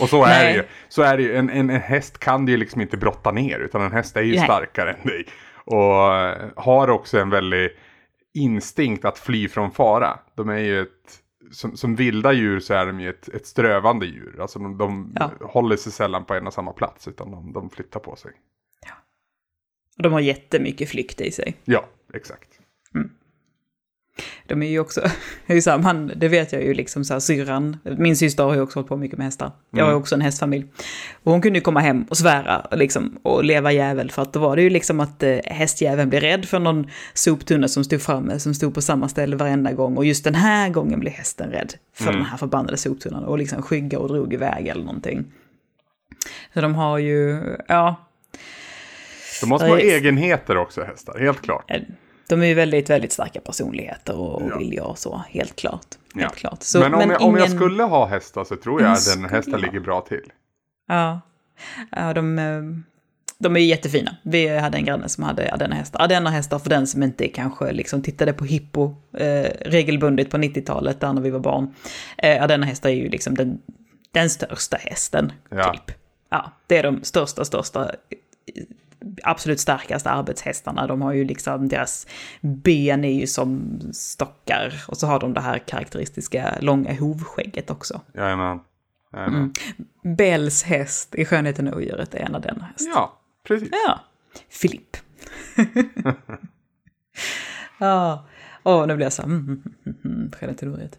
Och 0.00 0.08
så 0.08 0.24
är 0.24 0.44
det 0.44 0.52
ju. 0.52 0.62
Så 0.88 1.02
är 1.02 1.16
det 1.16 1.22
ju. 1.22 1.36
En, 1.36 1.50
en, 1.50 1.70
en 1.70 1.80
häst 1.80 2.18
kan 2.18 2.48
ju 2.48 2.56
liksom 2.56 2.80
inte 2.80 2.96
brotta 2.96 3.30
ner. 3.30 3.58
Utan 3.58 3.82
en 3.82 3.92
häst 3.92 4.16
är 4.16 4.22
ju 4.22 4.34
Nej. 4.34 4.44
starkare 4.44 4.92
än 4.92 5.06
dig. 5.06 5.26
Och 5.64 6.14
eh, 6.16 6.50
har 6.56 6.90
också 6.90 7.18
en 7.18 7.30
väldigt 7.30 7.72
instinkt 8.34 9.04
att 9.04 9.18
fly 9.18 9.48
från 9.48 9.70
fara. 9.70 10.18
De 10.34 10.48
är 10.48 10.58
ju 10.58 10.82
ett, 10.82 11.20
som, 11.52 11.76
som 11.76 11.96
vilda 11.96 12.32
djur 12.32 12.60
så 12.60 12.74
är 12.74 12.86
de 12.86 13.00
ju 13.00 13.10
ett, 13.10 13.28
ett 13.28 13.46
strövande 13.46 14.06
djur. 14.06 14.40
Alltså 14.40 14.58
de, 14.58 14.78
de 14.78 15.12
ja. 15.14 15.30
håller 15.40 15.76
sig 15.76 15.92
sällan 15.92 16.24
på 16.24 16.34
en 16.34 16.46
och 16.46 16.52
samma 16.52 16.72
plats 16.72 17.08
utan 17.08 17.30
de, 17.30 17.52
de 17.52 17.70
flyttar 17.70 18.00
på 18.00 18.16
sig. 18.16 18.32
Ja. 18.86 18.94
Och 19.96 20.02
de 20.02 20.12
har 20.12 20.20
jättemycket 20.20 20.88
flykt 20.88 21.20
i 21.20 21.30
sig. 21.30 21.56
Ja, 21.64 21.84
exakt. 22.14 22.53
De 24.46 24.62
är 24.62 24.66
ju 24.66 24.78
också, 24.78 25.00
så 25.62 25.78
man, 25.78 26.12
det 26.16 26.28
vet 26.28 26.52
jag 26.52 26.62
ju 26.62 26.74
liksom 26.74 27.04
så 27.04 27.12
här, 27.12 27.20
syran, 27.20 27.76
min 27.98 28.16
syster 28.16 28.44
har 28.44 28.54
ju 28.54 28.60
också 28.60 28.78
hållit 28.78 28.88
på 28.88 28.96
mycket 28.96 29.18
med 29.18 29.24
hästar. 29.24 29.52
Jag 29.70 29.80
har 29.80 29.88
ju 29.88 29.92
mm. 29.92 30.00
också 30.00 30.14
en 30.14 30.20
hästfamilj. 30.20 30.66
Och 31.22 31.32
hon 31.32 31.42
kunde 31.42 31.58
ju 31.58 31.62
komma 31.62 31.80
hem 31.80 32.04
och 32.10 32.16
svära 32.16 32.66
liksom, 32.70 33.18
och 33.22 33.44
leva 33.44 33.72
jävel 33.72 34.10
för 34.10 34.22
att 34.22 34.32
då 34.32 34.40
var 34.40 34.56
det 34.56 34.62
ju 34.62 34.70
liksom 34.70 35.00
att 35.00 35.22
eh, 35.22 35.36
hästjäveln 35.44 36.10
blev 36.10 36.20
rädd 36.20 36.44
för 36.44 36.58
någon 36.58 36.90
soptunna 37.14 37.68
som 37.68 37.84
stod 37.84 38.02
framme, 38.02 38.38
som 38.38 38.54
stod 38.54 38.74
på 38.74 38.82
samma 38.82 39.08
ställe 39.08 39.36
varenda 39.36 39.72
gång. 39.72 39.96
Och 39.96 40.04
just 40.04 40.24
den 40.24 40.34
här 40.34 40.68
gången 40.68 41.00
blev 41.00 41.12
hästen 41.12 41.50
rädd 41.50 41.74
för 41.94 42.04
mm. 42.04 42.16
den 42.16 42.24
här 42.24 42.36
förbannade 42.36 42.76
soptunnan 42.76 43.24
och 43.24 43.38
liksom 43.38 43.62
skygga 43.62 43.98
och 43.98 44.08
drog 44.08 44.34
iväg 44.34 44.68
eller 44.68 44.84
någonting. 44.84 45.24
Så 46.54 46.60
de 46.60 46.74
har 46.74 46.98
ju, 46.98 47.40
ja. 47.68 47.96
De 49.40 49.48
måste 49.48 49.66
ha 49.66 49.78
egenheter 49.78 50.56
också 50.56 50.82
hästar, 50.82 51.18
helt 51.18 51.42
klart. 51.42 51.70
De 52.28 52.42
är 52.42 52.46
ju 52.46 52.54
väldigt, 52.54 52.90
väldigt 52.90 53.12
starka 53.12 53.40
personligheter 53.40 54.16
och, 54.16 54.42
och 54.42 54.50
ja. 54.50 54.58
viljor 54.58 54.86
och 54.86 54.98
så, 54.98 55.22
helt 55.28 55.56
klart. 55.56 55.86
Helt 56.14 56.24
ja. 56.24 56.28
klart. 56.28 56.62
Så, 56.62 56.78
men 56.78 56.94
om, 56.94 56.98
men 56.98 57.10
jag, 57.10 57.20
ingen... 57.20 57.34
om 57.34 57.36
jag 57.36 57.50
skulle 57.50 57.82
ha 57.82 58.06
hästar 58.06 58.44
så 58.44 58.56
tror 58.56 58.82
jag 58.82 58.92
att 58.92 59.14
den 59.14 59.24
hästen 59.24 59.60
ligger 59.60 59.80
bra 59.80 60.00
till. 60.00 60.32
Ja, 60.88 61.20
ja 61.90 62.12
de, 62.12 62.38
eh, 62.38 62.62
de 63.38 63.56
är 63.56 63.60
jättefina. 63.60 64.16
Vi 64.22 64.58
hade 64.58 64.78
en 64.78 64.84
granne 64.84 65.08
som 65.08 65.24
hade 65.24 65.52
ardennerhästar. 65.52 66.02
Ardennerhästar 66.04 66.58
för 66.58 66.70
den 66.70 66.86
som 66.86 67.02
inte 67.02 67.28
kanske 67.28 67.72
liksom 67.72 68.02
tittade 68.02 68.32
på 68.32 68.44
hippo 68.44 68.96
eh, 69.18 69.50
regelbundet 69.66 70.30
på 70.30 70.36
90-talet, 70.36 71.00
där 71.00 71.12
när 71.12 71.22
vi 71.22 71.30
var 71.30 71.40
barn. 71.40 71.74
Eh, 72.18 72.42
ardennerhästar 72.42 72.88
är 72.88 72.94
ju 72.94 73.08
liksom 73.08 73.34
den 73.34 73.58
den 74.14 74.30
största 74.30 74.76
hästen, 74.76 75.32
Ja. 75.48 75.72
typ. 75.72 75.96
Ja, 76.30 76.52
det 76.66 76.76
är 76.76 76.82
de 76.82 77.04
största, 77.04 77.44
största, 77.44 77.90
absolut 79.22 79.60
starkaste 79.60 80.10
arbetshästarna. 80.10 80.86
De 80.86 81.02
har 81.02 81.12
ju 81.12 81.24
liksom, 81.24 81.68
deras 81.68 82.06
ben 82.40 83.04
är 83.04 83.20
ju 83.20 83.26
som 83.26 83.80
stockar. 83.92 84.84
Och 84.88 84.96
så 84.96 85.06
har 85.06 85.20
de 85.20 85.34
det 85.34 85.40
här 85.40 85.58
karaktäristiska 85.58 86.54
långa 86.60 86.94
hovskägget 86.94 87.70
också. 87.70 88.00
Jajamän. 88.14 88.60
Jajamän. 89.12 89.52
Bells 90.02 90.62
häst 90.62 91.14
i 91.14 91.24
Skönheten 91.24 91.68
och 91.68 91.76
odjuret 91.76 92.14
är 92.14 92.18
en 92.18 92.34
av 92.34 92.40
den 92.40 92.60
hästen. 92.60 92.92
Ja, 92.94 93.20
precis. 93.46 93.68
Ja, 93.86 94.00
Filipp. 94.48 94.96
ja, 97.78 98.26
åh, 98.62 98.86
nu 98.86 98.96
blir 98.96 99.06
jag 99.06 99.12
så 99.12 99.22
här, 99.22 99.28
mm, 99.28 99.44
mm, 99.44 99.62
mm, 99.86 99.96
mm, 100.04 100.32
Skönheten 100.32 100.68
och 100.68 100.74
odjuret. 100.74 100.98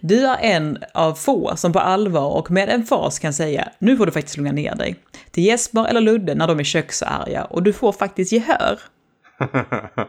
Du 0.00 0.26
är 0.26 0.38
en 0.40 0.78
av 0.94 1.14
få 1.14 1.56
som 1.56 1.72
på 1.72 1.78
allvar 1.78 2.36
och 2.38 2.50
med 2.50 2.68
en 2.68 2.84
fas 2.84 3.18
kan 3.18 3.32
säga 3.32 3.68
nu 3.78 3.96
får 3.96 4.06
du 4.06 4.12
faktiskt 4.12 4.36
lugna 4.36 4.52
ner 4.52 4.74
dig. 4.74 4.96
Till 5.30 5.44
Jesper 5.44 5.86
eller 5.86 6.00
Ludde 6.00 6.34
när 6.34 6.46
de 6.46 6.58
är 6.60 6.64
köksarga 6.64 7.44
och 7.44 7.62
du 7.62 7.72
får 7.72 7.92
faktiskt 7.92 8.32
gehör. 8.32 8.78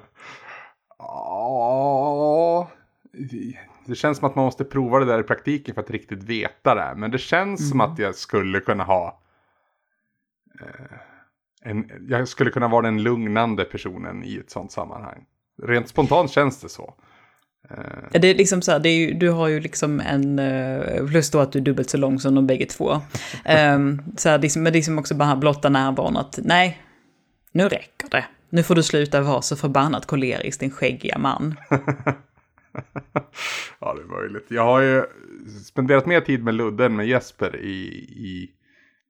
Ja, 1.00 2.72
det 3.86 3.96
känns 3.96 4.18
som 4.18 4.28
att 4.28 4.36
man 4.36 4.46
måste 4.46 4.66
prova 4.66 5.00
det 5.00 5.06
där 5.06 5.20
i 5.20 5.24
praktiken 5.24 5.76
för 5.76 5.82
att 5.82 5.92
riktigt 5.92 6.24
veta 6.24 6.76
det. 6.76 6.94
Men 6.98 7.12
det 7.12 7.18
känns 7.18 7.70
som 7.70 7.82
att 7.82 8.00
jag 8.00 8.16
skulle 8.16 8.60
kunna 8.60 8.84
ha... 8.84 9.22
Eh, 10.62 10.98
en, 11.62 11.92
jag 12.10 12.28
skulle 12.28 12.52
kunna 12.52 12.68
vara 12.68 12.82
den 12.82 13.04
lugnande 13.04 13.66
personen 13.66 14.24
i 14.24 14.38
ett 14.38 14.50
sånt 14.50 14.72
sammanhang. 14.72 15.26
Rent 15.64 15.88
spontant 15.88 16.32
känns 16.32 16.62
det 16.62 16.70
så. 16.70 16.94
Det 18.12 18.28
är 18.28 18.36
liksom 18.36 18.62
så 18.62 18.72
här, 18.72 18.80
det 18.80 18.90
är 18.90 18.98
ju, 18.98 19.14
du 19.14 19.30
har 19.30 19.48
ju 19.48 19.60
liksom 19.60 20.00
en, 20.00 20.40
eh, 20.40 21.08
plus 21.08 21.32
då 21.32 21.40
att 21.40 21.52
du 21.52 21.60
är 21.60 21.64
dubbelt 21.64 21.90
så 21.90 21.98
lång 21.98 22.20
som 22.20 22.36
de 22.36 22.48
bägge 22.48 22.66
två. 22.66 23.02
Um, 23.76 24.02
så 24.18 24.30
här, 24.30 24.40
liksom, 24.40 24.64
men 24.64 24.74
liksom 24.74 25.00
också 25.00 25.16
bara 25.16 25.36
blotta 25.36 25.70
närvaron 25.70 26.18
att 26.18 26.40
nej, 26.44 26.82
nu 27.52 27.64
räcker 27.64 28.10
det. 28.12 28.26
Nu 28.50 28.64
får 28.64 28.76
du 28.76 28.84
sluta 28.84 29.22
vara 29.22 29.42
så 29.42 29.56
förbannat 29.56 30.06
kolerisk, 30.06 30.60
din 30.60 30.72
skäggiga 30.72 31.18
man. 31.18 31.56
ja, 33.80 33.94
det 33.94 34.02
är 34.02 34.22
möjligt. 34.22 34.46
Jag 34.50 34.64
har 34.64 34.82
ju 34.82 35.04
spenderat 35.66 36.06
mer 36.06 36.22
tid 36.22 36.44
med 36.44 36.54
Ludde 36.54 36.86
än 36.86 36.96
med 36.96 37.08
Jesper 37.08 37.56
i, 37.56 37.88
i, 37.98 38.50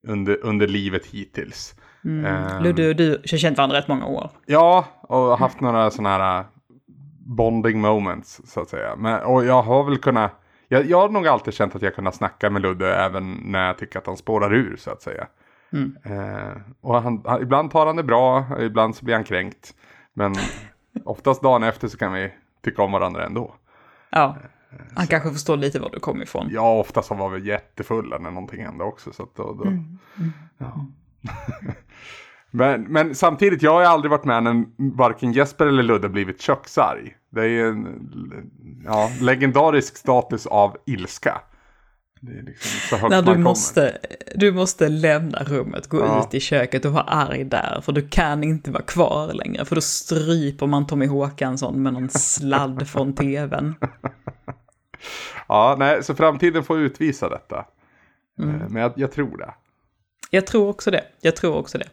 under, 0.08 0.46
under 0.46 0.68
livet 0.68 1.06
hittills. 1.06 1.76
Ehm, 2.06 2.64
Ludde 2.64 2.90
och 2.90 2.96
du 2.96 3.10
har 3.32 3.38
känt 3.38 3.58
varandra 3.58 3.78
rätt 3.78 3.88
många 3.88 4.06
år. 4.06 4.30
Ja, 4.46 4.86
och 5.02 5.38
haft 5.38 5.62
några 5.62 5.92
sådana 5.92 6.10
här 6.10 6.46
bonding 7.36 7.82
moments 7.82 8.42
så 8.46 8.62
att 8.62 8.70
säga. 8.70 8.96
Men, 8.96 9.24
och 9.24 9.46
jag 9.46 9.62
har 9.62 9.84
väl 9.84 9.98
kunnat, 9.98 10.32
jag, 10.68 10.86
jag 10.86 11.02
har 11.02 11.10
nog 11.10 11.28
alltid 11.28 11.54
känt 11.54 11.76
att 11.76 11.82
jag 11.82 11.96
kunnat 11.96 12.16
snacka 12.16 12.50
med 12.50 12.62
Ludde 12.62 12.96
även 12.96 13.34
när 13.34 13.68
jag 13.68 13.78
tycker 13.78 14.00
att 14.00 14.08
han 14.08 14.18
spårar 14.18 14.54
ur 14.54 14.76
så 14.76 14.92
att 14.92 15.02
säga. 15.02 15.28
Eh, 16.04 16.62
och 16.82 17.02
han, 17.02 17.22
han, 17.26 17.42
ibland 17.42 17.72
tar 17.72 17.86
han 17.86 17.96
det 17.96 18.04
bra, 18.04 18.46
ibland 18.60 18.96
så 18.96 19.06
blir 19.06 19.16
han 19.16 19.24
kränkt. 19.24 19.76
Men 20.14 20.36
oftast 21.06 21.42
dagen 21.42 21.64
efter 21.64 21.88
så 21.88 21.98
kan 21.98 22.14
vi 22.14 22.34
tycka 22.64 22.82
om 22.82 22.92
varandra 22.92 23.26
ändå. 23.26 23.56
Ja, 24.10 24.38
han 24.96 25.08
kanske 25.08 25.32
förstår 25.32 25.58
lite 25.58 25.80
var 25.80 25.90
du 25.90 26.00
kommer 26.00 26.24
ifrån. 26.24 26.48
Ja, 26.52 26.80
oftast 26.80 27.08
så 27.08 27.16
var 27.16 27.30
vi 27.30 27.48
jättefulla 27.48 28.18
när 28.18 28.32
någonting 28.32 28.66
hände 28.66 28.84
också. 28.84 29.14
Så 29.14 29.28
då, 29.36 29.54
då, 29.54 29.72
Ja. 30.58 30.86
men, 32.52 32.82
men 32.84 33.16
samtidigt, 33.16 33.62
jag 33.62 33.74
har 33.74 33.82
aldrig 33.82 34.12
varit 34.12 34.26
med 34.26 34.44
när 34.44 34.66
varken 34.78 35.32
Jesper 35.32 35.68
eller 35.68 35.84
Ludde 35.84 36.10
blivit 36.10 36.42
köksarg. 36.42 37.16
Det 37.30 37.42
är 37.42 37.46
ju 37.48 37.68
en 37.70 38.12
ja, 38.86 39.12
legendarisk 39.22 39.98
status 39.98 40.46
av 40.46 40.78
ilska. 40.86 41.42
Det 42.22 42.32
är 42.32 42.44
liksom 42.44 42.80
så 42.90 42.96
högt 42.98 43.10
När 43.12 43.22
du 43.22 43.38
måste, 43.38 43.98
du 44.36 44.52
måste 44.52 44.90
lämna 44.90 45.44
rummet, 45.44 45.88
gå 45.88 46.00
Ja. 46.00 46.24
ut 46.28 46.34
i 46.34 46.40
köket 46.40 46.86
och 46.86 46.92
vara 46.94 47.04
arg 47.04 47.44
där, 47.44 47.82
för 47.82 47.92
du 47.92 48.08
kan 48.10 48.44
inte 48.44 48.72
vara 48.72 48.84
kvar 48.84 49.34
längre, 49.34 49.66
för 49.66 49.76
då 49.76 49.82
stryper 49.82 50.68
man 50.68 50.88
Tommy 50.88 51.06
Håkansson 51.08 51.84
med 51.84 51.94
någon 51.94 52.10
sladd 52.10 52.88
från 52.88 53.14
tvn. 53.16 53.76
Ja, 55.48 55.76
nej, 55.80 56.04
så 56.04 56.16
framtiden 56.16 56.64
får 56.64 56.80
utvisa 56.80 57.30
detta. 57.30 57.66
Mm. 58.40 58.56
Eh, 58.56 58.70
Men 58.70 58.82
jag, 58.82 58.92
jag 58.96 59.12
tror 59.12 59.38
det. 59.38 59.54
Jag 60.30 60.48
tror 60.48 60.70
också 60.70 60.92
det. 60.92 61.04
Jag 61.22 61.36
tror 61.36 61.56
också 61.56 61.78
det. 61.78 61.86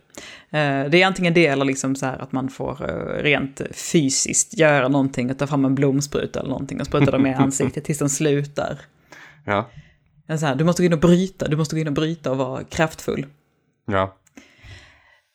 Eh, 0.59 0.91
Det 0.91 1.03
är 1.03 1.07
antingen 1.07 1.35
det 1.35 1.47
eller 1.47 1.65
liksom 1.65 1.97
så 1.97 2.07
här 2.07 2.19
att 2.19 2.33
man 2.33 2.49
får 2.49 2.91
eh, 2.91 3.23
rent 3.23 3.61
fysiskt 3.71 4.59
göra 4.59 4.89
någonting 4.89 5.31
och 5.31 5.39
ta 5.39 5.47
fram 5.47 5.65
en 5.65 5.75
blomspruta 5.75 6.39
eller 6.41 6.51
någonting 6.51 6.81
och 6.81 6.87
spruta 6.87 7.11
dem 7.11 7.27
i 7.27 7.35
ansiktet 7.39 7.85
tills 7.85 7.99
de 7.99 8.09
slutar. 8.09 8.79
Ja, 9.45 9.71
här, 10.29 10.55
du 10.55 10.65
måste 10.65 10.83
gå 10.83 10.87
in 10.87 10.93
och 10.93 10.99
bryta, 11.01 11.49
du 11.49 11.57
måste 11.57 11.75
gå 11.77 11.81
in 11.81 11.87
och 11.87 11.93
bryta 11.93 12.31
och 12.31 12.37
vara 12.39 12.65
kraftfull. 12.65 13.27
ja. 13.87 14.17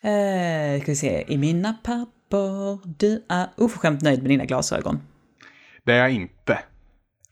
Eh, 0.03 0.81
ska 0.81 0.91
vi 0.91 0.95
se, 0.95 1.25
i 1.27 1.37
mina 1.37 1.73
papper, 1.83 2.79
du 2.97 3.25
är 3.29 3.47
oförskämt 3.57 4.01
nöjd 4.01 4.21
med 4.21 4.29
dina 4.31 4.45
glasögon. 4.45 4.99
Det 5.85 5.91
är 5.93 5.97
jag 5.97 6.11
inte. 6.11 6.59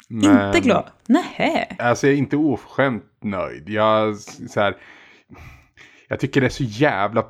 Men- 0.10 0.46
Inte 0.48 0.60
glad? 0.60 0.86
Nähä. 1.08 1.76
Alltså 1.80 2.08
jag 2.08 2.14
är 2.14 2.18
inte 2.18 2.38
oförskämt 2.38 3.04
nöjd. 3.24 3.70
Jag, 3.70 4.18
så 4.20 4.60
här, 4.60 4.76
jag 6.10 6.20
tycker 6.20 6.42
det 6.42 6.48
är 6.48 6.50
så 6.50 6.64
jävla 6.64 7.26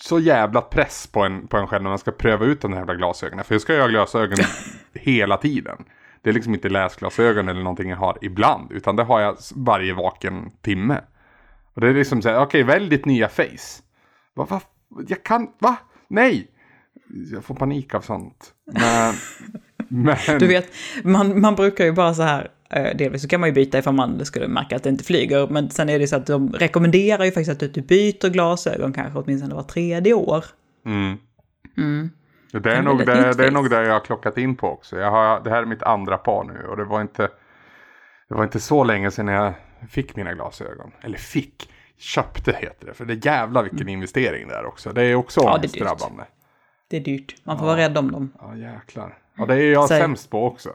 så 0.00 0.18
jävla 0.18 0.60
press 0.60 1.06
på 1.06 1.20
en, 1.20 1.48
på 1.48 1.56
en 1.56 1.66
själv 1.66 1.82
när 1.82 1.90
man 1.90 1.98
ska 1.98 2.10
pröva 2.10 2.44
ut 2.44 2.60
de 2.60 2.72
här 2.72 2.78
jävla 2.78 2.94
glasögonen. 2.94 3.44
För 3.44 3.54
jag 3.54 3.62
ska 3.62 3.74
ju 3.74 3.80
ha 3.80 3.88
glasögon 3.88 4.38
hela 4.94 5.36
tiden. 5.36 5.84
Det 6.22 6.30
är 6.30 6.34
liksom 6.34 6.54
inte 6.54 6.68
läsglasögon 6.68 7.48
eller 7.48 7.62
någonting 7.62 7.90
jag 7.90 7.96
har 7.96 8.18
ibland. 8.22 8.72
Utan 8.72 8.96
det 8.96 9.02
har 9.02 9.20
jag 9.20 9.36
varje 9.54 9.94
vaken 9.94 10.50
timme. 10.62 11.00
Och 11.74 11.80
det 11.80 11.88
är 11.88 11.94
liksom 11.94 12.22
så 12.22 12.28
här, 12.28 12.40
okej 12.40 12.62
välj 12.62 12.88
ditt 12.88 13.04
nya 13.04 13.28
face. 13.28 13.82
Va, 14.34 14.46
va, 14.50 14.60
jag 15.08 15.22
kan, 15.22 15.48
va? 15.58 15.76
Nej! 16.08 16.48
Jag 17.32 17.44
får 17.44 17.54
panik 17.54 17.94
av 17.94 18.00
sånt. 18.00 18.54
Men, 18.72 19.14
men 19.88 20.38
Du 20.38 20.46
vet, 20.46 20.72
man, 21.04 21.40
man 21.40 21.54
brukar 21.54 21.84
ju 21.84 21.92
bara 21.92 22.14
så 22.14 22.22
här, 22.22 22.50
delvis 22.72 23.22
så 23.22 23.28
kan 23.28 23.40
man 23.40 23.48
ju 23.48 23.52
byta 23.52 23.78
ifall 23.78 23.94
man 23.94 24.24
skulle 24.24 24.48
märka 24.48 24.76
att 24.76 24.82
det 24.82 24.88
inte 24.88 25.04
flyger, 25.04 25.46
men 25.46 25.70
sen 25.70 25.88
är 25.88 25.98
det 25.98 26.06
så 26.06 26.16
att 26.16 26.26
de 26.26 26.52
rekommenderar 26.52 27.24
ju 27.24 27.32
faktiskt 27.32 27.62
att 27.62 27.74
du 27.74 27.82
byter 27.82 28.28
glasögon 28.30 28.92
kanske 28.92 29.18
åtminstone 29.18 29.54
var 29.54 29.62
tredje 29.62 30.14
år. 30.14 30.44
Mm. 30.86 31.16
Mm. 31.76 32.10
Det, 32.52 32.72
är 32.72 32.82
nog 32.82 32.98
det, 32.98 33.32
det 33.32 33.46
är 33.46 33.50
nog 33.50 33.70
det 33.70 33.82
jag 33.84 33.92
har 33.92 34.00
klockat 34.00 34.38
in 34.38 34.56
på 34.56 34.68
också. 34.68 34.98
Jag 34.98 35.10
har, 35.10 35.40
det 35.40 35.50
här 35.50 35.62
är 35.62 35.66
mitt 35.66 35.82
andra 35.82 36.18
par 36.18 36.44
nu 36.44 36.66
och 36.68 36.76
det 36.76 36.84
var 36.84 37.00
inte 37.00 37.28
det 38.28 38.34
var 38.34 38.44
inte 38.44 38.60
så 38.60 38.84
länge 38.84 39.10
sedan 39.10 39.28
jag 39.28 39.54
fick 39.90 40.16
mina 40.16 40.34
glasögon. 40.34 40.92
Eller 41.00 41.18
fick, 41.18 41.70
köpte 41.98 42.52
heter 42.52 42.86
det. 42.86 42.94
För 42.94 43.04
det 43.04 43.12
är 43.12 43.26
jävla 43.26 43.62
vilken 43.62 43.88
investering 43.88 44.48
det 44.48 44.54
är 44.54 44.66
också. 44.66 44.92
Det 44.92 45.02
är 45.02 45.14
också 45.14 45.40
Mm. 45.40 45.52
Ja, 45.52 45.58
det 45.58 45.66
är 45.66 45.72
dyrt. 45.72 45.82
ångestdrabbande. 45.82 46.24
Det 46.90 46.96
är 46.96 47.00
dyrt, 47.00 47.34
man 47.44 47.58
får 47.58 47.66
vara 47.66 47.76
rädd 47.76 47.98
om 47.98 48.12
dem. 48.12 48.32
Ja, 48.40 48.56
jäklar. 48.56 49.18
Ja, 49.36 49.46
det 49.46 49.54
är 49.54 49.72
jag 49.72 49.88
Säg. 49.88 50.00
sämst 50.00 50.30
på 50.30 50.46
också. 50.46 50.70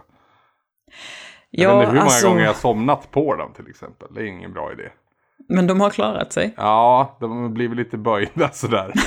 Jag 1.51 1.71
Ja, 1.71 1.77
vet 1.79 1.83
inte 1.83 1.91
hur 1.91 1.95
många 1.97 2.03
alltså, 2.03 2.27
gånger 2.27 2.41
jag 2.41 2.49
har 2.49 2.53
somnat 2.55 3.11
på 3.11 3.35
dem 3.35 3.51
till 3.55 3.67
exempel. 3.69 4.07
Det 4.15 4.21
är 4.21 4.25
ingen 4.25 4.53
bra 4.53 4.71
idé. 4.71 4.83
men 5.49 5.67
de 5.67 5.81
har 5.81 5.89
klarat 5.89 6.33
sig. 6.33 6.53
Ja, 6.57 7.17
de 7.19 7.41
har 7.41 7.49
blivit 7.49 7.77
lite 7.77 7.97
böjda 7.97 8.49
sådär. 8.51 8.91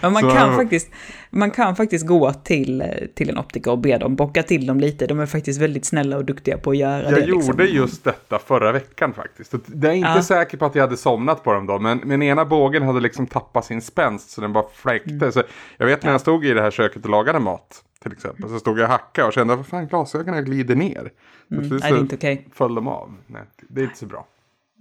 Men 0.00 0.12
man, 0.12 0.22
Så- 0.22 0.30
kan 0.30 0.56
faktiskt, 0.56 0.90
man 1.30 1.50
kan 1.50 1.76
faktiskt 1.76 2.06
gå 2.06 2.32
till, 2.32 2.84
till 3.14 3.30
en 3.30 3.38
optiker 3.38 3.70
och 3.70 3.78
be 3.78 3.98
dem 3.98 4.16
bocka 4.16 4.42
till 4.42 4.66
dem 4.66 4.80
lite. 4.80 5.06
De 5.06 5.20
är 5.20 5.26
faktiskt 5.26 5.60
väldigt 5.60 5.84
snälla 5.84 6.16
och 6.16 6.24
duktiga 6.24 6.58
på 6.58 6.70
att 6.70 6.76
göra 6.76 7.02
Jag 7.02 7.14
det. 7.14 7.20
gjorde 7.24 7.62
liksom. 7.62 7.76
just 7.76 8.04
detta 8.04 8.38
förra 8.38 8.72
veckan 8.72 9.12
faktiskt. 9.12 9.54
Det 9.66 9.88
är 9.88 9.92
inte 9.92 10.08
Ja. 10.16 10.22
säker 10.22 10.56
på 10.58 10.64
att 10.64 10.74
jag 10.74 10.82
hade 10.82 10.96
somnat 10.96 11.44
på 11.44 11.52
dem 11.52 11.66
då. 11.66 11.78
Men, 11.78 11.98
men 12.04 12.22
ena 12.22 12.44
bågen 12.44 12.82
hade 12.82 13.00
liksom 13.00 13.26
tappat 13.26 13.64
sin 13.64 13.82
spänst 13.82 14.30
så 14.30 14.40
den 14.40 14.52
bara 14.52 14.64
fläkte. 14.74 15.10
Mm. 15.10 15.32
Så 15.32 15.42
jag 15.76 15.86
vet 15.86 16.02
när 16.04 16.12
jag 16.12 16.20
stod 16.20 16.44
i 16.46 16.52
det 16.54 16.62
här 16.62 16.70
köket 16.70 17.04
och 17.04 17.10
lagade 17.10 17.38
mat. 17.40 17.84
Till 18.02 18.12
exempel. 18.12 18.50
Så 18.50 18.58
stod 18.58 18.78
jag 18.78 18.84
och 18.84 18.90
hackade 18.90 19.26
och 19.28 19.32
kände 19.32 19.64
fan 19.64 19.86
glasögonen 19.88 20.44
glider 20.44 20.74
ner. 20.76 21.10
Mm. 21.50 21.68
Nej, 21.68 21.80
det 21.80 21.86
är 21.86 21.98
inte 21.98 22.16
okej. 22.16 22.48
föll 22.52 22.74
de 22.74 22.88
av. 22.88 23.14
Nej, 23.26 23.42
det 23.68 23.80
är 23.80 23.84
inte 23.84 23.98
så 23.98 24.06
bra. 24.06 24.26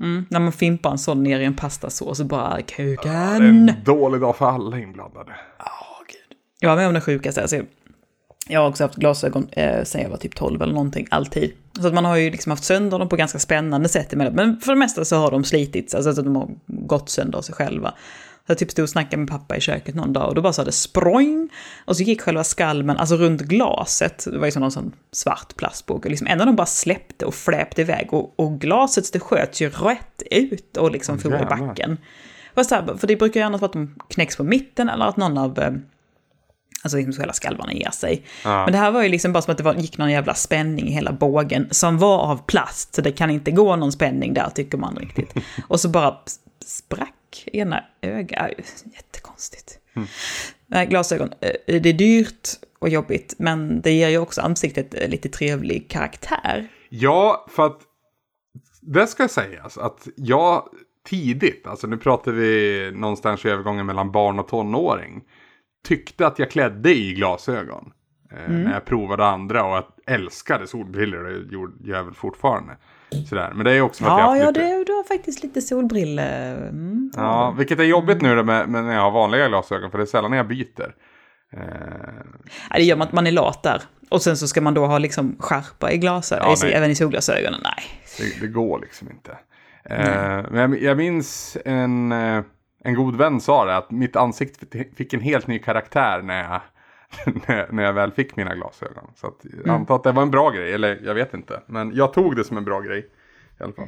Mm, 0.02 0.26
när 0.30 0.40
man 0.40 0.52
fimpar 0.52 0.92
en 0.92 0.98
sån 0.98 1.24
ner 1.24 1.40
i 1.40 1.46
en 1.46 1.56
pastasås 1.56 2.20
och 2.20 2.26
bara 2.26 2.50
Det 2.56 2.60
är 2.60 2.62
kuken. 2.62 3.12
en 3.14 3.72
dålig 3.86 4.22
dag 4.22 4.36
för 4.36 4.46
alla 4.46 4.80
inblandade. 4.80 5.36
Jag 6.60 6.70
var 6.70 6.76
med 6.76 6.88
om 6.88 6.94
det 6.94 7.02
sjukaste. 7.02 7.42
Alltså, 7.42 7.62
jag 8.48 8.62
har 8.62 8.70
också 8.70 8.84
haft 8.84 8.96
glasögon 8.96 9.48
eh, 9.52 9.84
sen 9.84 10.02
jag 10.02 10.10
var 10.10 10.18
typ 10.18 10.36
12 10.36 10.62
eller 10.62 10.74
någonting, 10.74 11.08
alltid. 11.12 11.54
Så 11.80 11.88
att 11.88 11.94
man 11.94 12.06
har 12.06 12.16
ju 12.16 12.32
liksom 12.32 12.50
haft 12.50 12.64
sönder 12.64 13.00
dem 13.00 13.10
på 13.10 13.16
ganska 13.16 13.40
spännande 13.40 13.90
sätt 13.90 14.14
emellan. 14.14 14.34
Men 14.36 14.60
för 14.60 14.72
det 14.72 14.80
mesta 14.80 15.06
så 15.06 15.16
har 15.16 15.32
de 15.32 15.44
slitits, 15.44 15.96
alltså 15.96 16.10
att 16.10 16.16
de 16.16 16.36
har 16.36 16.50
gått 16.68 17.10
sönder 17.10 17.38
av 17.38 17.42
sig 17.42 17.56
själva. 17.56 17.94
Jag 18.48 18.58
typ 18.58 18.72
stod 18.72 18.84
och 18.84 18.90
snackade 18.90 19.18
med 19.18 19.30
pappa 19.30 19.58
i 19.58 19.62
köket 19.62 19.96
någon 19.96 20.14
dag 20.14 20.30
och 20.30 20.36
då 20.36 20.42
bara 20.42 20.54
sa 20.54 20.64
det 20.64 20.72
sproing. 20.72 21.50
Och 21.86 21.98
så 21.98 22.04
gick 22.04 22.22
själva 22.22 22.44
skalmen, 22.44 22.98
alltså 22.98 23.16
runt 23.16 23.42
glaset, 23.42 24.28
det 24.32 24.38
var 24.38 24.46
ju 24.46 24.52
som 24.52 24.62
någon 24.62 24.72
sån 24.72 24.92
svart 25.12 25.56
plastbok. 25.56 26.06
Och 26.06 26.12
liksom 26.12 26.28
en 26.28 26.42
av 26.42 26.48
dem 26.48 26.56
bara 26.56 26.66
släppte 26.66 27.26
och 27.26 27.36
fläpte 27.36 27.82
iväg 27.82 28.14
och, 28.14 28.40
och 28.40 28.60
glaset 28.60 29.14
det 29.14 29.20
sköt 29.20 29.62
ju 29.62 29.70
rätt 29.70 30.24
ut 30.32 30.78
och 30.78 30.92
liksom 30.92 31.20
for 31.20 31.42
i 31.42 31.46
backen. 31.46 31.98
Så 32.56 32.76
här, 32.76 32.98
för 32.98 33.08
det 33.08 33.16
brukar 33.16 33.40
ju 33.40 33.46
annars 33.46 33.62
vara 33.62 33.70
att 33.70 33.74
de 33.74 33.96
knäcks 34.10 34.36
på 34.36 34.44
mitten 34.44 34.90
eller 34.90 35.06
att 35.06 35.18
någon 35.18 35.38
av 35.38 35.60
eh, 35.60 35.72
Alltså 36.84 36.98
liksom 36.98 37.14
så 37.14 37.22
hela 37.22 37.34
skalvarna 37.34 37.74
ger 37.74 37.92
sig. 37.92 38.24
Ja. 38.44 38.64
Men 38.64 38.72
det 38.72 38.78
här 38.78 38.92
var 38.92 39.04
ju 39.04 39.10
liksom 39.10 39.34
bara 39.34 39.42
som 39.42 39.52
att 39.52 39.58
det 39.58 39.64
var, 39.64 39.76
gick 39.76 39.98
någon 39.98 40.12
jävla 40.12 40.34
spänning 40.34 40.88
i 40.88 40.92
hela 40.92 41.12
bågen 41.12 41.68
som 41.72 41.98
var 41.98 42.20
av 42.20 42.38
plast. 42.46 42.96
Så 42.96 43.02
det 43.02 43.12
kan 43.12 43.30
inte 43.30 43.52
gå 43.52 43.76
någon 43.76 43.92
spänning 43.92 44.34
där 44.34 44.50
tycker 44.50 44.78
man 44.78 44.96
riktigt. 44.96 45.34
Och 45.68 45.80
så 45.80 45.90
bara 45.90 46.18
sprack 46.66 47.44
ena 47.54 47.84
ögat. 48.02 48.52
Jättekonstigt. 48.96 49.80
Mm. 49.96 50.08
Nej, 50.68 50.86
glasögon. 50.88 51.30
eh, 51.42 51.82
Det 51.82 51.90
är 51.90 51.94
dyrt 51.94 52.50
och 52.80 52.90
jobbigt, 52.90 53.36
men 53.38 53.82
det 53.82 53.92
ger 53.92 54.10
ju 54.10 54.18
också 54.18 54.42
ansiktet 54.42 54.94
eh, 54.94 55.10
lite 55.10 55.30
trevlig 55.30 55.90
karaktär. 55.90 56.68
Ja, 56.90 57.46
för 57.50 57.66
att 57.66 57.80
det 58.82 59.08
ska 59.08 59.28
sägas 59.28 59.78
att 59.78 60.08
jag 60.16 60.70
tidigt, 61.06 61.68
alltså 61.68 61.88
nu 61.88 61.98
pratar 61.98 62.32
vi 62.32 62.92
någonstans 62.94 63.46
i 63.46 63.50
övergången 63.50 63.86
mellan 63.86 64.12
barn 64.12 64.40
och 64.40 64.48
tonåring, 64.48 65.22
tyckte 65.88 66.28
att 66.28 66.40
jag 66.40 66.52
klädde 66.52 66.96
i 66.96 67.14
glasögon. 67.14 67.92
Eh, 68.32 68.50
När 68.54 68.74
jag 68.74 68.86
provade 68.86 69.26
andra 69.26 69.64
och 69.66 69.78
att 69.78 70.00
älskade 70.08 70.68
solbrillor, 70.68 71.24
det 71.24 71.88
gör 71.90 71.98
jag 71.98 72.04
väl 72.04 72.14
fortfarande. 72.14 72.78
Sådär. 73.30 73.52
Men 73.56 73.66
det 73.66 73.72
är 73.72 73.82
också 73.82 74.04
för 74.04 74.12
att 74.12 74.20
jag 74.20 74.26
har 74.26 74.36
Ja, 74.36 74.42
ja, 74.44 74.48
lite... 74.48 74.60
det, 74.62 74.84
du 74.84 74.94
har 74.94 75.04
faktiskt 75.04 75.44
lite 75.44 75.62
solbrille. 75.62 76.24
Mm. 76.56 77.12
Ja, 77.16 77.52
vilket 77.58 77.80
är 77.80 77.84
jobbigt 77.84 78.22
nu 78.22 78.36
då 78.36 78.44
med, 78.44 78.70
med 78.70 78.84
när 78.84 78.94
jag 78.94 79.02
har 79.02 79.12
vanliga 79.12 79.48
glasögon, 79.48 79.92
för 79.92 79.98
det 79.98 80.04
är 80.04 80.06
sällan 80.06 80.32
jag 80.34 80.48
byter. 80.48 80.94
Eh, 81.54 81.62
Ja, 82.70 82.76
det 82.76 82.84
gör 82.84 82.96
man 82.96 83.08
att 83.08 83.14
man 83.14 83.28
är 83.28 83.32
lat 83.32 83.64
där. 83.64 83.82
Och 84.10 84.22
sen 84.22 84.38
så 84.38 84.48
ska 84.48 84.62
man 84.62 84.74
då 84.74 84.86
ha 84.86 84.98
liksom 84.98 85.36
skärpa 85.40 85.92
i 85.92 85.98
glasögon, 85.98 86.56
Ja, 86.62 86.68
även 86.68 86.92
i 86.92 86.96
solglasögonen. 86.96 87.60
Nej. 87.64 87.84
Det, 88.18 88.42
det 88.46 88.52
går 88.54 88.80
liksom 88.80 89.08
inte. 89.12 89.32
Eh, 89.90 90.46
men 90.52 90.56
jag, 90.56 90.82
jag 90.82 90.98
minns 90.98 91.58
en, 91.66 92.12
eh, 92.12 92.44
en 92.84 92.94
god 92.96 93.16
vän 93.16 93.42
sa 93.42 93.66
det, 93.66 93.78
att 93.78 93.92
mitt 93.92 94.16
ansikte 94.16 94.86
fick 94.98 95.14
en 95.14 95.22
helt 95.22 95.48
ny 95.48 95.60
karaktär 95.60 96.22
när 96.22 96.44
jag, 96.44 96.62
när, 97.48 97.72
när 97.72 97.84
jag 97.84 97.94
väl 97.94 98.12
fick 98.12 98.36
mina 98.36 98.56
glasögon. 98.56 99.12
Så 99.16 99.28
att, 99.28 99.46
jag 99.66 99.70
antar 99.70 99.96
att 99.96 100.04
det 100.04 100.12
var 100.12 100.22
en 100.22 100.32
bra 100.32 100.50
grej, 100.50 100.74
eller 100.74 101.00
jag 101.04 101.14
vet 101.14 101.34
inte. 101.34 101.62
Men 101.66 101.96
jag 101.96 102.14
tog 102.14 102.36
det 102.36 102.44
som 102.44 102.58
en 102.58 102.66
bra 102.66 102.80
grej 102.80 103.00
i 103.60 103.64
alla 103.64 103.74
fall. 103.74 103.88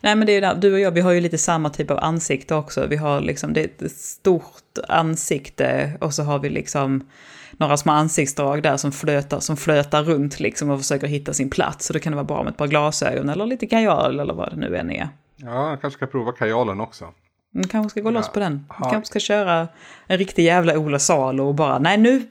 Nej 0.00 0.16
men 0.16 0.26
det 0.26 0.32
är 0.32 0.34
ju 0.34 0.40
där, 0.40 0.54
du 0.54 0.72
och 0.72 0.80
jag, 0.80 0.90
vi 0.90 1.00
har 1.00 1.12
ju 1.12 1.20
lite 1.20 1.38
samma 1.38 1.70
typ 1.70 1.90
av 1.90 1.98
ansikte 1.98 2.54
också. 2.54 2.86
Vi 2.86 2.96
har 2.96 3.20
liksom, 3.20 3.52
det 3.52 3.60
är 3.60 3.86
ett 3.86 3.92
stort 3.92 4.78
ansikte 4.88 5.92
och 6.00 6.14
så 6.14 6.22
har 6.22 6.38
vi 6.38 6.50
liksom 6.50 7.08
några 7.52 7.76
små 7.76 7.92
ansiktsdrag 7.92 8.62
där 8.62 8.76
som 8.76 8.92
flötar, 8.92 9.40
som 9.40 9.56
flötar 9.56 10.02
runt 10.02 10.40
liksom 10.40 10.70
och 10.70 10.78
försöker 10.78 11.06
hitta 11.06 11.32
sin 11.32 11.50
plats. 11.50 11.86
Så 11.86 11.92
då 11.92 11.98
kan 11.98 12.12
det 12.12 12.16
vara 12.16 12.24
bra 12.24 12.42
med 12.42 12.50
ett 12.50 12.56
par 12.56 12.66
glasögon 12.66 13.28
eller 13.28 13.46
lite 13.46 13.66
kajal 13.66 14.20
eller 14.20 14.34
vad 14.34 14.50
det 14.50 14.56
nu 14.56 14.76
än 14.76 14.90
är. 14.90 15.08
Ja, 15.36 15.70
jag 15.70 15.80
kanske 15.80 15.96
ska 15.96 16.06
prova 16.06 16.32
kajalen 16.32 16.80
också. 16.80 17.08
Man 17.54 17.64
kanske 17.64 17.90
ska 17.90 18.00
gå 18.00 18.10
loss 18.10 18.26
Ja. 18.26 18.32
på 18.32 18.40
den. 18.40 18.52
Man 18.68 18.78
Ja. 18.82 18.90
kanske 18.90 19.06
ska 19.06 19.18
köra 19.20 19.68
en 20.06 20.18
riktig 20.18 20.44
jävla 20.44 20.78
Ola 20.78 20.98
Salo 20.98 21.44
och 21.46 21.54
bara, 21.54 21.78
nej 21.78 21.98
nu, 21.98 22.22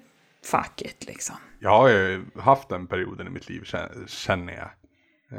fuck 0.45 0.81
it 0.81 1.05
liksom. 1.07 1.35
Jag 1.59 1.69
har 1.69 1.89
ju 1.89 2.25
haft 2.39 2.69
den 2.69 2.87
perioden 2.87 3.27
i 3.27 3.29
mitt 3.29 3.49
liv, 3.49 3.61
kä- 3.65 4.07
känner 4.07 4.53
jag. 4.53 4.69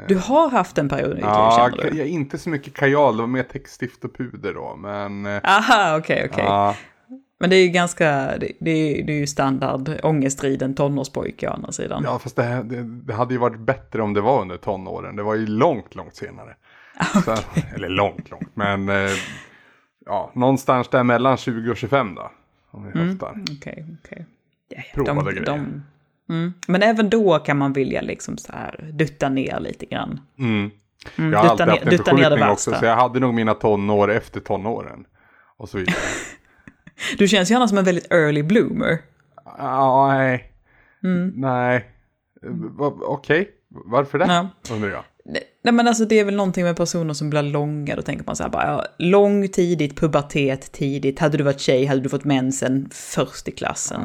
Du 0.07 0.17
har 0.17 0.49
haft 0.49 0.77
en 0.77 0.89
period 0.89 1.11
i 1.11 1.15
ditt 1.15 1.17
liv, 1.21 1.25
Ja, 1.29 1.69
känner 1.75 1.91
du? 1.91 1.97
jag, 1.97 2.07
inte 2.07 2.37
så 2.37 2.49
mycket 2.49 2.73
kajal, 2.73 3.17
det 3.17 3.23
var 3.23 3.27
mer 3.27 3.43
täckstift 3.43 4.05
och 4.05 4.15
puder 4.17 4.53
då. 4.53 4.75
Men 4.75 5.25
eh, 5.25 5.39
Aha, 5.43 5.97
okej, 5.97 6.27
okej. 6.31 6.43
ja, 6.43 6.75
Men 7.39 7.49
det 7.49 7.55
är 7.55 7.61
ju 7.63 7.67
ganska, 7.67 8.11
det, 8.37 8.51
det, 8.59 8.71
är, 8.71 9.03
det 9.03 9.13
är 9.13 9.17
ju 9.19 9.27
standard 9.27 9.99
ångestriden 10.03 10.75
tonårspojke 10.75 11.49
å 11.49 11.53
andra 11.53 11.71
sidan. 11.71 12.01
Ja, 12.05 12.19
fast 12.19 12.35
det, 12.35 12.63
det, 12.63 12.83
det 12.83 13.13
hade 13.13 13.33
ju 13.33 13.39
varit 13.39 13.59
bättre 13.59 14.01
om 14.01 14.13
det 14.13 14.21
var 14.21 14.41
under 14.41 14.57
tonåren. 14.57 15.15
Det 15.15 15.23
var 15.23 15.35
ju 15.35 15.47
långt, 15.47 15.95
långt 15.95 16.15
senare. 16.15 16.55
Så, 17.25 17.35
eller 17.75 17.89
långt, 17.89 18.29
långt. 18.31 18.55
Men 18.55 18.89
eh, 18.89 19.09
ja, 20.11 20.31
någonstans 20.35 20.87
där 20.87 21.03
mellan 21.03 21.37
20 21.37 21.71
och 21.71 21.77
25 21.77 22.15
då. 22.15 22.31
Om 22.71 22.91
vi 22.91 22.99
höftar. 22.99 23.35
Okej, 23.57 23.85
okej. 24.03 24.25
Ja, 24.69 24.81
Provade 24.93 25.33
grejer. 25.33 25.65
mm. 26.29 26.53
Men 26.67 26.81
även 26.83 27.09
då 27.09 27.39
kan 27.39 27.57
man 27.57 27.73
vilja 27.73 28.01
liksom 28.01 28.37
så 28.37 28.51
här 28.53 28.89
dutta 28.93 29.29
ner 29.29 29.59
lite 29.59 29.85
grann. 29.85 30.21
Mm. 30.39 30.71
Mm, 31.17 31.33
Jag 31.33 31.39
har 31.39 31.49
alltid 31.49 31.65
ner- 31.67 31.71
haft 31.73 31.83
en 31.85 31.97
förskjutning 31.97 32.49
också. 32.49 32.73
Så 32.75 32.85
jag 32.85 32.95
hade 32.95 33.19
nog 33.19 33.33
mina 33.33 33.53
tonår 33.53 34.11
efter 34.11 34.39
tonåren. 34.39 35.05
Och 35.57 35.69
så 35.69 35.77
vidare. 35.77 35.95
Du 37.17 37.27
känns 37.27 37.51
gärna 37.51 37.67
som 37.67 37.77
en 37.77 37.83
väldigt 37.83 38.11
early 38.11 38.43
bloomer. 38.43 38.97
Ja, 39.57 40.07
nej. 40.13 40.51
Mm. 41.03 41.33
Nej. 41.35 41.75
Eh, 42.43 42.85
Okej, 43.01 43.49
varför 43.67 44.19
det? 44.19 44.25
Ja. 44.25 44.47
Undrar 44.75 44.89
jag. 44.89 45.03
Nej 45.63 45.73
men 45.73 45.87
alltså 45.87 46.05
det 46.05 46.19
är 46.19 46.25
väl 46.25 46.35
någonting 46.35 46.63
med 46.63 46.75
personer 46.77 47.13
som 47.13 47.29
blir 47.29 47.41
långa, 47.43 47.95
då 47.95 48.01
tänker 48.01 48.25
man 48.25 48.35
så 48.35 48.43
här 48.43 48.49
bara, 48.49 48.63
ja, 48.67 48.85
lång 48.97 49.47
tidigt, 49.47 49.99
pubertet 49.99 50.71
tidigt, 50.71 51.19
hade 51.19 51.37
du 51.37 51.43
varit 51.43 51.59
tjej 51.59 51.85
hade 51.85 52.01
du 52.01 52.09
fått 52.09 52.23
mensen 52.25 52.89
först 52.91 53.47
i 53.47 53.51
klassen. 53.51 54.01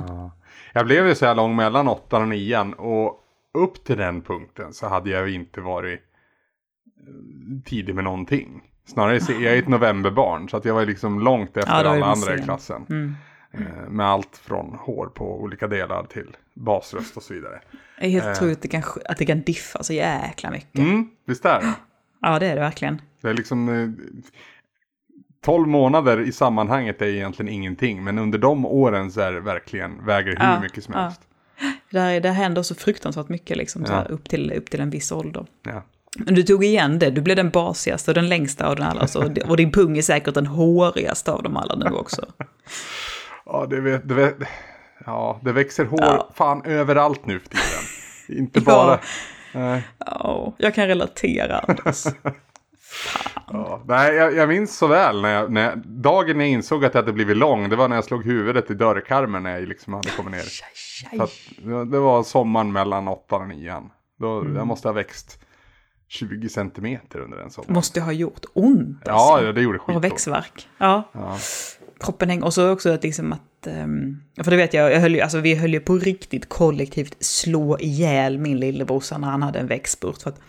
Jag 0.73 0.87
blev 0.87 1.07
ju 1.09 1.15
så 1.15 1.27
här 1.27 1.35
lång 1.35 1.57
mellan 1.57 1.89
åttan 1.89 2.23
och 2.23 2.29
nian 2.29 2.73
och 2.75 3.23
upp 3.59 3.85
till 3.85 3.97
den 3.97 4.23
punkten 4.23 4.73
så 4.73 4.89
hade 4.89 5.11
jag 5.11 5.29
ju 5.29 5.35
inte 5.35 5.61
varit 5.61 6.01
eh, 6.01 7.63
tidig 7.65 7.95
med 7.95 8.05
någonting. 8.05 8.63
Snarare, 8.87 9.19
jag 9.29 9.53
är 9.55 9.59
ett 9.59 9.69
novemberbarn 9.69 10.49
så 10.49 10.57
att 10.57 10.65
jag 10.65 10.75
var 10.75 10.87
liksom 10.87 11.21
långt 11.21 11.57
efter 11.57 11.73
Ja, 11.73 11.79
alla 11.79 12.07
andra 12.07 12.35
i 12.35 12.37
sen. 12.37 12.45
klassen. 12.45 12.87
Mm. 12.91 13.15
Eh, 13.59 13.89
Med 13.91 14.07
allt 14.07 14.37
från 14.37 14.75
hår 14.81 15.07
på 15.07 15.41
olika 15.43 15.67
delar 15.67 16.05
till 16.05 16.37
basröst 16.55 17.17
och 17.17 17.23
så 17.23 17.35
vidare. 17.35 17.61
Jag 17.99 18.07
är 18.07 18.11
helt 18.11 18.43
att 18.43 18.63
det 18.63 18.69
kan, 18.69 18.83
att 19.05 19.19
det 19.19 19.27
kan 19.27 19.41
diffa 19.41 19.83
så 19.83 19.93
jäkla 19.93 20.51
mycket. 20.51 20.79
Mm, 20.79 21.09
visst 21.27 21.45
är 21.45 21.61
det? 21.61 21.75
Ja, 22.21 22.39
det 22.39 22.47
är 22.47 22.55
det 22.55 22.61
verkligen. 22.61 23.01
Det 23.21 23.29
är 23.29 23.35
liksom... 23.35 23.69
Eh, 23.69 23.89
12 25.45 25.69
månader 25.69 26.21
i 26.21 26.33
sammanhanget 26.33 27.03
är 27.03 27.07
egentligen 27.07 27.53
ingenting. 27.53 28.05
Men 28.05 28.19
under 28.19 28.39
de 28.39 28.67
åren 28.67 29.13
så 29.13 29.21
är 29.21 29.33
det 29.33 29.41
verkligen, 29.41 30.07
väger 30.07 30.31
hur 30.31 30.45
Ja, 30.45 30.61
mycket 30.61 30.85
som 30.85 30.95
ja. 30.95 31.01
helst. 31.01 31.21
Där, 31.91 32.21
där 32.21 32.33
händer 32.33 32.63
så 32.63 32.75
fruktansvärt 32.75 33.29
mycket 33.29 33.57
liksom, 33.57 33.85
så 33.85 33.93
Ja. 33.93 33.97
här, 33.97 34.11
upp, 34.11 34.29
till, 34.29 34.53
upp 34.53 34.71
till 34.71 34.81
en 34.81 34.91
viss 34.91 35.13
ålder. 35.13 35.47
Ja. 35.63 35.83
Men 36.19 36.35
du 36.35 36.43
tog 36.43 36.65
igen 36.65 36.99
det, 36.99 37.11
du 37.11 37.21
blev 37.21 37.37
den 37.37 37.51
basigaste 37.51 38.11
och 38.11 38.15
den 38.15 38.29
längsta 38.29 38.67
av 38.67 38.77
den 38.77 38.85
alla. 38.87 39.07
Så, 39.07 39.35
och 39.49 39.57
din 39.57 39.73
pung 39.73 39.99
är 39.99 40.03
säkert 40.03 40.35
den 40.35 40.47
hårigaste 40.47 41.33
av 41.33 41.43
dem 41.43 41.57
alla 41.57 41.75
nu 41.75 41.91
också. 41.97 42.27
Ja, 43.47 43.67
det, 43.71 43.81
vet, 43.81 44.09
det, 44.09 44.15
vet, 44.15 44.37
ja, 45.07 45.41
det 45.43 45.53
växer 45.53 45.85
hår 45.85 45.99
Ja. 46.03 46.31
fan 46.35 46.63
överallt 46.65 47.27
nu 47.27 47.41
för 47.41 47.49
tiden. 47.49 48.41
Inte 48.41 48.61
bara... 48.65 48.99
Nej, 49.55 49.83
Ja, 50.07 50.55
jag 50.59 50.75
kan 50.75 50.87
relatera 50.87 51.59
Anders. 51.59 52.05
ja. 53.47 53.83
Nej 53.87 54.15
jag, 54.15 54.35
jag 54.35 54.49
minns 54.49 54.77
så 54.77 54.87
väl 54.87 55.23
när 55.23 55.29
jag, 55.35 55.53
när 55.53 55.63
jag, 55.65 55.79
dagen 55.79 56.41
jag 56.41 56.49
insåg 56.49 56.85
att 56.85 56.95
jag 56.95 57.03
hade 57.03 57.13
blivit 57.13 57.37
lång. 57.37 57.69
Det 57.69 57.77
var 57.77 57.89
när 57.89 57.97
jag 57.97 58.05
slog 58.05 58.25
huvudet 58.25 58.71
i 58.71 58.75
dörrkarmen 58.75 59.43
när 59.43 59.59
jag 59.59 59.69
liksom 59.69 59.93
hade 59.95 60.11
kommit 60.11 60.33
ner. 60.33 60.43
Så 61.17 61.23
att, 61.23 61.31
det 61.91 61.99
var 61.99 62.23
sommaren 62.23 62.73
mellan 62.73 63.09
åttan 63.09 63.41
och 63.43 63.49
nian. 63.49 63.91
Då, 64.19 64.41
Mm. 64.41 64.57
Jag 64.57 64.67
måste 64.67 64.89
ha 64.89 64.93
växt 64.93 65.41
20 66.09 66.49
centimeter 66.49 67.19
under 67.21 67.39
den 67.39 67.51
sommaren. 67.51 67.75
Måste 67.75 68.01
ha 68.01 68.13
gjort 68.13 68.45
ont 68.55 69.09
alltså. 69.09 69.47
ja, 69.47 69.53
det 69.53 69.61
gjorde 69.63 69.79
Och 69.79 69.85
skitont. 69.87 70.05
växtverk. 70.05 70.69
Ja, 70.79 71.03
Ja. 71.13 71.37
Kroppen 72.01 72.29
hänger. 72.31 72.45
Och 72.45 72.55
så 72.55 72.71
också 72.71 72.91
att 72.91 73.03
liksom 73.03 73.33
att... 73.33 73.67
ehm, 73.67 74.21
för 74.45 74.51
det 74.51 74.57
vet 74.57 74.75
jag, 74.75 74.93
jag 74.93 75.01
höll 75.01 75.15
ju, 75.15 75.21
alltså 75.21 75.39
vi 75.41 75.55
höll 75.55 75.73
ju 75.75 75.81
på 75.81 75.95
riktigt 75.99 76.49
kollektivt 76.49 77.17
slå 77.21 77.79
ihjäl 77.81 78.39
min 78.39 78.61
lillebrorsa 78.61 79.19
när 79.19 79.29
han 79.29 79.43
hade 79.43 79.59
en 79.59 79.67
växtspurt. 79.67 80.23
För 80.23 80.31
att, 80.31 80.41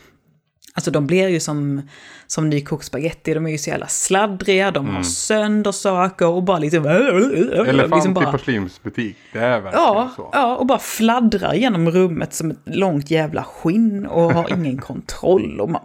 alltså 0.73 0.91
de 0.91 1.07
blir 1.07 1.27
ju 1.27 1.39
som, 1.39 1.81
som 2.27 2.49
nykokt 2.49 2.85
spagetti, 2.85 3.33
de 3.33 3.45
är 3.45 3.49
ju 3.51 3.57
så 3.57 3.69
jävla 3.69 3.87
sladdriga, 3.87 4.71
de 4.71 4.87
har 4.95 5.03
sönder 5.03 5.71
saker 5.71 6.27
och 6.27 6.43
bara 6.43 6.59
liksom... 6.59 6.85
Elefant 6.85 7.95
liksom 7.95 8.11
i 8.11 8.13
bara, 8.13 8.31
porslinsbutik. 8.31 9.17
Det 9.33 9.39
är 9.39 9.61
verkligen 9.61 9.73
Ja, 9.85 10.11
så. 10.15 10.29
ja, 10.33 10.55
och 10.55 10.65
bara 10.65 10.79
fladdrar 10.79 11.53
genom 11.53 11.91
rummet 11.91 12.33
som 12.33 12.51
ett 12.51 12.59
långt 12.65 13.11
jävla 13.11 13.43
skinn 13.43 14.05
och 14.05 14.33
har 14.33 14.53
ingen 14.53 14.77
kontroll. 14.81 15.61
Och 15.61 15.69
man 15.69 15.81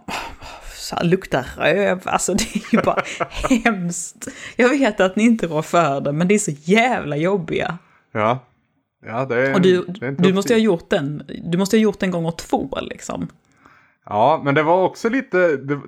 så 0.83 0.95
här, 0.95 1.03
luktar 1.03 1.45
röv. 1.57 2.01
Alltså 2.05 2.33
det 2.33 2.55
är 2.55 2.73
ju 2.75 2.81
bara 2.81 3.03
hemskt. 3.63 4.27
Jag 4.55 4.69
vet 4.69 4.99
att 4.99 5.15
ni 5.15 5.23
inte 5.23 5.47
rår 5.47 5.61
för 5.61 6.01
det, 6.01 6.11
men 6.11 6.27
det 6.27 6.33
är 6.33 6.39
så 6.39 6.51
jävla 6.51 7.17
jobbiga. 7.17 7.77
Ja, 8.11 8.39
ja 9.05 9.25
det 9.25 9.47
är 9.47 9.53
Och 9.53 9.61
du, 9.61 9.85
det 9.85 10.05
är 10.07 10.11
du 10.11 10.33
måste 10.33 10.53
ha 10.53 10.59
gjort 10.59 10.89
den, 10.89 11.23
du 11.43 11.57
måste 11.57 11.77
ha 11.77 11.81
gjort 11.81 11.99
den 11.99 12.11
gånger 12.11 12.31
två 12.31 12.79
liksom. 12.81 13.27
Ja, 14.05 14.41
men 14.45 14.55
det 14.55 14.63
var 14.63 14.83
också 14.83 15.09
lite... 15.09 15.57
Det... 15.57 15.79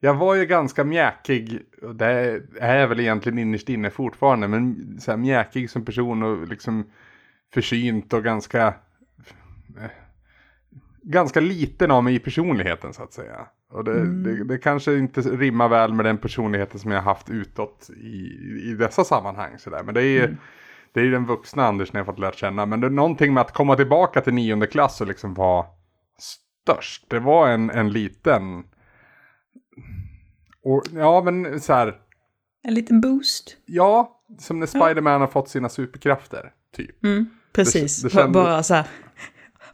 Jag 0.00 0.14
var 0.14 0.34
ju 0.34 0.46
ganska 0.46 0.84
mjäkig, 0.84 1.62
och 1.82 1.94
det 1.94 2.40
är 2.60 2.76
jag 2.76 2.88
väl 2.88 3.00
egentligen 3.00 3.38
innerst 3.38 3.68
inne 3.68 3.90
fortfarande, 3.90 4.48
men 4.48 4.96
så 5.00 5.10
här 5.10 5.18
mjäkig 5.18 5.70
som 5.70 5.84
person 5.84 6.22
och 6.22 6.48
liksom 6.48 6.90
försynt 7.54 8.12
och 8.12 8.24
ganska... 8.24 8.74
Ganska 11.02 11.40
liten 11.40 11.90
av 11.90 12.04
mig 12.04 12.14
i 12.14 12.18
personligheten 12.18 12.92
så 12.92 13.02
att 13.02 13.12
säga. 13.12 13.46
Och 13.72 13.84
det, 13.84 14.22
det, 14.22 14.44
det 14.44 14.58
kanske 14.58 14.98
inte 14.98 15.20
rimmar 15.20 15.68
väl 15.68 15.92
med 15.94 16.04
den 16.04 16.18
personligheten 16.18 16.80
som 16.80 16.90
jag 16.90 16.98
har 17.02 17.14
haft 17.14 17.30
utåt 17.30 17.90
i, 17.96 18.26
i 18.70 18.74
dessa 18.78 19.04
sammanhang. 19.04 19.58
Så 19.58 19.70
där. 19.70 19.82
Men 19.82 19.94
det 19.94 20.00
är 20.02 20.20
ju 20.28 20.36
det 20.94 21.00
är 21.00 21.04
den 21.04 21.26
vuxna 21.26 21.66
Anders 21.66 21.92
när 21.92 22.00
jag 22.00 22.06
fått 22.06 22.18
lärt 22.18 22.36
känna. 22.36 22.66
Men 22.66 22.80
det 22.80 22.86
är 22.86 22.90
någonting 22.90 23.34
med 23.34 23.40
att 23.40 23.52
komma 23.52 23.76
tillbaka 23.76 24.20
till 24.20 24.34
nionde 24.34 24.66
klass 24.66 25.00
och 25.00 25.06
liksom 25.06 25.34
vara 25.34 25.66
störst. 26.18 27.04
Det 27.10 27.18
var 27.18 27.48
en, 27.48 27.70
en 27.70 27.90
liten... 27.92 28.64
Och, 30.64 30.82
ja 30.94 31.22
men 31.24 31.60
så 31.60 31.72
här. 31.72 31.94
En 32.62 32.74
liten 32.74 33.00
boost. 33.00 33.56
Ja, 33.66 34.20
som 34.38 34.58
när 34.60 34.66
Spiderman 34.66 35.20
har 35.20 35.28
fått 35.28 35.48
sina 35.48 35.68
superkrafter, 35.68 36.52
typ. 36.76 37.04
Mm, 37.04 37.26
precis, 37.52 38.02
Det- 38.02 38.08
det 38.08 38.12
kändes- 38.14 38.32
bara 38.34 38.62
så 38.62 38.74
här. 38.74 38.86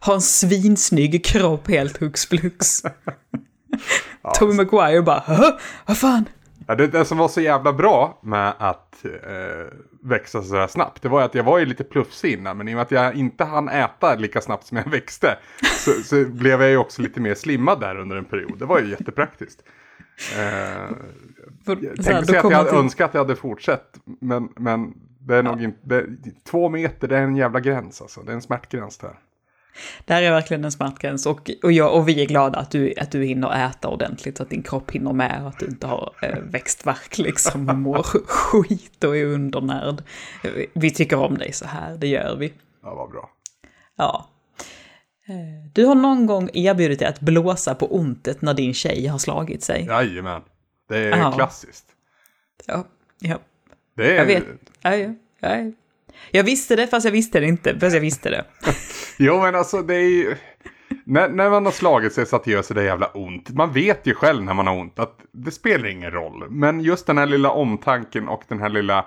Ha 0.05 0.13
en 0.13 0.21
svinsnygg 0.21 1.25
kropp 1.25 1.67
helt 1.67 1.97
hux 1.97 2.25
flux. 2.25 2.81
Tobey 4.39 4.55
Maguire 4.55 5.01
bara, 5.01 5.23
"Hå? 5.27 5.57
vad 5.85 5.97
fan? 5.97 6.25
Ja, 6.67 6.75
det, 6.75 6.87
det 6.87 7.05
som 7.05 7.17
var 7.17 7.27
så 7.27 7.41
jävla 7.41 7.73
bra 7.73 8.19
med 8.23 8.53
att 8.59 9.05
eh, 9.05 9.73
växa 10.03 10.41
så 10.43 10.55
här 10.55 10.67
snabbt, 10.67 11.01
det 11.01 11.09
var 11.09 11.21
att 11.21 11.35
jag 11.35 11.43
var 11.43 11.59
ju 11.59 11.65
lite 11.65 11.83
plufsig 11.83 12.33
innan, 12.33 12.57
men 12.57 12.67
i 12.67 12.71
och 12.71 12.75
med 12.75 12.81
att 12.81 12.91
jag 12.91 13.15
inte 13.15 13.43
hann 13.43 13.69
äta 13.69 14.15
lika 14.15 14.41
snabbt 14.41 14.65
som 14.67 14.77
jag 14.77 14.89
växte, 14.89 15.37
så, 15.77 15.91
så 15.91 16.25
blev 16.25 16.61
jag 16.61 16.69
ju 16.69 16.77
också 16.77 17.01
lite 17.01 17.19
mer 17.21 17.35
slimmad 17.35 17.79
där 17.79 17.99
under 17.99 18.15
en 18.15 18.25
period. 18.25 18.59
Det 18.59 18.65
var 18.65 18.79
ju 18.79 18.89
jättepraktiskt. 18.89 19.61
Eh, 20.37 20.95
För, 21.65 21.77
jag 21.81 21.89
här, 21.89 21.95
tänkte 21.95 22.03
säga 22.05 22.19
att 22.19 22.29
jag 22.51 22.57
hade 22.57 22.69
till- 22.69 22.79
önskat 22.79 23.07
att 23.09 23.13
jag 23.13 23.21
hade 23.21 23.35
fortsatt, 23.35 23.99
men, 24.21 24.49
men 24.55 24.93
det 25.19 25.35
är 25.35 25.43
nog 25.43 25.63
inte, 25.63 25.79
det, 25.83 26.05
två 26.49 26.69
meter 26.69 27.07
det 27.07 27.17
är 27.17 27.21
en 27.21 27.35
jävla 27.35 27.59
gräns 27.59 28.01
alltså, 28.01 28.21
det 28.21 28.31
är 28.31 28.35
en 28.35 28.41
smärtgräns 28.41 28.97
där. 28.97 29.19
Det 30.05 30.13
här 30.13 30.21
är 30.21 30.31
verkligen 30.31 30.65
en 30.65 30.71
smärtgräns 30.71 31.25
och, 31.25 31.51
och, 31.63 31.71
jag, 31.71 31.95
och 31.95 32.07
vi 32.09 32.21
är 32.21 32.25
glada 32.25 32.59
att 32.59 32.71
du, 32.71 32.93
att 32.97 33.11
du 33.11 33.23
hinner 33.23 33.65
äta 33.69 33.87
ordentligt 33.87 34.37
så 34.37 34.43
att 34.43 34.49
din 34.49 34.63
kropp 34.63 34.91
hinner 34.91 35.13
med 35.13 35.41
och 35.41 35.47
att 35.49 35.59
du 35.59 35.65
inte 35.65 35.87
har 35.87 36.13
eh, 36.21 36.37
växtverk 36.39 37.17
liksom 37.17 37.69
och 37.69 37.75
mår 37.75 38.03
skit 38.03 39.03
och 39.03 39.17
är 39.17 39.25
undernärd. 39.25 40.03
Vi 40.73 40.91
tycker 40.91 41.17
om 41.19 41.37
dig 41.37 41.53
så 41.53 41.65
här, 41.67 41.97
det 41.97 42.07
gör 42.07 42.35
vi. 42.35 42.53
Ja, 42.83 42.95
vad 42.95 43.11
bra. 43.11 43.29
Ja. 43.97 44.29
Eh, 45.27 45.35
Du 45.73 45.85
har 45.85 45.95
någon 45.95 46.25
gång 46.25 46.49
erbjudit 46.53 46.99
dig 46.99 47.07
att 47.07 47.19
blåsa 47.19 47.75
på 47.75 47.95
ontet 47.95 48.41
när 48.41 48.53
din 48.53 48.73
tjej 48.73 49.07
har 49.07 49.17
slagit 49.17 49.63
sig. 49.63 49.85
Jajamän, 49.85 50.41
det 50.89 50.97
är 50.97 51.17
Ja. 51.17 51.31
klassiskt. 51.31 51.85
Ja, 52.65 52.87
ja. 53.19 53.39
Det 53.97 54.11
är, 54.11 54.15
Jag 54.15 54.25
vet. 54.25 54.43
Ja, 54.81 54.95
ja, 54.95 55.13
ja. 55.39 55.71
Jag 56.31 56.43
visste 56.43 56.75
det 56.75 56.87
fast 56.87 57.05
jag 57.05 57.11
visste 57.11 57.39
det 57.39 57.45
inte, 57.45 57.79
fast 57.79 57.93
jag 57.93 58.01
visste 58.01 58.29
det. 58.29 58.45
Jo 59.21 59.41
men 59.41 59.55
alltså 59.55 59.81
det 59.81 59.95
är 59.95 60.09
ju... 60.09 60.35
När, 61.03 61.29
när 61.29 61.49
man 61.49 61.65
har 61.65 61.71
slagit 61.71 62.13
sig 62.13 62.25
så 62.25 62.35
att 62.35 62.43
det 62.43 62.51
gör 62.51 62.61
så 62.61 62.73
det 62.73 62.83
jävla 62.83 63.07
ont. 63.07 63.49
Man 63.49 63.73
vet 63.73 64.07
ju 64.07 64.13
själv 64.13 64.43
när 64.43 64.53
man 64.53 64.67
har 64.67 64.79
ont 64.79 64.99
att 64.99 65.19
det 65.31 65.51
spelar 65.51 65.85
ingen 65.87 66.11
roll. 66.11 66.49
Men 66.49 66.79
just 66.79 67.07
den 67.07 67.17
här 67.17 67.25
lilla 67.25 67.51
omtanken 67.51 68.27
och 68.27 68.43
den 68.47 68.59
här 68.59 68.69
lilla... 68.69 69.05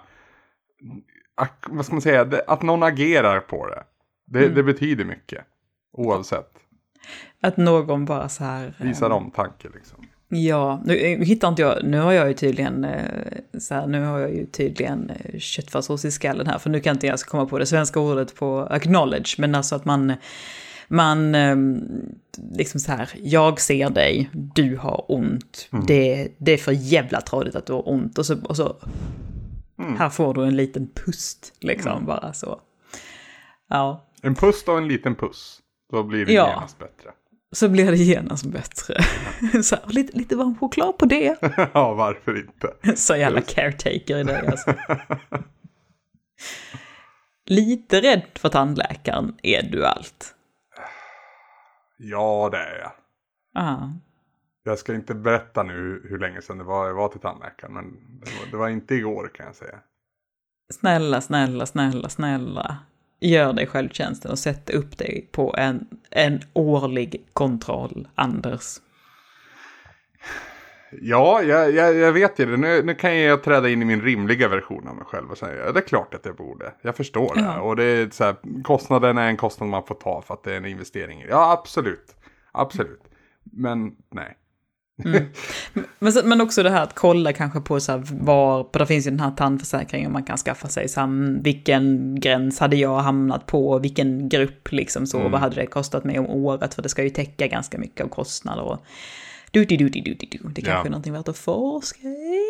Vad 1.68 1.84
ska 1.86 1.94
man 1.94 2.02
säga? 2.02 2.28
Att 2.46 2.62
någon 2.62 2.82
agerar 2.82 3.40
på 3.40 3.66
det. 3.66 3.84
Det, 4.26 4.48
det 4.48 4.62
betyder 4.62 5.04
mycket. 5.04 5.44
Oavsett. 5.92 6.50
Att 7.40 7.56
någon 7.56 8.04
bara 8.04 8.28
så 8.28 8.44
här... 8.44 8.74
Visar 8.80 9.10
omtanke 9.10 9.68
liksom. 9.74 10.06
Ja, 10.34 10.80
nu 10.84 10.96
eh, 10.96 11.18
hittar 11.18 11.48
inte 11.48 11.62
jag, 11.62 11.84
nu 11.84 11.98
har 11.98 12.12
jag 12.12 12.28
ju 12.28 12.34
tydligen, 12.34 12.84
eh, 12.84 13.04
så 13.58 13.74
här, 13.74 13.86
nu 13.86 14.04
har 14.04 14.18
jag 14.18 14.34
ju 14.34 14.46
tydligen 14.46 15.10
eh, 15.10 15.38
köttfärssås 15.38 16.04
i 16.04 16.10
skallen 16.10 16.46
här, 16.46 16.58
för 16.58 16.70
nu 16.70 16.80
kan 16.80 16.96
inte 16.96 17.06
jag 17.06 17.20
komma 17.20 17.46
på 17.46 17.58
det 17.58 17.66
svenska 17.66 18.00
ordet 18.00 18.34
på 18.34 18.60
acknowledge, 18.70 19.34
men 19.38 19.54
alltså 19.54 19.74
att 19.74 19.84
man, 19.84 20.12
man, 20.88 21.34
eh, 21.34 21.56
liksom 22.52 22.80
så 22.80 22.92
här, 22.92 23.10
jag 23.22 23.60
ser 23.60 23.90
dig, 23.90 24.30
du 24.32 24.76
har 24.76 25.04
ont, 25.08 25.68
det, 25.86 26.28
det 26.38 26.52
är 26.52 26.58
för 26.58 26.72
jävla 26.72 27.20
tradigt 27.20 27.54
att 27.54 27.66
du 27.66 27.72
har 27.72 27.88
ont, 27.88 28.18
och 28.18 28.26
så, 28.26 28.42
och 28.44 28.56
så 28.56 28.76
här 29.98 30.08
får 30.10 30.34
du 30.34 30.44
en 30.44 30.56
liten 30.56 30.88
pust, 30.94 31.52
liksom, 31.60 32.06
bara 32.06 32.32
så. 32.32 32.60
Ja, 33.68 34.06
En 34.22 34.34
puss 34.34 34.64
och 34.66 34.78
en 34.78 34.88
liten 34.88 35.14
puss. 35.14 35.58
Då 35.92 36.02
blir 36.02 36.26
det 36.26 36.32
Ja. 36.32 36.48
genast 36.48 36.78
bättre. 36.78 37.10
Så 37.52 37.68
blir 37.68 37.90
det 37.90 37.96
genast 37.96 38.44
bättre. 38.44 39.02
så 39.62 39.76
här, 39.76 39.86
lite, 39.86 40.18
lite 40.18 40.36
varm 40.36 40.58
choklad 40.58 40.98
på 40.98 41.06
det. 41.06 41.36
ja, 41.74 41.94
varför 41.94 42.38
inte? 42.38 42.96
Så 42.96 43.16
jävla 43.16 43.40
caretaker 43.40 44.18
i 44.18 44.22
dig 44.22 44.46
alltså. 44.46 44.74
Lite 47.46 48.00
rädd 48.00 48.22
för 48.34 48.48
tandläkaren 48.48 49.36
är 49.42 49.62
du 49.62 49.86
allt. 49.86 50.34
Ja, 51.96 52.48
det 52.52 52.58
är 52.58 52.78
jag. 52.78 52.92
Ja. 53.54 53.92
Jag 54.64 54.78
ska 54.78 54.94
inte 54.94 55.14
berätta 55.14 55.62
nu 55.62 56.06
hur 56.08 56.18
länge 56.18 56.42
sedan 56.42 56.58
det 56.58 56.64
var 56.64 56.86
jag 56.86 56.94
var 56.94 57.08
till 57.08 57.20
tandläkaren. 57.20 57.74
Men 57.74 57.84
det 58.20 58.30
var, 58.30 58.50
det 58.50 58.56
var 58.56 58.68
inte 58.68 58.94
igår 58.94 59.30
kan 59.34 59.46
jag 59.46 59.54
säga. 59.54 59.78
Snälla, 60.72 61.20
snälla, 61.20 61.66
snälla, 61.66 62.08
snälla. 62.08 62.78
Gör 63.24 63.52
dig 63.52 63.66
självtjänsten 63.66 64.30
och 64.30 64.38
sätt 64.38 64.70
upp 64.70 64.98
dig 64.98 65.28
på 65.32 65.54
en, 65.58 65.86
en 66.10 66.40
årlig 66.52 67.24
kontroll, 67.32 68.08
Anders. 68.14 68.64
Ja, 71.00 71.42
jag, 71.42 71.70
jag, 71.74 71.94
jag 71.94 72.12
vet 72.12 72.38
ju 72.38 72.46
det. 72.46 72.56
Nu, 72.56 72.82
nu 72.82 72.94
kan 72.94 73.16
jag 73.16 73.42
träda 73.42 73.68
in 73.68 73.82
i 73.82 73.84
min 73.84 74.02
rimliga 74.02 74.48
version 74.48 74.88
av 74.88 74.96
mig 74.96 75.04
själv 75.04 75.30
och 75.30 75.38
säga 75.38 75.64
ja, 75.64 75.72
det 75.72 75.80
är 75.80 75.86
klart 75.86 76.14
att 76.14 76.24
jag 76.24 76.36
borde. 76.36 76.72
Jag 76.82 76.96
förstår 76.96 77.34
det. 77.34 77.40
Ja. 77.40 77.60
Och 77.60 77.76
det 77.76 77.84
är 77.84 78.10
så 78.10 78.24
här, 78.24 78.36
kostnaden 78.62 79.18
är 79.18 79.28
en 79.28 79.36
kostnad 79.36 79.68
man 79.68 79.86
får 79.86 79.94
ta 79.94 80.22
för 80.26 80.34
att 80.34 80.44
det 80.44 80.52
är 80.52 80.56
en 80.56 80.66
investering. 80.66 81.24
Ja, 81.28 81.52
absolut. 81.52 82.16
Absolut. 82.52 83.02
Men 83.42 83.96
nej. 84.10 84.36
Men, 85.98 86.12
men 86.24 86.40
också 86.40 86.62
det 86.62 86.70
här 86.70 86.82
att 86.82 86.94
kolla 86.94 87.32
kanske 87.32 87.60
på 87.60 87.80
så 87.80 87.92
här 87.92 88.02
var, 88.20 88.66
för 88.72 88.78
det 88.78 88.86
finns 88.86 89.06
ju 89.06 89.10
den 89.10 89.20
här 89.20 89.30
tandförsäkringen 89.30 90.12
man 90.12 90.22
kan 90.22 90.36
skaffa 90.36 90.68
sig, 90.68 90.88
så 90.88 91.00
här, 91.00 91.42
vilken 91.42 92.14
gräns 92.20 92.58
hade 92.60 92.76
jag 92.76 92.98
hamnat 92.98 93.46
på, 93.46 93.78
vilken 93.78 94.28
grupp 94.28 94.72
liksom 94.72 95.06
så, 95.06 95.28
vad 95.28 95.40
hade 95.40 95.54
det 95.54 95.66
kostat 95.66 96.04
mig 96.04 96.18
om 96.18 96.26
året, 96.26 96.74
för 96.74 96.82
det 96.82 96.88
ska 96.88 97.02
ju 97.02 97.10
täcka 97.10 97.46
ganska 97.46 97.78
mycket 97.78 98.04
av 98.04 98.08
kostnader 98.08 98.62
och 98.62 98.84
du 99.50 99.64
du 99.64 99.76
du 99.76 99.88
du 99.88 100.00
du 100.00 100.14
du 100.14 100.38
det 100.54 100.60
kanske 100.60 100.70
Ja. 100.70 100.80
är 100.84 100.90
någonting 100.90 101.12
värt 101.12 101.28
att 101.28 101.38
forska 101.38 102.08
i. 102.08 102.40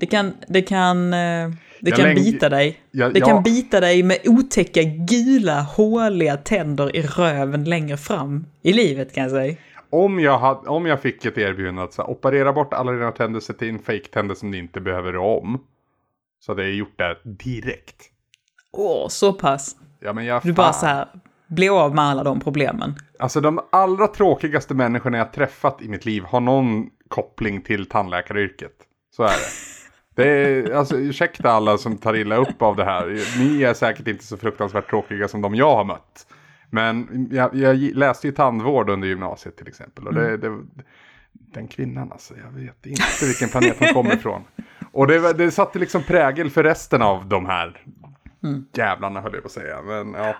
Det 0.00 0.06
kan, 0.06 0.32
det 0.48 0.62
kan, 0.62 1.12
eh, 1.14 1.50
det 1.80 1.90
Jag 1.90 1.96
kan 1.98 2.14
bita 2.14 2.48
dig. 2.48 2.78
Ja, 2.90 3.08
Det 3.08 3.18
ja. 3.18 3.26
kan 3.26 3.42
bita 3.42 3.80
dig 3.80 4.02
med 4.02 4.18
otäcka 4.24 4.82
gula 4.82 5.60
håliga 5.62 6.36
tänder 6.36 6.96
i 6.96 7.02
röven 7.02 7.64
längre 7.64 7.96
fram 7.96 8.46
i 8.62 8.72
livet 8.72 9.12
kan 9.14 9.22
jag 9.22 9.32
säga. 9.32 9.56
Om 9.94 10.20
jag, 10.20 10.38
hade, 10.38 10.68
om 10.68 10.86
jag 10.86 11.00
fick 11.00 11.24
ett 11.24 11.38
erbjudande 11.38 11.82
att 11.82 11.92
så 11.92 12.02
här, 12.02 12.10
operera 12.10 12.52
bort 12.52 12.72
alla 12.72 12.92
dina 12.92 13.12
tänder, 13.12 13.40
sätta 13.40 13.66
in 13.66 13.78
fake-tänder 13.78 14.34
som 14.34 14.50
du 14.50 14.58
inte 14.58 14.80
behöver 14.80 15.16
om. 15.16 15.58
Så 16.40 16.52
hade 16.52 16.62
jag 16.62 16.72
gjort 16.74 16.98
det 16.98 17.16
direkt. 17.24 18.02
Åh, 18.72 19.08
så 19.08 19.32
pass. 19.32 19.76
Ja, 20.00 20.12
men 20.12 20.24
jag 20.24 20.42
Du 20.42 20.52
bara 20.52 20.64
fan. 20.64 20.74
så 20.80 20.86
här, 20.86 21.08
bli 21.46 21.68
av 21.68 21.94
med 21.94 22.04
alla 22.04 22.24
de 22.24 22.40
problemen. 22.40 22.94
Alltså 23.18 23.40
de 23.40 23.60
allra 23.72 24.06
tråkigaste 24.06 24.74
människorna 24.74 25.18
jag 25.18 25.32
träffat 25.32 25.82
i 25.82 25.88
mitt 25.88 26.04
liv 26.04 26.22
har 26.24 26.40
någon 26.40 26.86
koppling 27.08 27.62
till 27.62 27.86
tandläkaryrket. 27.86 28.72
Så 29.16 29.22
är 29.22 29.28
det. 29.28 29.34
Det 30.16 30.28
är, 30.28 30.70
alltså 30.74 30.96
ursäkta 30.96 31.50
alla 31.50 31.78
som 31.78 31.98
tar 31.98 32.16
illa 32.16 32.36
upp 32.36 32.62
av 32.62 32.76
det 32.76 32.84
här. 32.84 33.20
Ni 33.38 33.62
är 33.62 33.74
säkert 33.74 34.08
inte 34.08 34.24
så 34.24 34.36
fruktansvärt 34.36 34.90
tråkiga 34.90 35.28
som 35.28 35.42
de 35.42 35.54
jag 35.54 35.76
har 35.76 35.84
mött. 35.84 36.26
Men 36.74 37.28
jag, 37.32 37.54
jag 37.54 37.76
läste 37.76 38.26
ju 38.26 38.32
tandvård 38.32 38.90
under 38.90 39.08
gymnasiet 39.08 39.56
till 39.56 39.68
exempel. 39.68 40.06
Och 40.06 40.14
det, 40.14 40.36
det, 40.36 40.58
den 41.32 41.68
kvinnan 41.68 42.12
alltså, 42.12 42.34
jag 42.44 42.60
vet 42.60 42.86
inte 42.86 43.02
vilken 43.26 43.48
planet 43.48 43.76
hon 43.78 43.94
kommer 43.94 44.14
ifrån. 44.16 44.44
Och 44.92 45.06
det, 45.06 45.32
det 45.32 45.50
satte 45.50 45.78
liksom 45.78 46.02
prägel 46.02 46.50
för 46.50 46.62
resten 46.62 47.02
av 47.02 47.26
de 47.28 47.46
här 47.46 47.80
jävlarna 48.72 49.20
höll 49.20 49.32
jag 49.34 49.42
på 49.42 49.46
att 49.46 49.52
säga. 49.52 49.82
Men 49.82 50.14
ja. 50.14 50.36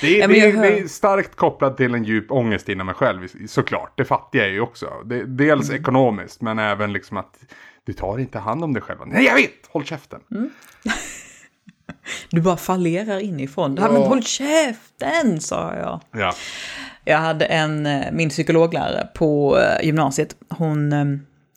Det 0.00 0.06
är, 0.16 0.20
Ja, 0.20 0.26
det, 0.28 0.40
är, 0.40 0.52
hör- 0.52 0.62
det 0.62 0.78
är 0.80 0.86
starkt 0.88 1.34
kopplat 1.36 1.76
till 1.76 1.94
en 1.94 2.04
djup 2.04 2.32
ångest 2.32 2.68
inom 2.68 2.86
mig 2.86 2.94
själv 2.94 3.28
såklart. 3.46 3.92
Det 3.96 4.04
fattar 4.04 4.38
jag 4.38 4.48
ju 4.50 4.60
också. 4.60 4.90
Det, 5.04 5.24
dels 5.24 5.68
Mm. 5.70 5.80
ekonomiskt 5.80 6.40
men 6.42 6.58
även 6.58 6.92
liksom 6.92 7.16
att 7.16 7.38
du 7.84 7.92
tar 7.92 8.18
inte 8.18 8.38
hand 8.38 8.64
om 8.64 8.72
dig 8.72 8.82
själv. 8.82 8.98
Nej 9.06 9.24
jag 9.24 9.34
vet! 9.34 9.66
Håll 9.68 9.84
käften! 9.84 10.20
Mm. 10.30 10.50
Du 12.30 12.40
bara 12.40 12.56
fallerar 12.56 13.18
inifrån. 13.18 13.76
Ja. 13.80 13.92
Men 13.92 14.02
håll 14.02 14.22
käften, 14.22 15.40
sa 15.40 15.74
jag. 15.74 16.00
Ja. 16.20 16.34
Jag 17.04 17.18
hade 17.18 17.44
en, 17.44 17.86
eh, 17.86 18.12
min 18.12 18.28
psykologlärare 18.28 19.08
på 19.14 19.58
eh, 19.58 19.86
gymnasiet, 19.86 20.36
hon, 20.48 20.92
eh, 20.92 21.04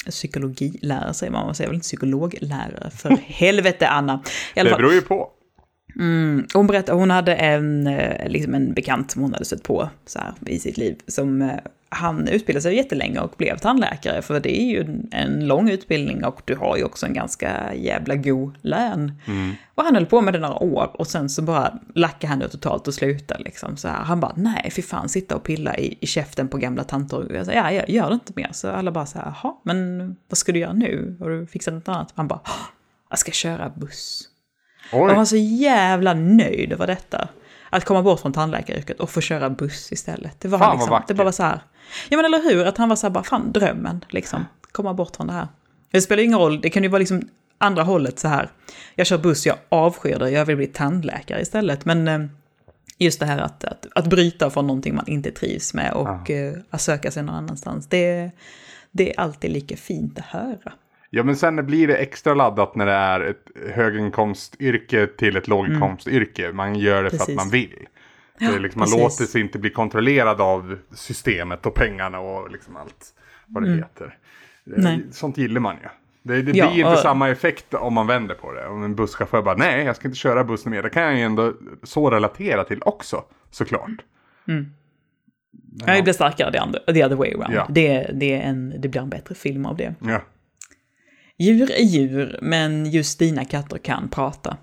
psykologilärare 0.10 1.14
säger 1.14 1.32
man, 1.32 1.46
man 1.46 1.56
säger 1.56 1.68
väl 1.68 1.76
inte 1.76 1.86
psykologlärare, 1.86 2.90
för 2.90 3.10
helvete 3.26 3.88
Anna. 3.88 4.24
I 4.56 4.60
alla 4.60 4.70
Det 4.70 4.76
beror 4.76 4.94
ju 4.94 5.02
på. 5.02 5.30
Hon 6.54 6.68
berättade, 6.68 6.98
hon 6.98 7.12
hade 7.12 7.36
en, 7.36 7.88
eh, 7.88 8.30
liksom 8.30 8.56
en 8.56 8.74
bekant 8.74 9.12
som 9.12 9.22
hon 9.22 9.34
hade 9.34 9.45
stött 9.45 9.64
på 9.64 9.89
så 10.06 10.20
här, 10.20 10.34
i 10.45 10.60
sitt 10.60 10.78
liv, 10.78 10.95
som 11.08 11.41
eh, 11.41 11.56
han 11.89 12.28
utbildade 12.28 12.62
sig 12.62 12.76
jättelänge 12.76 13.20
och 13.20 13.34
blev 13.38 13.58
tandläkare, 13.58 14.22
för 14.22 14.39
det 14.39 14.62
är 14.62 14.66
ju 14.66 14.86
en, 15.12 15.48
lång 15.48 15.70
utbildning 15.70 16.26
och 16.26 16.41
du 16.45 16.56
har 16.56 16.78
ju 16.78 16.84
också 16.84 17.06
en 17.06 17.14
ganska 17.14 17.74
jävla 17.76 18.16
god 18.16 18.56
lön. 18.62 19.12
Och 19.76 19.84
han 19.84 19.95
höll 19.95 20.06
på 20.06 20.22
med 20.22 20.34
det 20.34 20.39
några 20.39 20.64
år 20.64 20.91
och 20.93 21.08
sen 21.08 21.30
så 21.30 21.41
bara 21.41 21.80
lackade 21.95 22.28
han 22.28 22.41
ut 22.41 22.52
totalt 22.52 22.88
och 22.88 22.93
slutade 22.93 23.43
liksom 23.43 23.78
så 23.78 23.88
här. 23.88 24.04
Han 24.04 24.20
bara, 24.20 24.34
nej 24.36 24.72
fy 24.72 24.82
fan, 24.82 25.10
sitta 25.10 25.36
och 25.36 25.43
pilla 25.43 25.78
i, 25.78 25.98
i 26.00 26.08
käften 26.08 26.48
på 26.48 26.58
gamla 26.58 26.84
tanter. 26.84 27.18
Och 27.18 27.36
jag 27.36 27.45
sa, 27.45 27.52
ja, 27.52 27.72
jag 27.72 27.89
gör 27.89 28.08
det 28.10 28.14
inte 28.14 28.34
mer. 28.36 28.50
Så 28.52 28.70
alla 28.70 28.91
bara 28.91 29.06
så 29.06 29.18
här, 29.20 29.34
jaha, 29.43 29.54
men 29.64 30.16
vad 30.30 30.38
ska 30.38 30.52
du 30.52 30.60
göra 30.60 30.74
nu? 30.74 31.18
Har 31.20 31.30
du 31.30 31.48
fixat 31.48 31.74
något 31.74 31.88
annat? 31.88 32.14
Han 32.16 32.28
bara, 32.28 32.39
"Åh, 32.43 32.68
jag 33.10 33.20
ska 33.20 33.32
köra 33.32 33.70
buss. 33.70 34.30
Oj. 34.94 35.08
Han 35.08 35.18
var 35.18 35.26
så 35.26 35.36
jävla 35.38 36.14
nöjd 36.14 36.74
över 36.74 36.88
detta. 36.88 37.28
Att 37.70 37.86
komma 37.86 38.04
bort 38.04 38.20
från 38.20 38.34
tandläkaryrket 38.34 39.00
och 39.00 39.10
få 39.10 39.22
köra 39.22 39.50
buss 39.50 39.92
istället. 39.92 40.40
Det 40.40 40.48
var 40.48 40.60
Fan, 40.60 40.68
han 40.68 40.78
vad 40.78 40.90
liksom, 40.90 41.04
det 41.08 41.14
bara 41.14 41.24
var 41.24 41.32
så 41.32 41.44
här. 41.44 41.62
Ja 42.10 42.18
men 42.18 42.26
eller 42.26 42.44
hur, 42.44 42.66
att 42.66 42.78
han 42.78 42.90
var 42.90 42.96
så 42.96 43.08
här 43.08 43.12
bara, 43.12 43.24
fan 43.24 43.52
drömmen 43.52 44.06
liksom. 44.10 44.46
Komma 44.72 44.94
bort 44.94 45.16
från 45.16 45.28
det 45.28 45.34
här. 45.34 45.48
Det 45.92 46.02
spelar 46.02 46.24
ingen 46.24 46.40
roll, 46.40 46.62
det 46.62 46.70
kan 46.70 46.84
ju 46.84 46.90
vara 46.90 47.00
liksom 47.00 47.30
andra 47.58 47.84
hållet 47.84 48.20
så 48.20 48.28
här. 48.28 48.50
Jag 48.96 49.08
kör 49.08 49.18
buss, 49.18 49.46
jag 49.46 49.58
avskyr 49.70 50.20
det, 50.20 50.30
jag 50.30 50.46
vill 50.46 50.58
bli 50.58 50.68
tandläkare 50.68 51.42
istället. 51.42 51.86
Men 51.86 52.08
eh, 52.08 52.20
just 52.98 53.20
det 53.20 53.26
här 53.26 53.38
att, 53.38 53.64
att, 53.64 53.88
att 53.96 54.08
bryta 54.08 54.50
från 54.50 54.68
någonting 54.68 54.96
man 54.96 55.08
inte 55.08 55.32
trivs 55.32 55.74
med 55.74 55.94
och 55.94 56.32
eh, 56.32 56.54
att 56.70 56.82
söka 56.82 57.12
sig 57.12 57.24
någon 57.24 57.36
annanstans. 57.36 57.88
Det, 57.88 58.32
det 58.92 59.14
är 59.14 59.20
alltid 59.20 59.52
lika 59.52 59.78
fint 59.78 60.20
att 60.20 60.26
höra. 60.26 60.74
Ja 61.10 61.24
men 61.24 61.36
sen 61.36 61.66
blir 61.66 61.88
det 61.88 61.95
extra 61.97 62.34
laddat 62.34 62.76
när 62.76 62.86
det 62.86 62.91
är 62.91 63.20
ett 63.20 63.47
höginkomstyrke 63.76 65.08
till 65.08 65.38
ett 65.38 65.47
låginkomstyrke. 65.47 66.51
Man 66.53 66.76
gör 66.76 67.03
det 67.03 67.10
för 67.10 67.18
Precis. 67.18 67.30
att 67.38 67.43
man 67.45 67.49
vill. 67.51 67.88
Det 68.39 68.45
är 68.45 68.60
liksom, 68.60 68.80
man 68.80 68.86
precis. 68.86 69.01
låter 69.01 69.32
sig 69.32 69.41
inte 69.41 69.60
bli 69.60 69.70
kontrollerad 69.70 70.41
av 70.41 70.78
systemet 70.91 71.66
och 71.66 71.74
pengarna 71.74 72.20
och 72.20 72.51
liksom 72.51 72.76
allt 72.78 73.05
vad 73.45 73.64
det 73.64 73.70
heter. 73.76 74.18
Det- 74.66 74.72
Mm. 74.72 74.84
Nej. 74.84 75.05
Sånt 75.12 75.38
gillar 75.38 75.62
man 75.62 75.76
ju. 75.76 75.88
Det, 76.24 76.41
det 76.41 76.58
Ja, 76.58 76.68
blir 76.70 76.78
inte 76.80 76.91
och- 76.93 76.99
samma 76.99 77.30
effekt 77.30 77.74
om 77.74 77.93
man 77.93 78.08
vänder 78.08 78.36
på 78.36 78.53
det. 78.53 78.68
Om 78.68 78.84
en 78.84 78.95
busschaufför 78.95 79.41
bara 79.41 79.55
nej 79.55 79.86
jag 79.86 79.95
ska 79.95 80.08
inte 80.08 80.18
köra 80.18 80.43
bussen 80.43 80.72
mer. 80.72 80.84
Det 80.84 80.89
kan 80.89 81.03
jag 81.03 81.16
ju 81.16 81.22
ändå 81.22 81.53
så 81.84 82.10
relatera 82.10 82.64
till 82.64 82.82
också 82.82 83.24
såklart. 83.51 83.91
Ja. 84.45 85.93
Det 85.95 86.01
blir 86.03 86.14
starkare 86.14 86.51
the 86.51 86.60
other, 86.60 86.93
the 86.93 87.05
other 87.05 87.16
way 87.16 87.34
around. 87.34 87.53
Ja. 87.53 87.66
Det, 87.70 88.12
det, 88.14 88.34
är 88.34 88.41
en, 88.49 88.82
det 88.82 88.88
blir 88.89 89.01
en 89.01 89.10
bättre 89.10 89.36
film 89.36 89.66
av 89.66 89.78
det. 89.78 89.95
Ja. 89.99 90.22
Djur 91.40 91.72
är 91.72 91.84
djur, 91.84 92.40
men 92.42 92.86
just 92.86 93.20
dina 93.20 93.46
katter 93.46 93.78
kan 93.78 94.10
prata. 94.10 94.58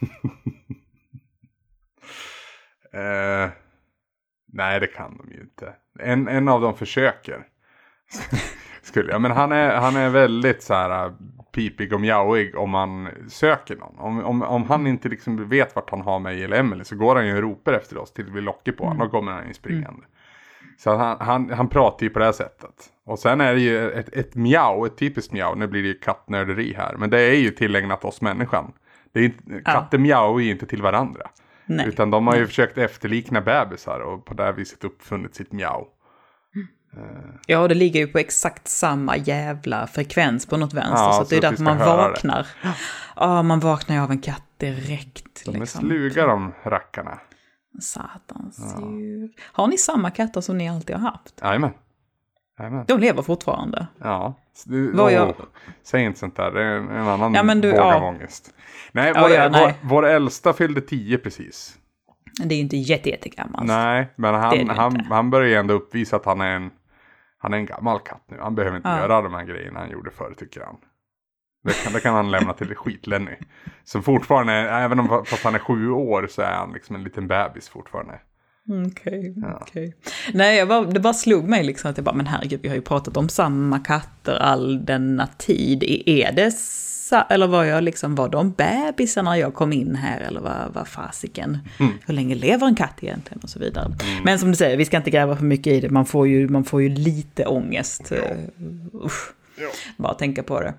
Eh, 2.94 3.50
nej, 4.52 4.80
det 4.80 4.86
kan 4.86 5.16
de 5.16 5.32
ju 5.32 5.40
inte. 5.40 5.74
En, 6.00 6.28
en 6.28 6.48
av 6.48 6.60
dem 6.60 6.76
försöker. 6.76 7.46
Skulle 8.82 9.12
jag. 9.12 9.20
Men 9.20 9.30
han 9.30 9.52
är, 9.52 9.76
han 9.76 9.96
är 9.96 10.10
väldigt 10.10 10.62
så 10.62 10.74
här 10.74 11.06
äh, 11.06 11.12
pipig 11.52 11.92
och 11.92 12.00
mjauig 12.00 12.56
om 12.56 12.70
man 12.70 13.08
söker 13.28 13.76
någon. 13.76 13.98
Om, 13.98 14.24
om, 14.24 14.42
om 14.42 14.64
han 14.64 14.86
inte 14.86 15.08
liksom 15.08 15.48
vet 15.48 15.76
vart 15.76 15.90
han 15.90 16.00
har 16.00 16.18
mig 16.18 16.44
eller 16.44 16.56
Emily 16.56 16.84
så 16.84 16.96
går 16.96 17.16
han 17.16 17.26
ju 17.26 17.36
och 17.36 17.42
ropar 17.42 17.72
efter 17.72 17.98
oss 17.98 18.12
till 18.12 18.24
vi 18.24 18.40
lockar 18.40 18.72
på 18.72 18.84
honom. 18.84 19.06
Då 19.06 19.08
kommer 19.08 19.32
han 19.32 19.48
ju 19.48 19.54
springande. 19.54 20.06
Så 20.78 20.96
han, 20.96 21.16
han, 21.20 21.50
han 21.50 21.68
pratar 21.68 22.04
ju 22.04 22.10
på 22.10 22.18
det 22.18 22.24
här 22.24 22.32
sättet. 22.32 22.90
Och 23.06 23.18
sen 23.18 23.40
är 23.40 23.54
det 23.54 23.60
ju 23.60 23.90
ett, 23.90 24.08
ett 24.16 24.34
mjau, 24.34 24.86
ett 24.86 24.98
typiskt 24.98 25.32
mjau. 25.32 25.54
Nu 25.54 25.66
blir 25.66 25.82
det 25.82 25.88
ju 25.88 25.94
kattnörderi 25.94 26.74
här. 26.78 26.96
Men 26.96 27.10
det 27.10 27.20
är 27.20 27.36
ju 27.36 27.50
tillägnat 27.50 28.04
oss 28.04 28.20
människan. 28.20 28.72
Det 29.12 29.20
är 29.20 29.24
inte, 29.24 29.60
katter 29.64 29.98
mjauar 29.98 30.40
ju 30.40 30.50
inte 30.50 30.66
till 30.66 30.82
varandra. 30.82 31.30
Nej. 31.66 31.88
Utan 31.88 32.10
de 32.10 32.26
har 32.26 32.36
ju 32.36 32.46
försökt 32.46 32.78
efterlikna 32.78 33.40
bebisar 33.40 34.00
och 34.00 34.24
på 34.24 34.34
det 34.34 34.42
här 34.42 34.52
viset 34.52 34.84
uppfunnit 34.84 35.34
sitt 35.34 35.52
mjau. 35.52 35.86
Ja, 37.46 37.68
det 37.68 37.74
ligger 37.74 38.00
ju 38.00 38.06
på 38.06 38.18
exakt 38.18 38.68
samma 38.68 39.16
jävla 39.16 39.86
frekvens 39.86 40.46
på 40.46 40.56
något 40.56 40.74
vänster. 40.74 40.96
Ja, 40.96 41.12
så 41.12 41.22
att 41.22 41.28
det 41.28 41.36
är 41.36 41.40
så 41.40 41.50
därför 41.50 41.62
man 41.62 41.78
vaknar. 41.78 42.46
Ja, 43.16 43.42
man 43.42 43.60
vaknar 43.60 43.96
ju 43.96 44.02
av 44.02 44.10
en 44.10 44.18
katt 44.18 44.44
direkt. 44.56 45.44
De 45.44 45.54
är 45.54 45.60
liksom. 45.60 45.80
sluga 45.80 46.26
de 46.26 46.52
rackarna. 46.64 47.18
Satans 47.80 48.76
djur. 48.80 49.30
Har 49.52 49.66
ni 49.66 49.78
samma 49.78 50.10
katter 50.10 50.40
som 50.40 50.58
ni 50.58 50.68
alltid 50.68 50.96
har 50.96 51.10
haft? 51.10 51.40
Jajamän. 51.42 51.70
Jajamän. 52.58 52.84
De 52.88 52.98
lever 53.00 53.22
fortfarande. 53.22 53.86
Ja. 53.98 54.34
Du, 54.66 54.92
Vad 54.92 55.12
jag- 55.12 55.28
åh, 55.28 55.44
Säg 55.82 56.04
inte 56.04 56.18
sånt 56.18 56.36
där, 56.36 56.50
det 56.50 56.62
är 56.62 56.76
en, 56.76 57.08
annan 57.08 57.34
Ja, 57.34 57.42
men 57.42 57.60
du- 57.60 57.70
våg 57.70 57.80
ja. 57.80 57.94
av 57.94 58.02
ångest. 58.04 58.54
Nej, 58.92 59.12
Ja, 59.14 59.20
vår, 59.22 59.30
ja, 59.30 59.48
nej. 59.48 59.78
Vår, 59.82 59.88
vår 59.88 60.06
äldsta 60.06 60.52
fyllde 60.52 60.80
10 60.80 61.18
precis. 61.18 61.78
Det 62.44 62.54
är 62.54 62.56
ju 62.56 62.62
inte 62.62 62.76
jätte, 62.76 63.10
jättegammalt. 63.10 63.66
Nej, 63.66 64.12
men 64.16 64.34
han, 64.34 64.68
han, 64.68 64.96
inte. 64.96 65.14
han 65.14 65.30
börjar 65.30 65.48
ju 65.48 65.54
ändå 65.54 65.74
uppvisa 65.74 66.16
att 66.16 66.24
han 66.24 66.40
är 66.40 66.56
en, 66.56 66.70
han 67.38 67.52
är 67.54 67.56
en 67.58 67.66
gammal 67.66 67.98
katt 68.00 68.22
nu. 68.28 68.38
Han 68.40 68.54
behöver 68.54 68.76
inte 68.76 68.88
Ja. 68.88 68.98
göra 68.98 69.22
de 69.22 69.34
här 69.34 69.44
grejerna 69.44 69.80
han 69.80 69.90
gjorde 69.90 70.10
förr 70.10 70.34
tycker 70.38 70.60
han. 70.60 70.76
Det 71.64 71.72
kan, 71.84 71.92
det 71.92 72.00
kan 72.00 72.14
han 72.14 72.30
lämna 72.30 72.52
till 72.52 72.74
skit-Lenny. 72.74 73.36
Som 73.84 74.02
fortfarande, 74.02 74.52
även 74.52 75.00
om 75.00 75.24
fast 75.26 75.44
han 75.44 75.54
är 75.54 75.58
sju 75.58 75.90
år 75.90 76.26
så 76.30 76.42
är 76.42 76.52
han 76.54 76.72
liksom 76.72 76.96
en 76.96 77.04
liten 77.04 77.28
bebis 77.28 77.68
fortfarande. 77.68 78.14
Okej, 78.86 79.34
okej. 79.62 79.94
Nej, 80.34 80.56
jag 80.58 80.68
bara, 80.68 80.84
det 80.84 81.00
bara 81.00 81.14
slog 81.14 81.48
mig 81.48 81.64
liksom 81.64 81.90
att 81.90 81.96
jag 81.96 82.04
bara, 82.04 82.14
men 82.14 82.26
herregud, 82.26 82.60
vi 82.62 82.68
har 82.68 82.76
ju 82.76 82.82
pratat 82.82 83.16
om 83.16 83.28
samma 83.28 83.78
katter 83.78 84.34
all 84.34 84.84
denna 84.84 85.26
tid. 85.26 85.82
I- 85.82 86.22
Är 86.22 86.32
det 86.32 86.52
eller 87.30 87.46
var 87.46 87.64
jag 87.64 87.84
liksom, 87.84 88.14
var 88.14 88.28
de 88.28 88.52
bebisar 88.52 89.22
när 89.22 89.34
jag 89.34 89.54
kom 89.54 89.72
in 89.72 89.94
här 89.96 90.20
eller 90.20 90.40
vad, 90.40 90.72
vad 90.74 90.88
fasiken? 90.88 91.58
Hur 92.06 92.14
länge 92.14 92.34
lever 92.34 92.66
en 92.66 92.74
katt 92.74 92.94
egentligen 93.00 93.40
och 93.42 93.48
så 93.50 93.58
vidare. 93.58 93.92
Men 94.24 94.38
som 94.38 94.50
du 94.50 94.56
säger, 94.56 94.76
vi 94.76 94.84
ska 94.84 94.96
inte 94.96 95.10
gräva 95.10 95.36
för 95.36 95.44
mycket 95.44 95.72
i 95.72 95.80
det, 95.80 95.90
man 95.90 96.06
får 96.06 96.28
ju, 96.28 96.48
man 96.48 96.64
får 96.64 96.82
ju 96.82 96.88
lite 96.88 97.46
ångest. 97.46 98.12
Uh, 98.12 98.18
usch. 99.04 99.32
Bara 99.96 100.14
tänka 100.14 100.42
på 100.42 100.60
det. 100.60 100.74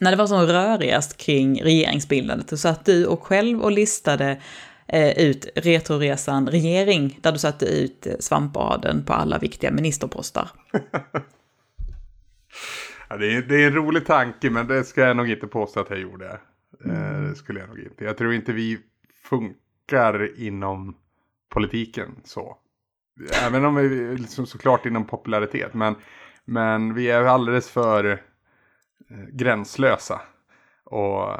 När 0.00 0.10
det 0.10 0.16
var 0.16 0.26
som 0.26 0.46
rörigast 0.46 1.16
kring 1.16 1.62
regeringsbildandet, 1.62 2.48
så 2.48 2.56
satt 2.56 2.84
du 2.84 3.06
och 3.06 3.22
själv 3.22 3.60
och 3.60 3.72
listade 3.72 4.40
eh, 4.88 5.18
ut 5.18 5.46
Retroresan 5.56 6.48
regering, 6.48 7.18
där 7.22 7.32
du 7.32 7.38
satte 7.38 7.66
ut 7.66 8.06
eh, 8.06 8.12
svampaden 8.20 9.04
på 9.04 9.12
alla 9.12 9.38
viktiga 9.38 9.70
ministerposter. 9.70 10.48
Ja, 13.08 13.16
det, 13.16 13.36
är, 13.36 13.42
det 13.42 13.62
är 13.62 13.66
en 13.66 13.74
rolig 13.74 14.06
tanke 14.06 14.50
men 14.50 14.66
det 14.66 14.84
ska 14.84 15.00
jag 15.00 15.16
nog 15.16 15.30
inte 15.30 15.46
påstå 15.46 15.80
att 15.80 15.90
jag 15.90 15.98
gjorde. 15.98 16.38
Eh, 16.84 17.20
det 17.20 17.34
skulle 17.34 17.60
jag 17.60 17.68
nog 17.68 17.78
inte. 17.78 18.04
Jag 18.04 18.16
tror 18.16 18.34
inte 18.34 18.52
vi 18.52 18.78
funkar 19.28 20.40
inom 20.40 20.96
politiken 21.48 22.16
så. 22.24 22.56
Även 23.46 23.64
om 23.64 23.74
vi 23.74 24.16
liksom 24.16 24.46
såklart 24.46 24.86
inom 24.86 25.06
popularitet. 25.06 25.74
Men, 25.74 25.94
men 26.44 26.94
vi 26.94 27.10
är 27.10 27.24
alldeles 27.24 27.70
för 27.70 28.22
gränslösa. 29.32 30.20
Och 30.84 31.36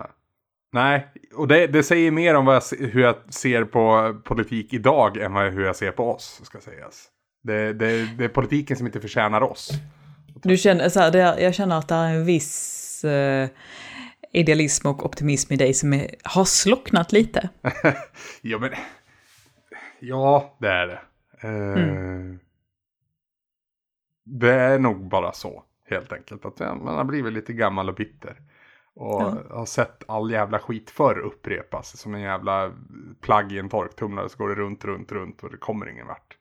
nej, 0.72 1.08
och 1.34 1.48
det, 1.48 1.66
det 1.66 1.82
säger 1.82 2.10
mer 2.10 2.34
om 2.34 2.44
vad 2.44 2.56
jag, 2.56 2.78
hur 2.78 3.02
jag 3.02 3.34
ser 3.34 3.64
på 3.64 4.14
politik 4.24 4.72
idag 4.72 5.16
än 5.16 5.32
vad, 5.32 5.52
hur 5.52 5.64
jag 5.64 5.76
ser 5.76 5.92
på 5.92 6.10
oss. 6.10 6.40
Ska 6.44 6.60
sägas. 6.60 7.08
Det, 7.42 7.72
det, 7.72 8.16
det 8.18 8.24
är 8.24 8.28
politiken 8.28 8.76
som 8.76 8.86
inte 8.86 9.00
förtjänar 9.00 9.40
oss. 9.40 9.70
Du 10.42 10.56
känner, 10.56 10.88
så 10.88 11.00
här, 11.00 11.16
är, 11.16 11.38
jag 11.38 11.54
känner 11.54 11.78
att 11.78 11.88
det 11.88 11.94
är 11.94 12.14
en 12.14 12.24
viss 12.24 13.04
eh, 13.04 13.48
idealism 14.32 14.86
och 14.88 15.04
optimism 15.06 15.52
i 15.52 15.56
dig 15.56 15.74
som 15.74 15.92
är, 15.92 16.10
har 16.24 16.44
slocknat 16.44 17.12
lite. 17.12 17.48
Ja, 18.42 18.58
men... 18.58 18.70
Ja, 20.00 20.56
det 20.60 20.68
är 20.68 20.86
det. 20.86 21.00
Eh, 21.48 22.36
Det 24.24 24.52
är 24.52 24.78
nog 24.78 25.08
bara 25.08 25.32
så, 25.32 25.62
helt 25.84 26.12
enkelt. 26.12 26.44
Att 26.44 26.60
ja, 26.60 26.74
man 26.74 26.96
har 26.96 27.04
blivit 27.04 27.32
lite 27.32 27.52
gammal 27.52 27.88
och 27.88 27.94
bitter. 27.94 28.40
Och 28.94 29.22
har 29.50 29.66
sett 29.66 30.04
all 30.08 30.30
jävla 30.30 30.58
skit 30.58 30.90
förr 30.90 31.18
upprepas. 31.18 31.96
Som 31.98 32.14
en 32.14 32.20
jävla 32.20 32.72
plagg 33.20 33.52
i 33.52 33.58
en 33.58 33.68
torktumlare 33.68 34.28
så 34.28 34.38
går 34.38 34.48
det 34.48 34.54
runt, 34.54 34.84
runt, 34.84 35.12
runt 35.12 35.42
och 35.42 35.50
det 35.50 35.56
kommer 35.56 35.88
ingen 35.88 36.06
vart. 36.06 36.36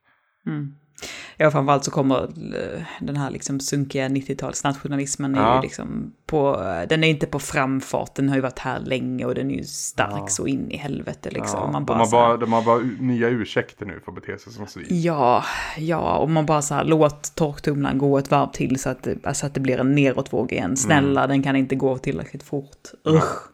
Ja, 1.38 1.52
framförallt 1.52 1.84
så 1.84 1.92
kommer 1.92 2.22
eh, 2.24 2.82
den 3.00 3.16
här 3.18 3.32
liksom 3.32 3.60
sunkiga 3.60 4.08
90-talsnationalismen, 4.08 5.38
är 5.38 5.42
Ja. 5.42 5.56
ju 5.56 5.62
liksom 5.62 6.14
på, 6.26 6.56
den 6.90 7.04
är 7.04 7.08
inte 7.08 7.28
på 7.28 7.40
framfart, 7.40 8.16
den 8.16 8.30
har 8.30 8.36
ju 8.36 8.42
varit 8.42 8.60
här 8.60 8.80
länge 8.80 9.26
och 9.26 9.36
den 9.36 9.52
är 9.52 9.56
ju 9.56 9.64
stark 9.64 10.30
så 10.30 10.48
in 10.48 10.72
i 10.72 10.78
helvete 10.78 11.30
liksom. 11.32 11.60
Ja, 11.60 11.72
man 11.72 11.74
de, 11.82 11.86
bara 11.86 11.98
har 11.98 12.06
så 12.06 12.18
här- 12.20 12.28
bara, 12.28 12.38
de 12.38 12.54
har 12.54 12.62
bara 12.62 12.80
nya 13.00 13.28
ursäkter 13.30 13.86
nu 13.86 14.00
för 14.06 14.12
att 14.12 14.16
bete 14.16 14.38
sig 14.38 14.54
som 14.54 14.68
svin. 14.68 14.86
Ja, 14.90 15.44
ja, 15.78 16.18
och 16.18 16.30
man 16.30 16.46
bara 16.46 16.62
så 16.62 16.74
här, 16.76 16.84
låt 16.86 17.36
torktumlaren 17.36 17.98
gå 17.98 18.18
ett 18.18 18.32
varv 18.32 18.52
till 18.52 18.80
så 18.80 18.90
att, 18.90 19.08
alltså 19.24 19.46
att 19.46 19.54
det 19.54 19.60
blir 19.60 19.80
en 19.80 19.96
nedåtvåg 19.96 20.52
igen. 20.52 20.78
Snälla, 20.78 21.28
den 21.28 21.44
kan 21.44 21.56
inte 21.56 21.76
gå 21.76 21.98
tillräckligt 21.98 22.44
fort. 22.44 22.88
Usch. 23.08 23.48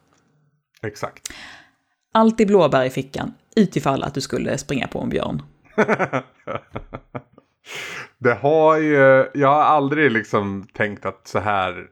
Exakt. 0.84 1.28
Alltid 2.14 2.48
blåbär 2.48 2.86
i 2.86 2.90
fickan, 2.90 3.34
utifall 3.56 4.04
att 4.04 4.14
du 4.14 4.22
skulle 4.22 4.58
springa 4.58 4.88
på 4.88 5.00
en 5.02 5.10
björn. 5.10 5.42
Det 8.18 8.34
har 8.34 8.78
ju, 8.78 9.30
jag 9.34 9.48
har 9.48 9.62
aldrig 9.62 10.12
liksom 10.12 10.68
tänkt 10.74 11.06
att 11.06 11.28
så 11.28 11.40
här, 11.40 11.86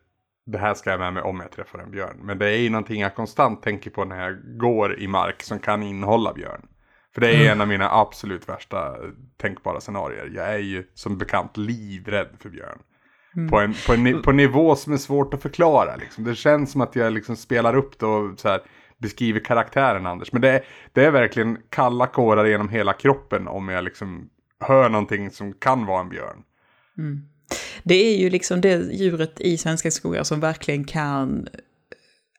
det 0.45 0.57
här 0.57 0.73
ska 0.73 0.89
jag 0.89 0.99
med 0.99 1.13
mig 1.13 1.23
om 1.23 1.39
jag 1.39 1.51
träffar 1.51 1.79
en 1.79 1.91
björn. 1.91 2.17
Men 2.21 2.37
det 2.37 2.49
är 2.49 2.57
ju 2.57 2.69
någonting 2.69 3.01
jag 3.01 3.15
konstant 3.15 3.63
tänker 3.63 3.89
på 3.89 4.05
när 4.05 4.23
jag 4.23 4.57
går 4.57 4.99
i 4.99 5.07
mark 5.07 5.43
som 5.43 5.59
kan 5.59 5.83
innehålla 5.83 6.33
björn. 6.33 6.67
För 7.13 7.21
det 7.21 7.35
är 7.35 7.51
en 7.51 7.61
av 7.61 7.67
mina 7.67 7.89
absolut 7.91 8.49
värsta 8.49 8.95
tänkbara 9.37 9.79
scenarier. 9.79 10.31
Jag 10.35 10.53
är 10.53 10.57
ju 10.57 10.83
som 10.93 11.17
bekant 11.17 11.57
livrädd 11.57 12.29
för 12.39 12.49
björn. 12.49 12.79
På, 13.49 13.59
en, 13.59 13.73
på, 13.87 13.93
en, 13.93 14.21
på 14.21 14.29
en 14.29 14.37
nivå 14.37 14.75
som 14.75 14.93
är 14.93 14.97
svårt 14.97 15.33
att 15.33 15.41
förklara. 15.41 15.95
Liksom. 15.95 16.23
Det 16.23 16.35
känns 16.35 16.71
som 16.71 16.81
att 16.81 16.95
jag 16.95 17.13
liksom 17.13 17.35
spelar 17.35 17.75
upp 17.75 17.99
det 17.99 18.05
och 18.05 18.39
så 18.39 18.49
här, 18.49 18.61
beskriver 18.97 19.39
karaktären 19.39 20.05
Anders. 20.05 20.31
Men 20.31 20.41
det 20.41 20.49
är, 20.49 20.61
det 20.93 21.05
är 21.05 21.11
verkligen 21.11 21.57
kalla 21.69 22.07
kårar 22.07 22.45
genom 22.45 22.69
hela 22.69 22.93
kroppen 22.93 23.47
om 23.47 23.69
jag 23.69 23.83
liksom 23.83 24.29
hör 24.59 24.89
någonting 24.89 25.31
som 25.31 25.53
kan 25.53 25.85
vara 25.85 26.01
en 26.01 26.09
björn. 26.09 26.43
Det 27.83 27.95
är 27.95 28.17
ju 28.17 28.29
liksom 28.29 28.61
det 28.61 28.93
djuret 28.93 29.41
i 29.41 29.57
svenska 29.57 29.91
skogar 29.91 30.23
som 30.23 30.39
verkligen 30.39 30.83
kan, 30.83 31.47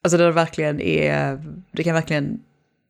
alltså 0.02 0.18
det 0.18 0.32
verkligen 0.32 0.80
är, 0.80 1.44
det 1.72 1.84
kan 1.84 1.94
verkligen 1.94 2.40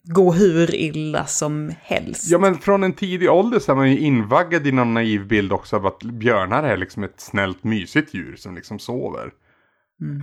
gå 0.03 0.33
hur 0.33 0.75
illa 0.75 1.27
som 1.27 1.73
helst. 1.81 2.31
Ja 2.31 2.39
men 2.39 2.55
från 2.55 2.83
en 2.83 2.93
tidig 2.93 3.31
ålder 3.31 3.59
så 3.59 3.73
är 3.73 3.77
man 3.77 3.91
ju 3.91 3.99
invaggad 3.99 4.67
i 4.67 4.73
någon 4.73 4.95
naiv 4.95 5.27
bild 5.27 5.53
också 5.53 5.77
av 5.77 5.87
att 5.87 6.03
björnar 6.03 6.63
är 6.63 6.77
liksom 6.77 7.05
ett 7.05 7.21
snällt 7.21 7.65
mysigt 7.65 8.15
djur 8.15 8.37
som 8.37 8.55
liksom 8.55 8.79
sover. 8.79 9.31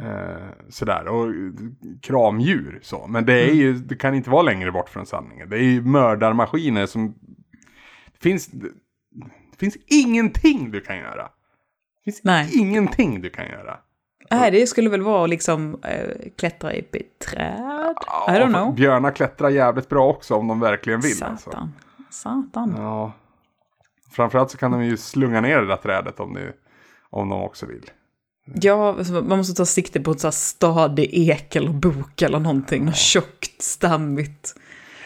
Eh, 0.01 0.49
sådär, 0.69 1.07
och 1.07 1.33
kramdjur 2.01 2.79
så. 2.81 3.07
Men 3.07 3.25
det, 3.25 3.49
är 3.49 3.53
ju, 3.53 3.73
det 3.73 3.95
kan 3.95 4.15
inte 4.15 4.29
vara 4.29 4.41
längre 4.41 4.71
bort 4.71 4.89
från 4.89 5.05
sanningen. 5.05 5.49
Det 5.49 5.55
är 5.55 5.63
ju 5.63 5.81
mördarmaskiner 5.81 6.85
som... 6.85 7.15
Det 8.13 8.29
finns, 8.29 8.49
det 9.51 9.57
finns 9.57 9.77
ingenting 9.85 10.71
du 10.71 10.81
kan 10.81 10.97
göra. 10.97 11.23
Det 11.23 12.03
finns 12.03 12.23
Nej. 12.23 12.59
ingenting 12.59 13.21
du 13.21 13.29
kan 13.29 13.47
göra. 13.47 13.77
Nej, 14.31 14.51
det 14.51 14.67
skulle 14.67 14.89
väl 14.89 15.01
vara 15.01 15.27
liksom 15.27 15.79
äh, 15.83 16.31
klättra 16.37 16.73
i 16.73 16.79
ett 16.79 17.19
träd? 17.19 17.95
I 18.27 18.31
don't 18.31 18.53
know. 18.53 18.75
Björnar 18.75 19.11
klättrar 19.11 19.49
jävligt 19.49 19.89
bra 19.89 20.09
också 20.09 20.35
om 20.35 20.47
de 20.47 20.59
verkligen 20.59 21.01
vill. 21.01 21.23
Alltså. 21.23 21.49
Satan. 21.49 21.73
Satan. 22.09 22.73
Ja. 22.77 23.13
Framförallt 24.11 24.51
så 24.51 24.57
kan 24.57 24.71
de 24.71 24.85
ju 24.85 24.97
slunga 24.97 25.41
ner 25.41 25.61
det 25.61 25.67
där 25.67 25.77
trädet 25.77 26.19
om, 26.19 26.33
det, 26.33 26.53
om 27.09 27.29
de 27.29 27.41
också 27.41 27.65
vill. 27.65 27.91
Ja, 28.45 29.03
så 29.03 29.13
man 29.13 29.37
måste 29.37 29.53
ta 29.53 29.65
sikte 29.65 30.01
på 30.01 30.11
här 30.23 30.31
stadig 30.31 31.09
ek 31.13 31.55
eller 31.55 31.69
bok 31.69 32.21
eller 32.21 32.39
någonting. 32.39 32.85
Något 32.85 32.95
tjockt, 32.95 33.61
stammigt. 33.61 34.55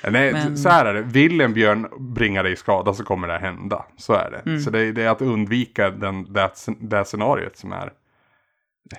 Nej, 0.08 0.34
Men- 0.34 0.58
så 0.58 0.70
här 0.70 0.86
är 0.86 0.94
det. 0.94 1.02
Vill 1.02 1.42
en 1.42 1.54
björn 1.54 1.88
bringa 2.00 2.44
dig 2.44 2.56
skada 2.56 2.94
så 2.94 3.04
kommer 3.04 3.28
det 3.28 3.38
hända. 3.38 3.86
Så 3.98 4.14
är 4.14 4.32
det. 4.32 4.50
Mm. 4.50 4.60
Så 4.62 4.70
det, 4.70 4.80
är- 4.80 4.92
det 4.94 5.04
är 5.04 5.10
att 5.10 5.22
undvika 5.22 5.90
den, 5.90 6.34
det, 6.34 6.50
det 6.80 7.06
scenariot 7.06 7.58
som 7.58 7.72
är. 7.74 7.92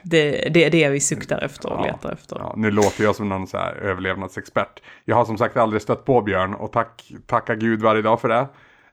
Det, 0.03 0.31
det 0.55 0.65
är 0.65 0.71
det 0.71 0.89
vi 0.89 1.01
suktar 1.01 1.39
efter 1.45 1.73
och 1.73 1.81
Ja. 1.81 1.93
letar 1.93 2.13
efter. 2.13 2.37
Ja, 2.39 2.55
nu 2.57 2.71
låter 2.71 3.05
jag 3.05 3.17
som 3.17 3.29
någon 3.29 3.47
så 3.47 3.59
här 3.59 3.73
överlevnadsexpert. 3.75 4.81
Jag 5.05 5.17
har 5.17 5.25
som 5.25 5.39
sagt 5.39 5.57
aldrig 5.57 5.83
stött 5.83 6.05
på 6.05 6.21
björn 6.23 6.55
och 6.55 6.73
tack, 6.73 7.13
tacka 7.27 7.55
gud 7.55 7.83
varje 7.83 8.03
dag 8.03 8.21
för 8.21 8.29
det. 8.29 8.47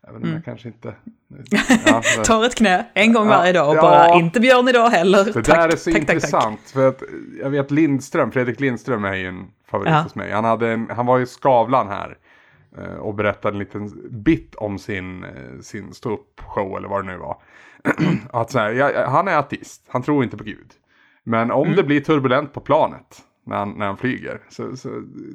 Även 0.10 0.16
Mm. 0.22 0.30
om 0.30 0.34
jag 0.36 0.46
kanske 0.46 0.68
inte... 0.68 0.94
Ja, 1.86 2.02
Tar 2.26 2.46
ett 2.46 2.56
knä 2.56 2.86
en 2.94 3.14
gång 3.14 3.30
Ja, 3.30 3.38
varje 3.38 3.54
dag 3.54 3.70
och 3.70 3.76
ja. 3.76 3.82
bara 3.82 4.14
inte 4.20 4.40
björn 4.40 4.68
idag 4.68 4.90
heller. 4.90 5.26
Det 5.26 5.34
tack, 5.34 5.46
där 5.46 5.68
är 5.68 5.76
så 5.76 5.92
tack, 5.92 6.06
tack, 6.06 6.16
intressant. 6.16 6.60
För 6.74 6.88
att 6.88 7.02
jag 7.42 7.50
vet 7.50 7.72
Lindström, 7.72 8.32
Fredrik 8.32 8.60
Lindström 8.60 9.06
är 9.06 9.14
ju 9.14 9.28
en 9.28 9.48
favorit 9.72 9.92
Ja. 9.94 10.02
hos 10.02 10.16
mig. 10.16 10.32
Han, 10.32 10.44
hade 10.46 10.70
en, 10.72 10.90
han 10.96 11.06
var 11.06 11.18
ju 11.18 11.26
Skavlan 11.26 11.88
här. 11.88 12.18
eh, 12.78 12.94
Och 12.96 13.16
berättade 13.16 13.56
en 13.56 13.60
liten 13.60 13.92
bit 14.24 14.56
om 14.56 14.80
sin, 14.80 15.24
eh, 15.24 15.30
sin 15.62 15.94
ståuppshow 15.94 16.78
eller 16.78 16.88
vad 16.88 17.06
det 17.06 17.12
nu 17.12 17.18
var. 17.18 17.38
att 18.34 18.52
så 18.52 18.60
här, 18.60 18.72
ja, 18.72 19.08
han 19.10 19.28
är 19.28 19.38
artist, 19.38 19.84
han 19.88 20.02
tror 20.04 20.24
inte 20.24 20.38
på 20.38 20.44
Gud. 20.44 20.72
Men 21.24 21.52
om 21.52 21.64
Mm. 21.64 21.76
det 21.76 21.84
blir 21.84 22.02
turbulent 22.02 22.54
på 22.54 22.60
planet 22.60 23.22
när 23.48 23.56
han, 23.58 23.72
när 23.78 23.86
han 23.86 23.98
flyger. 23.98 24.42
Så, 24.50 24.78
så 24.78 24.90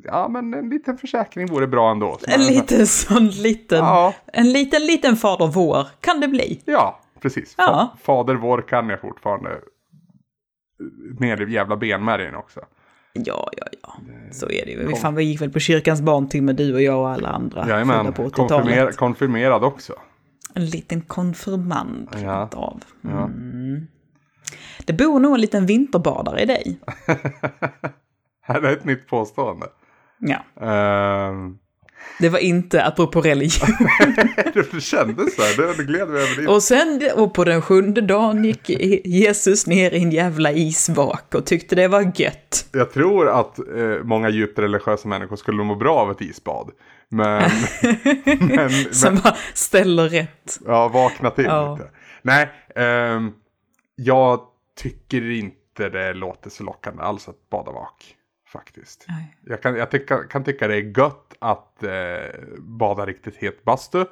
ja 0.05 0.29
men 0.29 0.55
en 0.55 0.69
liten 0.69 0.99
försäkring 0.99 1.47
vore 1.47 1.67
bra 1.67 1.91
ändå. 1.91 2.19
En 2.29 2.47
liten 2.47 2.87
sån 2.87 3.29
liten, 3.29 3.79
Ja. 3.79 4.15
en 4.27 4.53
liten, 4.53 4.87
liten 4.87 5.17
fader 5.17 5.47
vår 5.47 5.87
kan 6.01 6.21
det 6.21 6.29
bli. 6.29 6.63
Ja, 6.65 7.01
precis. 7.21 7.55
Ja. 7.59 7.93
Fa- 7.97 8.05
Fader 8.05 8.35
vår 8.35 8.63
kan 8.63 8.89
jag 8.89 9.01
fortfarande. 9.01 9.51
Ner 11.19 11.49
i 11.49 11.53
jävla 11.53 11.77
benmärgen 11.77 12.35
också. 12.35 12.61
Ja, 13.13 13.49
ja, 13.57 13.67
ja. 13.83 13.95
Så 14.33 14.47
är 14.51 14.65
det 14.67 14.71
ju. 14.73 14.87
Vi, 14.87 14.95
fan, 14.95 15.15
vi 15.15 15.25
gick 15.25 15.41
väl 15.41 15.51
på 15.51 15.59
kyrkans 15.61 16.01
barntimme, 16.01 16.53
du 16.53 16.75
och 16.75 16.83
jag 16.83 16.99
och 17.01 17.09
alla 17.11 17.29
andra. 17.29 17.69
Jajamän, 17.69 18.13
på 18.13 18.31
konfirmer, 18.31 18.63
80-talet. 18.77 18.97
konfirmerad 18.97 19.65
också. 19.65 19.93
En 20.55 20.67
liten 20.67 21.01
konfirmand 21.01 22.09
Ja. 22.23 22.49
av. 22.53 22.83
Ja. 23.01 23.31
Det 24.85 24.93
bor 24.93 25.21
nog 25.21 25.35
en 25.35 25.41
liten 25.41 25.67
vinterbadare 25.67 26.41
i 26.41 26.47
dig. 26.47 26.79
Här 28.43 28.63
är 28.63 28.73
ett 28.73 28.85
nytt 28.85 29.07
påstående. 29.09 29.67
Ja. 30.19 30.67
Ehm, 30.67 31.59
Det 32.21 32.29
var 32.29 32.39
inte 32.39 32.85
apropå 32.85 33.21
religion. 33.21 33.69
det 34.73 34.81
kändes 34.81 35.37
så 35.37 35.43
här, 35.43 35.77
det, 35.77 35.85
gled 35.85 36.09
vi 36.11 36.19
över 36.21 36.37
dit. 36.41 36.49
Och 36.49 36.63
sen, 36.63 37.03
och 37.17 37.35
på 37.35 37.45
den 37.45 37.63
sjunde 37.63 38.01
dagen 38.01 38.45
gick 38.45 38.71
Jesus 39.05 39.67
ner 39.67 39.91
i 39.91 40.03
en 40.03 40.11
jävla 40.11 40.53
isvak 40.53 41.35
och 41.35 41.47
tyckte 41.47 41.75
det 41.77 41.89
var 41.89 42.13
gött. 42.21 42.67
Jag 42.73 42.93
tror 42.93 43.29
att 43.29 43.59
eh, 43.59 43.65
många 44.05 44.29
djupt 44.29 44.59
religiösa 44.59 45.09
människor 45.09 45.37
skulle 45.37 45.63
må 45.65 45.75
bra 45.75 45.97
av 45.97 46.11
ett 46.11 46.21
isbad. 46.21 46.71
Men, 47.09 47.43
men, 48.41 48.71
Som 48.71 49.15
men 49.15 49.23
bara 49.23 49.37
ställer 49.55 50.09
rätt. 50.09 50.59
ja, 50.67 50.89
vakna 50.89 51.31
till 51.31 51.45
Ja. 51.45 51.75
lite. 51.77 51.91
Nej, 52.23 52.49
ehm, 52.77 53.33
jag 53.95 54.41
tycker 54.77 55.31
inte 55.31 55.89
det 55.89 56.15
låter 56.15 56.51
så 56.51 56.65
lockande 56.65 57.03
alls 57.03 57.29
att 57.29 57.51
bada 57.51 57.73
vak. 57.73 58.17
Faktiskt. 58.49 59.05
Nej. 59.09 59.37
Jag 59.45 59.63
kan, 59.63 59.77
jag 59.77 59.91
tycka, 59.91 60.25
kan 60.25 60.45
tycka 60.45 60.69
det 60.69 60.75
är 60.77 60.99
gött 60.99 61.35
att 61.39 61.83
eh, 61.83 61.91
bada 62.59 63.07
riktigt 63.07 63.37
het 63.37 63.65
bastu. 63.65 64.05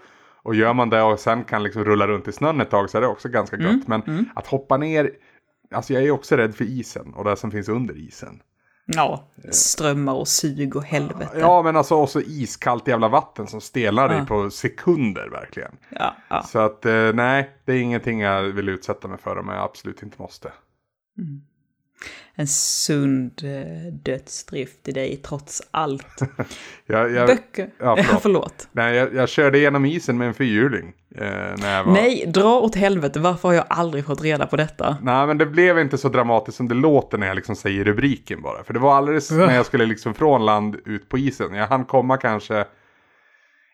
Och 0.42 0.54
gör 0.54 0.74
man 0.74 0.90
det 0.90 1.02
och 1.02 1.20
sen 1.20 1.44
kan 1.44 1.62
liksom 1.62 1.84
rulla 1.84 2.06
runt 2.06 2.28
i 2.28 2.32
snön 2.32 2.60
ett 2.60 2.70
tag 2.70 2.90
så 2.90 2.98
är 2.98 3.02
det 3.02 3.08
också 3.08 3.28
ganska 3.28 3.56
gött. 3.56 3.88
Men 3.88 4.30
att 4.34 4.46
hoppa 4.46 4.76
ner, 4.76 5.10
alltså 5.70 5.92
jag 5.92 6.02
är 6.02 6.10
också 6.10 6.36
rädd 6.36 6.54
för 6.54 6.64
isen 6.64 7.14
och 7.14 7.24
det 7.24 7.36
som 7.36 7.50
finns 7.50 7.68
under 7.68 7.98
isen. 7.98 8.42
Ja, 8.96 9.24
strömmar 9.50 10.12
och 10.14 10.28
sug 10.28 10.76
och 10.76 10.84
helvete. 10.84 11.30
Ja 11.38 11.62
men 11.62 11.76
alltså 11.76 11.94
också 11.94 12.20
iskallt 12.20 12.88
jävla 12.88 13.08
vatten 13.08 13.46
som 13.46 13.60
stelnar 13.60 14.08
dig 14.08 14.18
Ja. 14.18 14.24
på 14.24 14.50
sekunder 14.50 15.28
verkligen. 15.28 15.72
Ja, 15.90 16.14
ja. 16.28 16.42
Så 16.42 16.58
att 16.58 16.86
eh, 16.86 17.12
nej, 17.14 17.50
det 17.64 17.72
är 17.72 17.76
ingenting 17.80 18.20
jag 18.20 18.42
vill 18.42 18.68
utsätta 18.68 19.08
mig 19.08 19.18
för 19.18 19.38
om 19.38 19.48
jag 19.48 19.64
absolut 19.64 20.02
inte 20.02 20.22
måste. 20.22 20.52
En 22.34 22.46
sund 22.46 23.42
eh, 23.44 23.92
dödsdrift 23.92 24.88
i 24.88 24.92
dig 24.92 25.16
trots 25.16 25.62
allt. 25.70 26.20
Jag, 26.86 27.12
jag, 27.12 27.26
Böcker. 27.26 27.70
Ja, 27.78 27.96
förlåt. 27.96 28.22
förlåt. 28.22 28.68
nej, 28.72 28.96
jag, 28.96 29.14
jag 29.14 29.28
körde 29.28 29.58
igenom 29.58 29.84
isen 29.84 30.18
med 30.18 30.28
en 30.28 30.34
fyrhjuling. 30.34 30.92
Eh, 31.14 31.24
när 31.56 31.76
jag 31.76 31.84
var... 31.84 31.92
Nej, 31.92 32.24
dra 32.26 32.60
åt 32.60 32.74
helvete. 32.74 33.20
Varför 33.20 33.48
har 33.48 33.54
jag 33.54 33.64
aldrig 33.68 34.04
fått 34.04 34.22
reda 34.22 34.46
på 34.46 34.56
detta? 34.56 34.96
Nej, 35.02 35.26
men 35.26 35.38
det 35.38 35.46
blev 35.46 35.78
inte 35.78 35.98
så 35.98 36.08
dramatiskt 36.08 36.56
som 36.56 36.68
det 36.68 36.74
låter 36.74 37.18
när 37.18 37.26
jag 37.26 37.34
liksom 37.34 37.56
säger 37.56 37.84
rubriken 37.84 38.42
bara. 38.42 38.64
För 38.64 38.74
det 38.74 38.80
var 38.80 38.96
alldeles 38.96 39.30
när 39.30 39.54
jag 39.54 39.66
skulle 39.66 39.86
liksom 39.86 40.14
från 40.14 40.44
land 40.44 40.76
ut 40.84 41.08
på 41.08 41.18
isen. 41.18 41.54
Jag 41.54 41.66
hann 41.66 41.84
komma 41.84 42.16
kanske 42.16 42.64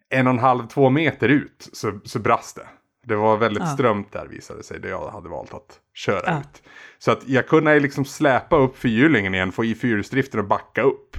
en 0.09 0.27
och 0.27 0.33
en 0.33 0.39
halv, 0.39 0.67
två 0.67 0.91
meter 0.91 1.29
ut 1.29 1.69
så, 1.73 2.01
så 2.05 2.19
brast 2.19 2.57
det. 2.57 2.67
Det 3.07 3.17
var 3.17 3.37
väldigt 3.37 3.63
Ja. 3.63 3.69
strömt 3.69 4.13
där 4.13 4.27
visade 4.27 4.63
sig, 4.63 4.81
det 4.81 4.89
jag 4.89 5.11
hade 5.11 5.29
valt 5.29 5.55
att 5.55 5.81
köra 5.95 6.23
Ja. 6.27 6.41
ut. 6.41 6.63
Så 6.99 7.11
att 7.11 7.29
jag 7.29 7.49
kunde 7.49 7.81
liksom 7.81 8.05
släpa 8.05 8.57
upp 8.57 8.79
fyrhjulingen 8.79 9.35
igen, 9.35 9.53
få 9.53 9.65
i 9.65 9.75
fyrhjulsdriften 9.75 10.41
och 10.41 10.47
backa 10.47 10.83
upp. 10.83 11.17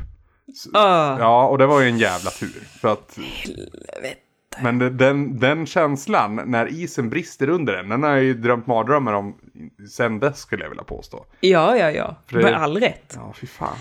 Ah, 0.74 1.20
Ja, 1.20 1.48
och 1.48 1.58
det 1.58 1.66
var 1.66 1.82
ju 1.82 1.88
en 1.90 1.98
jävla 1.98 2.30
tur. 2.32 2.68
För 2.82 2.94
att, 2.94 3.18
helvete. 3.18 4.16
men 4.62 4.80
det- 4.80 4.90
den, 4.90 5.40
den 5.40 5.66
känslan 5.66 6.36
när 6.46 6.68
isen 6.74 7.10
brister 7.10 7.50
under 7.50 7.74
den, 7.76 7.90
den 7.90 8.04
har 8.04 8.10
jag 8.10 8.24
ju 8.24 8.34
drömt 8.34 8.68
mardrömmar 8.68 9.14
om 9.14 9.36
sen 9.92 10.20
dess 10.20 10.40
skulle 10.40 10.64
jag 10.64 10.70
vilja 10.70 10.84
påstå. 10.84 11.26
Ja, 11.40 11.78
ja, 11.78 11.92
ja. 11.92 12.16
För 12.28 12.38
det- 12.38 12.44
Med 12.44 12.54
all 12.54 12.78
rätt. 12.80 13.14
Ja, 13.16 13.34
fy 13.36 13.48
fan. 13.48 13.78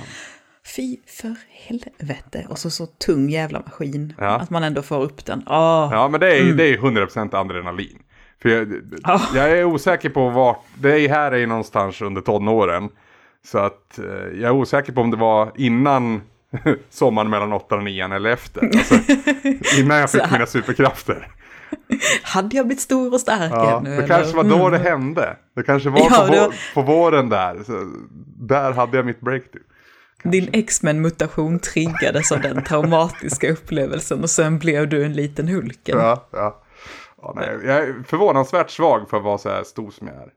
Fy 0.76 0.96
för 1.06 1.34
helvete. 1.50 2.46
Och 2.48 2.58
så 2.58 2.70
så 2.70 2.86
tung 2.86 3.28
jävla 3.30 3.60
maskin. 3.60 4.14
Ja. 4.18 4.26
Att 4.40 4.50
man 4.50 4.64
ändå 4.64 4.82
får 4.82 5.02
upp 5.02 5.24
den. 5.26 5.42
Ah. 5.46 5.88
Ja, 5.92 6.08
men 6.08 6.20
det 6.20 6.38
är, 6.38 6.44
det 6.52 6.64
är 6.64 6.76
100% 6.78 7.34
adrenalin. 7.36 7.98
För 8.42 8.48
jag, 8.48 8.72
Ja. 9.02 9.20
jag 9.34 9.50
är 9.50 9.64
osäker 9.64 10.08
på 10.10 10.28
vart, 10.30 10.62
det 10.78 11.00
är 11.00 11.08
här 11.08 11.32
är 11.32 11.36
ju 11.36 11.46
någonstans 11.46 12.00
under 12.02 12.20
tonåren. 12.20 12.88
Så 13.46 13.58
att 13.58 13.98
eh, 13.98 14.04
jag 14.40 14.42
är 14.42 14.50
osäker 14.50 14.92
på 14.92 15.00
om 15.00 15.10
det 15.10 15.16
var 15.16 15.52
innan 15.56 16.22
sommaren 16.90 17.30
mellan 17.30 17.52
8 17.52 17.74
och 17.76 17.84
9 17.84 18.04
eller 18.14 18.30
efter. 18.30 18.64
Alltså, 18.64 18.94
innan 19.80 19.96
jag 19.96 20.10
fick 20.10 20.30
mina 20.32 20.46
superkrafter. 20.46 21.28
Hade 22.22 22.56
jag 22.56 22.66
blivit 22.66 22.80
stor 22.82 23.12
och 23.14 23.20
stark 23.20 23.52
Ja, 23.52 23.78
ännu? 23.78 23.90
det 23.90 23.96
eller? 23.96 24.06
kanske 24.08 24.36
var 24.36 24.44
då 24.44 24.66
Mm. 24.66 24.72
det 24.72 24.90
hände. 24.90 25.36
Det 25.56 25.62
kanske 25.62 25.90
var, 25.90 25.98
Ja, 25.98 26.26
på, 26.28 26.32
var- 26.32 26.54
på 26.74 26.82
våren 26.82 27.28
där. 27.28 27.62
Så 27.66 27.72
där 28.38 28.72
hade 28.72 28.96
jag 28.96 29.06
mitt 29.06 29.20
breakthrough. 29.20 29.66
Din 30.30 30.48
X-Men-mutation 30.52 31.58
triggades 31.58 32.32
av 32.32 32.40
den 32.40 32.64
traumatiska 32.64 33.52
upplevelsen 33.52 34.22
och 34.22 34.30
sen 34.30 34.58
blev 34.58 34.88
du 34.88 35.04
en 35.04 35.12
liten 35.12 35.48
Hulken. 35.48 35.98
Ja, 35.98 36.28
ja. 36.30 36.62
Ja, 37.22 37.32
nej, 37.36 37.48
jag 37.48 37.76
är 37.76 38.02
förvånansvärt 38.06 38.70
svag 38.70 39.10
för 39.10 39.16
att 39.16 39.22
vara 39.22 39.38
så 39.38 39.48
här 39.48 39.64
stor 39.64 39.90
som 39.90 40.06
jag 40.06 40.16
är. 40.16 40.32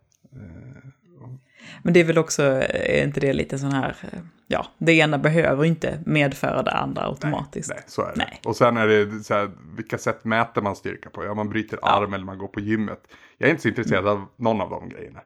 Men 1.84 1.94
det 1.94 2.00
är 2.00 2.04
väl 2.04 2.18
också, 2.18 2.44
är 2.70 3.04
inte 3.04 3.20
det 3.20 3.34
lite 3.34 3.60
sån 3.60 3.72
här, 3.72 3.96
eh, 4.02 4.20
ja, 4.48 4.66
det 4.78 4.94
ena 4.94 5.18
behöver 5.18 5.66
inte 5.66 6.00
medföra 6.06 6.64
det 6.64 6.72
andra 6.72 7.06
automatiskt. 7.06 7.70
Nej, 7.70 7.84
så 7.88 8.02
är 8.02 8.08
det. 8.08 8.14
Nej. 8.18 8.42
Och 8.46 8.56
sen 8.56 8.78
är 8.78 8.88
det 8.88 9.24
så 9.24 9.34
här, 9.34 9.52
vilka 9.76 9.98
sätt 9.98 10.26
mäter 10.26 10.62
man 10.62 10.76
styrka 10.76 11.10
på? 11.10 11.26
Ja, 11.26 11.34
man 11.34 11.50
bryter 11.50 11.80
arm 11.82 12.14
eller 12.14 12.26
man 12.26 12.38
går 12.38 12.48
på 12.48 12.60
gymmet. 12.60 13.02
Jag 13.38 13.48
är 13.48 13.52
inte 13.52 13.62
så 13.62 13.68
intresserad 13.68 14.08
av 14.08 14.26
någon 14.36 14.62
av 14.62 14.70
de 14.70 14.90
grejerna. 14.90 15.20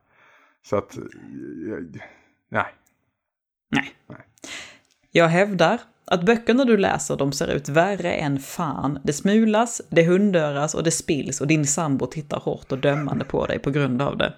Så 0.65 0.75
att, 0.75 0.97
eh, 0.97 1.03
nej. 2.49 2.65
Nej. 3.71 3.95
Nej. 4.07 4.19
Jag 5.11 5.27
hävdar 5.27 5.79
att 6.05 6.25
böckerna 6.25 6.65
du 6.65 6.77
läser 6.77 7.17
de 7.17 7.31
ser 7.31 7.47
ut 7.47 7.69
värre 7.69 8.13
än 8.13 8.39
fan. 8.39 8.99
Det 9.03 9.13
smulas, 9.13 9.81
det 9.89 10.03
hundöras 10.03 10.75
och 10.75 10.83
det 10.83 10.91
spills 10.91 11.41
och 11.41 11.47
din 11.47 11.67
sambo 11.67 12.05
tittar 12.05 12.39
hårt 12.39 12.71
och 12.71 12.77
dömande 12.77 13.25
på 13.25 13.45
dig 13.45 13.59
på 13.59 13.71
grund 13.71 14.01
av 14.01 14.17
det. 14.17 14.33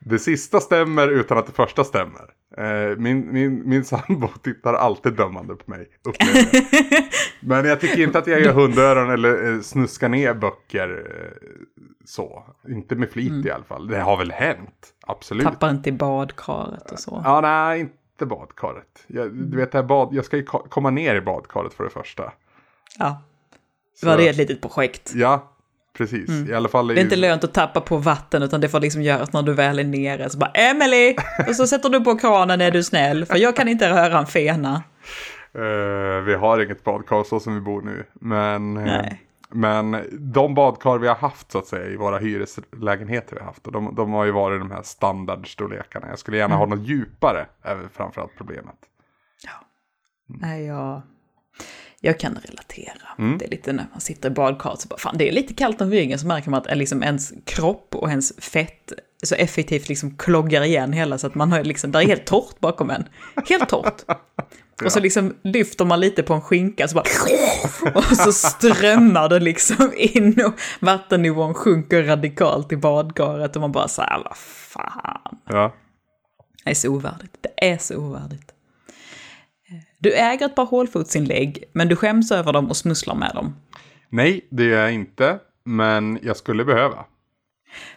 Det 0.00 0.18
sista 0.18 0.60
stämmer 0.60 1.08
utan 1.08 1.38
att 1.38 1.46
det 1.46 1.52
första 1.52 1.84
stämmer. 1.84 2.30
Eh, 2.58 2.96
min, 2.96 3.32
min, 3.32 3.68
min 3.68 3.84
sambo 3.84 4.28
tittar 4.42 4.74
alltid 4.74 5.12
dömande 5.12 5.54
på 5.54 5.70
mig. 5.70 5.88
jag. 6.04 6.46
Men 7.40 7.64
jag 7.64 7.80
tycker 7.80 8.02
inte 8.02 8.18
att 8.18 8.26
jag 8.26 8.40
gör 8.40 8.52
hundöron 8.52 9.10
eller 9.10 9.52
eh, 9.52 9.60
snuskar 9.60 10.08
ner 10.08 10.34
böcker 10.34 10.88
eh, 10.88 11.48
så. 12.04 12.44
Inte 12.68 12.94
med 12.94 13.10
flit 13.10 13.46
i 13.46 13.50
alla 13.50 13.64
fall. 13.64 13.86
Det 13.86 14.00
har 14.00 14.16
väl 14.16 14.32
hänt. 14.32 14.94
Absolut. 15.06 15.44
Tappar 15.46 15.70
inte 15.70 15.88
i 15.88 15.92
badkaret 15.92 16.92
och 16.92 16.98
så. 16.98 17.22
Ja, 17.24 17.40
nej, 17.40 17.80
inte 17.80 17.94
badkaret. 18.26 19.04
Jag, 19.06 19.32
du 19.34 19.56
vet, 19.56 19.72
det 19.72 19.78
här 19.78 19.82
bad, 19.82 20.08
jag 20.14 20.24
ska 20.24 20.36
ju 20.36 20.42
ko- 20.44 20.66
komma 20.68 20.90
ner 20.90 21.14
i 21.14 21.20
badkaret 21.20 21.74
för 21.74 21.84
det 21.84 21.90
första. 21.90 22.32
Ja. 22.98 23.22
Så- 24.00 24.06
Var 24.06 24.16
det 24.16 24.28
ett 24.28 24.36
litet 24.36 24.60
projekt? 24.62 25.12
Ja, 25.14 25.52
precis. 25.98 26.30
I 26.48 26.54
alla 26.54 26.68
fall 26.68 26.86
Det 26.86 26.94
är 26.94 27.04
inte 27.04 27.16
lönt 27.16 27.44
att 27.44 27.54
tappa 27.54 27.80
på 27.80 27.96
vatten 27.96 28.42
utan 28.42 28.60
det 28.60 28.68
får 28.68 28.80
liksom 28.80 29.02
göras 29.02 29.32
när 29.32 29.42
du 29.42 29.52
väl 29.54 29.78
är 29.78 29.84
nere. 29.84 30.30
Så 30.30 30.38
bara 30.38 30.50
Emily! 30.50 31.16
Och 31.48 31.56
så 31.56 31.66
sätter 31.66 31.88
du 31.88 32.04
på 32.04 32.18
kranen 32.18 32.60
är 32.60 32.70
du 32.70 32.82
snäll. 32.82 33.24
För 33.26 33.36
jag 33.36 33.56
kan 33.56 33.68
inte 33.68 33.90
röra 33.90 34.18
en 34.18 34.26
fena. 34.26 34.82
Eh, 35.54 36.22
vi 36.24 36.34
har 36.34 36.60
inget 36.62 36.84
badkar 36.84 37.24
så 37.24 37.40
som 37.40 37.54
vi 37.54 37.60
bor 37.60 37.82
nu. 37.82 38.04
Men, 38.12 38.76
eh, 38.76 38.82
Nej. 38.84 39.22
Men 39.50 39.96
de 40.32 40.54
badkar 40.54 40.98
vi 40.98 41.08
har 41.08 41.14
haft 41.14 41.52
så 41.52 41.58
att 41.58 41.66
säga 41.66 41.86
i 41.86 41.96
våra 41.96 42.18
hyreslägenheter 42.18 43.34
vi 43.34 43.40
har 43.40 43.46
haft. 43.46 43.66
Och 43.66 43.72
de, 43.72 43.94
de 43.94 44.12
har 44.12 44.24
ju 44.24 44.30
varit 44.30 44.60
de 44.60 44.70
här 44.70 44.82
standardstorlekarna. 44.82 46.08
Jag 46.08 46.18
skulle 46.18 46.36
gärna 46.36 46.56
ha 46.56 46.66
något 46.66 46.88
djupare. 46.88 47.46
Är 47.62 47.88
framförallt 47.92 48.32
problemet. 48.36 48.76
Nej, 50.28 50.64
jag, 50.64 51.02
jag 52.00 52.20
kan 52.20 52.34
relatera. 52.34 53.08
Mm. 53.18 53.38
Det 53.38 53.44
är 53.44 53.50
lite 53.50 53.72
när 53.72 53.86
man 53.90 54.00
sitter 54.00 54.30
i 54.30 54.32
badkaret 54.32 54.80
så 54.80 54.88
bara, 54.88 54.98
fan 54.98 55.18
det 55.18 55.28
är 55.28 55.32
lite 55.32 55.54
kallt 55.54 55.80
om 55.80 55.90
ryggen 55.90 56.18
så 56.18 56.26
märker 56.26 56.50
man 56.50 56.62
att 56.66 56.78
liksom 56.78 57.02
ens 57.02 57.32
kropp 57.44 57.94
och 57.94 58.08
ens 58.08 58.36
fett 58.36 58.92
så 59.22 59.34
effektivt 59.34 59.88
liksom 59.88 60.16
kloggar 60.16 60.62
igen 60.62 60.92
hela 60.92 61.18
så 61.18 61.26
att 61.26 61.34
man 61.34 61.52
har 61.52 61.64
liksom, 61.64 61.90
där 61.90 62.00
är 62.00 62.06
helt 62.06 62.26
torrt 62.26 62.60
bakom 62.60 62.90
en. 62.90 63.08
Helt 63.48 63.68
torrt. 63.68 64.02
Och 64.84 64.92
så 64.92 65.00
liksom 65.00 65.34
lyfter 65.42 65.84
man 65.84 66.00
lite 66.00 66.22
på 66.22 66.34
en 66.34 66.40
skinka 66.40 66.88
så 66.88 66.94
bara... 66.94 67.04
Och 67.94 68.04
så 68.04 68.32
strömmar 68.32 69.28
det 69.28 69.38
liksom 69.38 69.92
in 69.96 70.44
och 70.46 70.54
vattennivån 70.80 71.54
sjunker 71.54 72.02
radikalt 72.02 72.72
i 72.72 72.76
badkaret 72.76 73.56
och 73.56 73.62
man 73.62 73.72
bara 73.72 73.88
så 73.88 74.02
här, 74.02 74.22
vad 74.24 74.36
fan. 74.36 75.38
Ja. 75.48 75.74
Det 76.64 76.70
är 76.70 76.74
så 76.74 76.88
ovärdigt. 76.88 77.36
Det 77.40 77.70
är 77.70 77.78
så 77.78 77.96
ovärdigt. 77.96 78.52
Du 79.98 80.12
äger 80.12 80.46
ett 80.46 80.54
par 80.54 80.66
hålfotsinlägg, 80.66 81.64
men 81.72 81.88
du 81.88 81.96
skäms 81.96 82.32
över 82.32 82.52
dem 82.52 82.68
och 82.70 82.76
smusslar 82.76 83.14
med 83.14 83.30
dem. 83.34 83.56
Nej, 84.08 84.46
det 84.50 84.64
är 84.64 84.80
jag 84.80 84.92
inte. 84.92 85.38
Men 85.64 86.18
jag 86.22 86.36
skulle 86.36 86.64
behöva. 86.64 87.04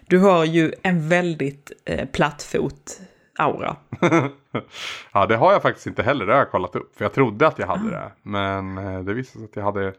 Du 0.08 0.20
har 0.20 0.46
ju 0.46 0.74
en 0.82 1.10
väldigt 1.10 1.72
eh, 1.86 2.08
plattfot-aura. 2.08 3.76
ja, 5.14 5.26
det 5.26 5.36
har 5.36 5.52
jag 5.52 5.62
faktiskt 5.62 5.88
inte 5.88 6.04
heller. 6.04 6.26
Det 6.26 6.32
har 6.34 6.39
jag 6.39 6.52
kollat 6.52 6.76
upp. 6.76 6.95
För 6.95 7.06
jag 7.06 7.14
trodde 7.14 7.47
att 7.47 7.60
jag 7.60 7.68
hade 7.68 7.89
det. 7.89 8.12
Men 8.24 8.78
eh, 8.78 8.99
det 8.99 9.14
visade 9.14 9.39
sig 9.39 9.45
att 9.45 9.56
jag 9.56 9.64
hade 9.64 9.93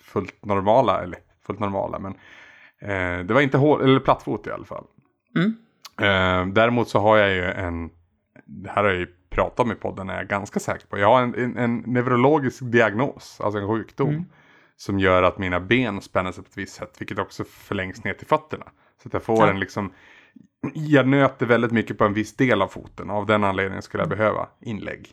fullt 0.00 0.44
normala. 0.44 1.02
Eller 1.02 1.18
fullt 1.46 1.58
normala. 1.60 1.98
Men 1.98 2.12
eh, 2.80 3.24
det 3.26 3.34
var 3.34 3.40
inte 3.40 3.58
hål, 3.58 3.82
eller 3.82 4.00
plattfot 4.00 4.46
i 4.46 4.50
alla 4.50 4.64
fall. 4.64 4.84
Eh, 6.00 6.46
däremot 6.46 6.88
så 6.88 6.98
har 7.00 7.16
jag 7.16 7.30
ju 7.30 7.44
en. 7.44 7.90
Det 8.44 8.70
här 8.70 8.82
har 8.84 8.90
jag 8.90 8.98
ju 8.98 9.06
pratat 9.30 9.60
om 9.60 9.72
i 9.72 9.74
podden. 9.74 10.10
Är 10.10 10.16
jag 10.16 10.28
ganska 10.28 10.60
säker 10.60 10.86
på. 10.86 10.98
Jag 10.98 11.08
har 11.08 11.22
en, 11.22 11.34
en, 11.34 11.56
en 11.56 11.76
neurologisk 11.86 12.62
diagnos. 12.62 13.40
Alltså 13.40 13.60
en 13.60 13.68
sjukdom. 13.68 14.24
Som 14.78 14.98
gör 14.98 15.22
att 15.22 15.38
mina 15.38 15.60
ben 15.60 16.00
spänner 16.00 16.32
sig 16.32 16.44
på 16.44 16.48
ett 16.48 16.56
visst 16.58 16.74
sätt. 16.74 16.94
Vilket 16.98 17.18
också 17.18 17.44
förlängs 17.44 18.04
ner 18.04 18.14
till 18.14 18.26
fötterna. 18.26 18.64
Så 19.02 19.08
att 19.08 19.12
jag 19.12 19.22
får 19.22 19.38
Ja. 19.38 19.50
en 19.50 19.60
liksom 19.60 19.92
jag 20.74 21.08
nöter 21.08 21.46
väldigt 21.46 21.72
mycket 21.72 21.98
på 21.98 22.04
en 22.04 22.14
viss 22.14 22.36
del 22.36 22.62
av 22.62 22.68
foten. 22.68 23.10
Av 23.10 23.26
den 23.26 23.44
anledningen 23.44 23.82
skulle 23.82 24.02
jag 24.02 24.08
behöva 24.10 24.48
inlägg. 24.60 25.08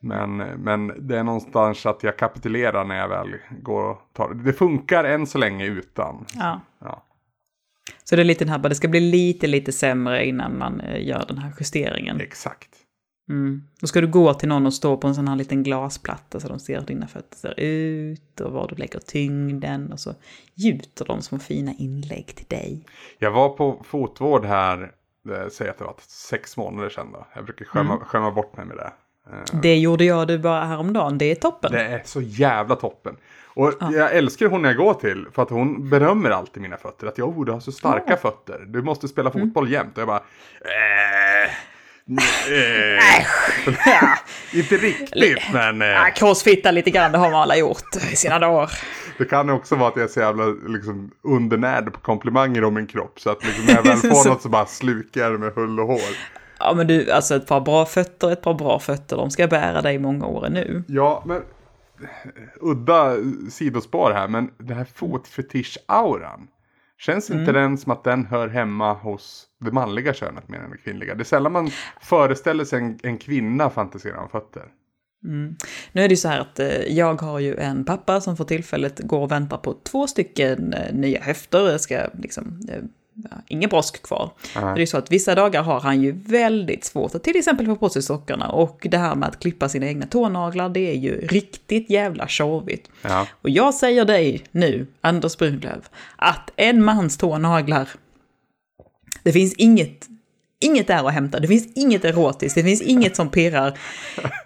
Men, 0.00 0.36
men 0.36 1.08
det 1.08 1.18
är 1.18 1.22
någonstans 1.24 1.86
att 1.86 2.02
jag 2.02 2.16
kapitulerar 2.16 2.84
när 2.84 2.96
jag 2.96 3.08
väl 3.08 3.28
går 3.62 3.90
och 3.90 3.98
tar 4.12 4.34
det. 4.34 4.42
Det 4.42 4.52
funkar 4.52 5.04
än 5.04 5.26
så 5.26 5.38
länge 5.38 5.64
utan. 5.64 6.24
Ja. 6.34 6.60
Ja, 6.80 7.04
Så 8.04 8.16
det 8.16 8.22
är 8.22 8.24
lite 8.24 8.44
den 8.44 8.52
här, 8.52 8.58
det 8.58 8.74
ska 8.74 8.88
bli 8.88 9.00
lite, 9.00 9.46
lite 9.46 9.72
sämre 9.72 10.26
innan 10.26 10.58
man 10.58 10.80
eh, 10.80 11.06
gör 11.06 11.24
den 11.28 11.38
här 11.38 11.52
justeringen. 11.60 12.20
exakt. 12.20 12.68
Mm. 13.28 13.62
Då 13.80 13.86
ska 13.86 14.00
du 14.00 14.06
gå 14.06 14.34
till 14.34 14.48
någon 14.48 14.66
och 14.66 14.74
stå 14.74 14.96
på 14.96 15.06
en 15.08 15.14
sån 15.14 15.28
här 15.28 15.36
liten 15.36 15.62
glasplatta 15.62 16.40
så 16.40 16.48
de 16.48 16.58
ser 16.58 16.78
hur 16.78 16.86
dina 16.86 17.06
fötter 17.06 17.36
ser 17.36 17.54
ut 17.60 18.40
och 18.40 18.52
var 18.52 18.68
du 18.68 18.74
lägger 18.74 18.98
tyngden 18.98 19.92
och 19.92 20.00
så 20.00 20.14
gjuter 20.54 21.04
de 21.04 21.22
små 21.22 21.38
fina 21.38 21.72
inlägg 21.78 22.26
till 22.26 22.46
dig. 22.48 22.84
Jag 23.18 23.30
var 23.30 23.48
på 23.48 23.82
fotvård 23.84 24.44
här, 24.44 24.82
eh, 25.30 25.48
säg 25.52 25.68
att 25.68 25.78
det 25.78 25.84
var 25.84 25.94
sex 26.06 26.56
månader 26.56 26.88
sedan 26.90 27.12
då. 27.12 27.26
Jag 27.34 27.44
brukar 27.44 27.64
skämma, 27.64 27.98
skämma 27.98 28.30
bort 28.30 28.56
mig 28.56 28.66
med 28.66 28.76
det. 28.76 28.92
Eh, 29.32 29.60
Det 29.62 29.76
gjorde 29.78 30.04
jag 30.04 30.28
du 30.28 30.38
bara 30.38 30.64
häromdagen, 30.64 31.18
det 31.18 31.24
är 31.30 31.34
toppen. 31.34 31.72
Det 31.72 31.82
är 31.84 32.02
så 32.04 32.20
jävla 32.20 32.76
toppen. 32.76 33.16
Och 33.54 33.72
jag 33.80 34.16
älskar 34.16 34.46
hon 34.46 34.64
jag 34.64 34.76
går 34.76 34.94
till 34.94 35.26
för 35.32 35.42
att 35.42 35.50
hon 35.50 35.90
berömmer 35.90 36.30
alltid 36.30 36.62
mina 36.62 36.76
fötter. 36.76 37.06
Att 37.06 37.18
jag, 37.18 37.38
oh, 37.38 37.44
du 37.44 37.52
har 37.52 37.60
så 37.60 37.72
starka 37.72 38.16
fötter. 38.16 38.64
Du 38.68 38.82
måste 38.82 39.08
spela 39.08 39.30
fotboll 39.30 39.72
jämt. 39.72 39.92
Och 39.96 40.00
jag 40.00 40.08
bara, 40.08 40.22
eh, 40.60 41.50
eh, 42.10 43.04
inte 44.58 44.76
riktigt 44.76 45.42
men 45.52 45.82
eh, 45.82 46.72
lite 46.72 46.90
grann, 46.90 47.12
det 47.12 47.18
har 47.18 47.30
man 47.30 47.40
alla 47.42 47.56
gjort 47.56 47.96
i 48.12 48.16
sina 48.16 48.38
dagar. 48.38 48.70
det 49.18 49.24
kan 49.24 49.50
också 49.50 49.76
vara 49.76 49.88
att 49.88 49.96
jag 49.96 50.04
är 50.04 50.08
så 50.08 50.20
jävla 50.20 50.44
liksom, 50.46 51.10
undernärd 51.22 51.92
på 51.92 52.00
komplimanger 52.00 52.64
om 52.64 52.74
min 52.74 52.86
kropp. 52.86 53.20
Så 53.20 53.30
att 53.30 53.44
liksom, 53.44 53.64
när 53.64 53.74
jag 53.74 53.82
väl 53.82 53.96
får 54.12 54.22
Så- 54.22 54.28
något 54.28 54.42
så 54.42 54.48
bara 54.48 54.66
slukar 54.66 55.20
jag 55.20 55.32
det 55.32 55.38
med 55.38 55.52
hull 55.54 55.80
och 55.80 55.86
hår. 55.86 56.00
Ja 56.58 56.74
men 56.74 56.86
du, 56.86 57.10
alltså 57.10 57.34
ett 57.36 57.46
par 57.46 57.60
bra 57.60 57.86
fötter, 57.86 58.32
ett 58.32 58.42
par 58.42 58.54
bra 58.54 58.78
fötter, 58.78 59.16
de 59.16 59.30
ska 59.30 59.46
bära 59.46 59.82
dig 59.82 59.98
många 59.98 60.26
år 60.26 60.48
nu. 60.50 60.82
Ja, 60.88 61.22
men 61.26 61.42
udda 62.60 63.16
sidospår 63.50 64.10
här, 64.12 64.28
men 64.28 64.50
den 64.58 64.76
här 64.76 64.86
fotfetisch-auran. 64.94 66.46
Känns 66.98 67.30
inte 67.30 67.52
den 67.52 67.78
som 67.78 67.92
att 67.92 68.04
den 68.04 68.26
hör 68.26 68.48
hemma 68.48 68.94
hos 68.94 69.46
det 69.60 69.72
manliga 69.72 70.14
könet 70.14 70.48
mer 70.48 70.58
än 70.58 70.70
det 70.70 70.78
kvinnliga? 70.78 71.14
Det 71.14 71.22
är 71.22 71.24
sällan 71.24 71.52
man 71.52 71.70
föreställer 72.00 72.64
sig 72.64 72.78
en, 72.78 72.98
en 73.02 73.18
kvinna 73.18 73.70
fantisera 73.70 74.20
om 74.20 74.28
fötter. 74.28 74.62
Nu 75.92 76.02
är 76.02 76.08
det 76.08 76.12
ju 76.12 76.16
så 76.16 76.28
här 76.28 76.40
att 76.40 76.58
eh, 76.58 76.68
jag 76.68 77.22
har 77.22 77.38
ju 77.38 77.56
en 77.56 77.84
pappa 77.84 78.20
som 78.20 78.36
för 78.36 78.44
tillfället 78.44 78.98
går 78.98 79.20
och 79.20 79.30
väntar 79.30 79.58
på 79.58 79.74
två 79.82 80.06
stycken 80.06 80.72
eh, 80.72 80.94
nya 80.94 81.20
höfter. 81.20 81.70
Jag 81.70 81.80
ska 81.80 82.00
liksom, 82.18 82.60
eh, 82.68 82.82
ingen 83.48 83.70
brosk 83.70 84.02
kvar. 84.02 84.30
Det 84.54 84.82
är 84.82 84.86
så 84.86 84.98
att 84.98 85.12
vissa 85.12 85.34
dagar 85.34 85.62
har 85.62 85.80
han 85.80 86.02
ju 86.02 86.12
väldigt 86.12 86.84
svårt 86.84 87.14
att 87.14 87.24
till 87.24 87.36
exempel 87.36 87.66
få 87.66 87.76
på 87.76 87.88
sig 87.88 88.02
sockorna. 88.02 88.48
Och 88.48 88.86
det 88.90 88.98
här 88.98 89.14
med 89.14 89.28
att 89.28 89.40
klippa 89.40 89.68
sina 89.68 89.86
egna 89.86 90.06
tånaglar, 90.06 90.68
det 90.68 90.90
är 90.90 90.94
ju 90.94 91.26
riktigt 91.26 91.90
jävla 91.90 92.28
tjorvigt. 92.28 92.90
Ja. 93.02 93.26
Och 93.42 93.50
jag 93.50 93.74
säger 93.74 94.04
dig 94.04 94.44
nu, 94.50 94.86
Anders 95.00 95.36
Brunlöv, 95.36 95.88
att 96.16 96.50
en 96.56 96.84
mans 96.84 97.16
tånaglar, 97.16 97.88
det 99.22 99.32
finns 99.32 99.54
inget, 99.54 100.06
inget 100.60 100.86
där 100.86 101.08
att 101.08 101.14
hämta. 101.14 101.40
Det 101.40 101.48
finns 101.48 101.72
inget 101.74 102.04
erotiskt, 102.04 102.54
det 102.54 102.62
finns 102.62 102.82
inget 102.82 103.16
som 103.16 103.30
pirrar. 103.30 103.78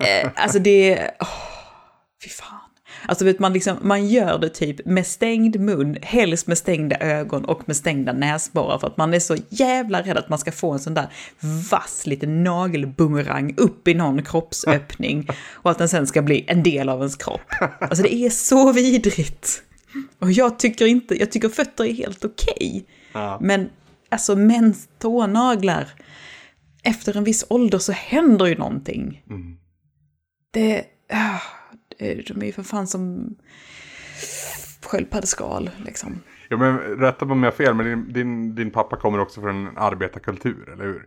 Eh, 0.01 0.31
alltså 0.35 0.59
det, 0.59 1.11
åh, 1.21 1.29
fy 2.25 2.29
fan. 2.29 2.62
Alltså 3.07 3.25
vet 3.25 3.39
man, 3.39 3.53
liksom, 3.53 3.77
man 3.83 4.09
gör 4.09 4.39
det 4.39 4.49
typ 4.49 4.87
med 4.87 5.07
stängd 5.07 5.61
mun, 5.61 5.97
helst 6.03 6.47
med 6.47 6.59
stängda 6.59 6.97
ögon 6.97 7.45
och 7.45 7.63
med 7.67 7.77
stängda 7.77 8.13
näsborrar 8.13 8.79
för 8.79 8.87
att 8.87 8.97
man 8.97 9.15
är 9.15 9.21
så 9.21 9.37
jävla 9.49 10.03
rädd 10.03 10.17
att 10.17 10.29
man 10.29 10.39
ska 10.39 10.53
få 10.53 10.73
en 10.73 10.79
sån 10.79 10.95
där 10.95 11.09
vass 11.71 12.07
liten 12.07 12.45
nagelbumerang 12.45 13.55
upp 13.57 13.89
i 13.89 13.95
någon 13.95 14.23
kroppsöppning 14.23 15.29
och 15.53 15.71
att 15.71 15.79
den 15.79 15.89
sen 15.89 16.07
ska 16.07 16.23
bli 16.23 16.45
en 16.49 16.63
del 16.63 16.89
av 16.89 16.99
ens 16.99 17.17
kropp. 17.17 17.53
Alltså 17.81 18.03
det 18.03 18.15
är 18.15 18.31
så 18.31 18.73
vidrigt. 18.73 19.63
Och 20.19 20.33
jag 20.33 20.59
tycker 20.59 20.87
inte, 20.87 21.19
jag 21.19 21.33
tycker 21.33 21.49
fötter 21.49 21.85
är 21.85 21.93
helt 21.93 22.25
okej. 22.25 22.85
Ja. 23.13 23.39
Men 23.41 23.71
alltså 24.09 24.37
mäns 24.37 24.89
tånaglar, 24.99 25.89
efter 26.83 27.17
en 27.17 27.25
viss 27.25 27.45
ålder 27.49 27.79
så 27.79 27.93
händer 27.93 28.47
ju 28.47 28.55
någonting. 28.55 29.23
Det, 30.51 30.85
ah, 31.13 31.17
det, 31.17 31.62
de 31.99 32.43
är 32.43 32.47
ju 32.47 32.53
för 32.53 32.63
fan 32.63 32.87
som 32.87 33.35
sköldpaddeskal 34.87 35.71
liksom. 35.85 36.21
Ja, 36.49 36.57
men 36.57 36.79
rätta 36.79 37.25
mig 37.25 37.33
om 37.33 37.43
jag 37.43 37.51
har 37.51 37.57
fel, 37.57 37.75
men 37.75 37.87
din, 37.87 38.13
din, 38.13 38.55
din 38.55 38.71
pappa 38.71 38.97
kommer 38.97 39.19
också 39.19 39.41
från 39.41 39.67
en 39.67 39.77
arbetarkultur, 39.79 40.73
eller 40.73 40.85
hur? 40.85 41.07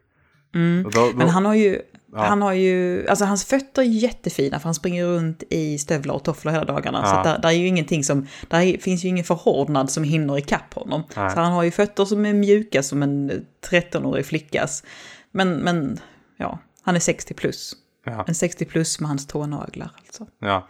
Och 0.85 0.91
Då, 0.91 0.99
då, 1.11 1.17
Men 1.17 1.29
han 1.29 1.45
har 1.45 1.53
ju, 1.55 1.81
han 2.13 2.41
har 2.41 2.53
ju, 2.53 3.07
alltså 3.07 3.25
hans 3.25 3.45
fötter 3.45 3.81
är 3.81 3.85
jättefina 3.85 4.59
för 4.59 4.63
han 4.63 4.75
springer 4.75 5.05
runt 5.05 5.43
i 5.49 5.77
stövlar 5.77 6.15
och 6.15 6.23
tofflor 6.23 6.51
hela 6.51 6.65
dagarna. 6.65 7.05
Så 7.05 7.13
Ja. 7.13 7.17
att 7.17 7.23
där, 7.23 7.39
där 7.41 7.49
är 7.49 7.53
ju 7.53 7.67
ingenting 7.67 8.03
som, 8.03 8.27
där 8.47 8.59
är, 8.61 8.77
finns 8.77 9.05
ju 9.05 9.09
ingen 9.09 9.23
förhårdnad 9.25 9.91
som 9.91 10.03
hinner 10.03 10.37
ikapp 10.37 10.73
honom. 10.73 11.03
Nej. 11.15 11.31
Så 11.31 11.39
han 11.39 11.51
har 11.51 11.63
ju 11.63 11.71
fötter 11.71 12.05
som 12.05 12.25
är 12.25 12.33
mjuka 12.33 12.83
som 12.83 13.03
en 13.03 13.45
13-årig 13.69 14.25
flickas. 14.25 14.83
Men, 15.31 15.57
men, 15.57 15.99
ja, 16.37 16.59
han 16.81 16.95
är 16.95 16.99
60 16.99 17.33
plus. 17.33 17.73
Ja, 18.05 18.23
En 18.27 18.35
60 18.35 18.65
plus 18.65 18.99
med 18.99 19.07
hans 19.09 19.27
tånaglar 19.27 19.91
alltså. 19.97 20.27
ja. 20.39 20.67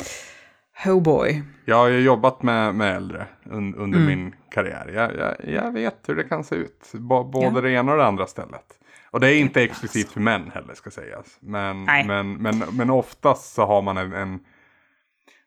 Oh 0.86 1.02
boy. 1.02 1.44
Jag 1.66 1.76
har 1.76 1.88
ju 1.88 2.00
jobbat 2.00 2.44
med, 2.44 2.76
med 2.76 2.96
äldre 2.96 3.28
un, 3.44 3.76
under 3.76 3.98
Mm. 4.00 4.08
min 4.20 4.36
karriär. 4.52 4.92
Jag, 4.96 5.16
jag, 5.16 5.54
jag 5.64 5.72
vet 5.72 6.10
hur 6.10 6.16
det 6.16 6.24
kan 6.24 6.44
se 6.44 6.56
ut. 6.56 6.90
B- 6.94 7.00
både 7.34 7.40
Ja. 7.42 7.62
det 7.62 7.72
ena 7.72 7.92
och 7.92 7.98
det 7.98 8.06
andra 8.06 8.28
stället. 8.28 8.66
Och 9.12 9.20
det 9.20 9.28
är 9.34 9.38
inte 9.40 9.62
exklusivt 9.64 10.10
för 10.12 10.20
män 10.22 10.52
heller 10.54 10.74
ska 10.74 10.92
sägas. 10.92 11.38
Men, 11.40 11.84
Nej. 11.84 12.06
men, 12.08 12.34
men, 12.34 12.60
men 12.72 12.90
oftast 12.90 13.54
så 13.54 13.66
har 13.66 13.82
man 13.82 13.98
en, 13.98 14.14
en... 14.14 14.40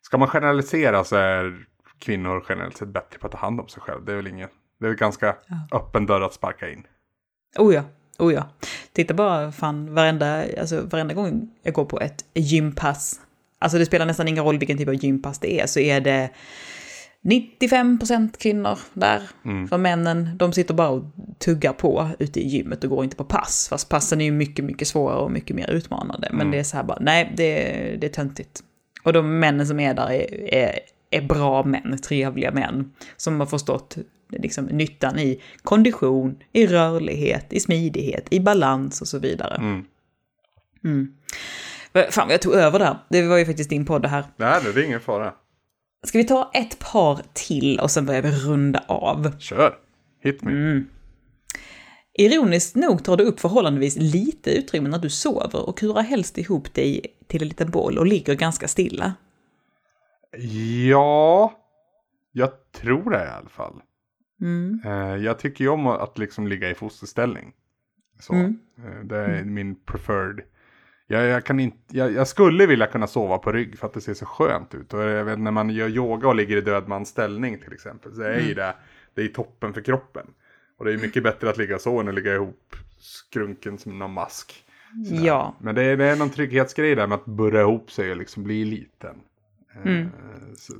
Ska 0.01 0.17
man 0.17 0.27
generalisera 0.27 1.03
så 1.03 1.15
är 1.15 1.65
kvinnor 1.99 2.45
generellt 2.49 2.77
sett 2.77 2.87
bättre 2.87 3.19
på 3.19 3.25
att 3.27 3.31
ta 3.33 3.37
hand 3.39 3.59
om 3.59 3.67
sig 3.67 3.81
själv. 3.81 4.05
Det 4.05 4.11
är 4.11 4.15
väl 4.15 4.27
inget... 4.27 4.51
Det 4.79 4.87
är 4.87 4.93
ganska 4.93 5.35
öppen 5.71 6.05
dörr 6.05 6.21
att 6.21 6.33
sparka 6.33 6.69
in. 6.69 6.83
Oh 7.57 7.73
ja, 7.73 7.83
oh 8.19 8.33
ja. 8.33 8.43
Titta 8.99 9.13
bara 9.13 9.51
fan 9.51 9.93
varenda, 9.93 10.45
alltså, 10.59 10.81
varenda 10.81 11.13
gång 11.13 11.49
jag 11.63 11.73
går 11.73 11.85
på 11.85 11.99
ett 11.99 12.25
gympass. 12.33 13.19
Alltså 13.59 13.77
det 13.77 13.85
spelar 13.85 14.05
nästan 14.05 14.27
ingen 14.27 14.43
roll 14.43 14.57
vilken 14.57 14.77
typ 14.77 14.87
av 14.87 14.93
gympass 14.93 15.39
det 15.39 15.59
är, 15.61 15.67
så 15.67 15.79
är 15.79 16.01
det 16.01 16.29
95% 17.23 18.37
kvinnor 18.37 18.79
där. 18.93 19.21
För 19.67 19.77
männen, 19.77 20.37
de 20.37 20.53
sitter 20.53 20.73
bara 20.73 20.89
och 20.89 21.03
tuggar 21.37 21.73
på 21.73 22.09
ute 22.19 22.39
i 22.39 22.47
gymmet 22.47 22.83
och 22.83 22.89
går 22.89 23.03
inte 23.03 23.15
på 23.15 23.23
pass. 23.23 23.67
Fast 23.69 23.89
passen 23.89 24.21
är 24.21 24.25
ju 24.25 24.31
mycket, 24.31 24.65
mycket 24.65 24.87
svårare 24.87 25.19
och 25.19 25.31
mycket 25.31 25.55
mer 25.55 25.69
utmanande. 25.69 26.29
Men 26.31 26.51
det 26.51 26.59
är 26.59 26.63
så 26.63 26.77
här 26.77 26.83
bara, 26.83 26.97
nej, 27.01 27.33
det, 27.37 27.53
det 28.01 28.07
är 28.07 28.11
töntigt. 28.11 28.59
Och 29.03 29.13
de 29.13 29.39
männen 29.39 29.67
som 29.67 29.79
är 29.79 29.93
där 29.93 30.11
är, 30.11 30.53
är, 30.53 30.79
är 31.11 31.21
bra 31.21 31.63
män, 31.63 31.97
trevliga 32.03 32.51
män. 32.51 32.91
Som 33.17 33.39
har 33.39 33.47
förstått 33.47 33.97
liksom, 34.29 34.65
nyttan 34.65 35.19
i 35.19 35.41
kondition, 35.63 36.37
i 36.51 36.67
rörlighet, 36.67 37.53
i 37.53 37.59
smidighet, 37.59 38.27
i 38.29 38.39
balans 38.39 39.01
och 39.01 39.07
så 39.07 39.19
vidare. 39.19 39.55
Mm. 39.55 39.85
Mm. 40.83 41.13
Fan 42.11 42.29
jag 42.29 42.41
tog 42.41 42.53
över 42.53 42.79
där. 42.79 42.97
Det 43.09 43.27
var 43.27 43.37
ju 43.37 43.45
faktiskt 43.45 43.69
din 43.69 43.85
podd 43.85 44.01
det 44.01 44.07
här. 44.07 44.25
Nej, 44.37 44.61
det 44.63 44.81
är 44.81 44.85
ingen 44.85 45.01
fara. 45.01 45.33
Ska 46.07 46.17
vi 46.17 46.23
ta 46.23 46.51
ett 46.53 46.79
par 46.79 47.21
till 47.33 47.79
och 47.79 47.91
sen 47.91 48.05
börjar 48.05 48.21
vi 48.21 48.31
runda 48.31 48.83
av? 48.87 49.39
Kör! 49.39 49.75
Hit 50.23 50.41
me. 50.41 50.51
Mm. 50.51 50.85
Ironiskt 52.13 52.75
nog 52.75 53.03
tar 53.03 53.17
du 53.17 53.23
upp 53.23 53.39
förhållandevis 53.39 53.97
lite 53.97 54.51
utrymme 54.51 54.89
när 54.89 54.99
du 54.99 55.09
sover 55.09 55.69
och 55.69 55.77
kurar 55.77 56.01
helst 56.01 56.37
ihop 56.37 56.73
dig 56.73 57.05
till 57.27 57.41
en 57.41 57.47
liten 57.47 57.71
boll 57.71 57.97
och 57.97 58.05
ligger 58.05 58.35
ganska 58.35 58.67
stilla. 58.67 59.13
Ja, 60.87 61.53
jag 62.31 62.49
tror 62.71 63.11
det 63.11 63.25
i 63.25 63.29
alla 63.29 63.49
fall. 63.49 63.81
Mm. 64.41 64.81
Eh, 64.85 65.15
jag 65.25 65.39
tycker 65.39 65.63
ju 65.63 65.69
om 65.69 65.87
att 65.87 66.17
liksom 66.17 66.47
ligga 66.47 66.69
i 66.69 66.73
fosterställning. 66.75 67.53
Så, 68.19 68.33
Mm. 68.33 68.59
eh, 68.77 68.99
det 69.03 69.17
är 69.17 69.43
min 69.43 69.75
preferred. 69.75 70.41
Jag, 71.07 71.25
jag, 71.25 71.43
kan 71.45 71.59
inte, 71.59 71.77
jag, 71.97 72.13
jag 72.13 72.27
skulle 72.27 72.65
vilja 72.65 72.87
kunna 72.87 73.07
sova 73.07 73.37
på 73.37 73.51
rygg 73.51 73.79
för 73.79 73.87
att 73.87 73.93
det 73.93 74.01
ser 74.01 74.13
så 74.13 74.25
skönt 74.25 74.75
ut. 74.75 74.93
Och 74.93 74.99
jag 75.01 75.25
vet, 75.25 75.39
när 75.39 75.51
man 75.51 75.69
gör 75.69 75.87
yoga 75.89 76.27
och 76.27 76.35
ligger 76.35 76.57
i 76.57 76.61
dödmans 76.61 77.09
ställning 77.09 77.57
till 77.59 77.73
exempel. 77.73 78.13
Så 78.15 78.21
är 78.21 78.33
Mm. 78.33 78.47
ju 78.47 78.53
det, 78.53 78.75
det 79.13 79.21
är 79.21 79.27
toppen 79.27 79.73
för 79.73 79.81
kroppen. 79.81 80.25
Och 80.77 80.85
det 80.85 80.93
är 80.93 80.97
mycket 80.97 81.23
bättre 81.23 81.49
att 81.49 81.57
ligga 81.57 81.79
så 81.79 81.99
än 81.99 82.07
att 82.07 82.13
ligga 82.15 82.33
ihop 82.35 82.75
skrunken 82.97 83.77
som 83.77 83.99
någon 83.99 84.13
mask. 84.13 84.65
Sådär. 85.07 85.25
Ja, 85.25 85.55
Men 85.61 85.75
det 85.75 85.83
är, 85.83 85.97
det 85.97 86.05
är 86.05 86.15
någon 86.15 86.29
trygghetsgrej 86.29 86.95
där 86.95 87.07
med 87.07 87.15
att 87.15 87.25
burra 87.25 87.61
ihop 87.61 87.91
sig 87.91 88.11
och 88.11 88.17
liksom 88.17 88.43
bli 88.43 88.65
liten. 88.65 89.15
Eh, 89.85 89.91
Mm. 89.91 90.09
så- 90.57 90.73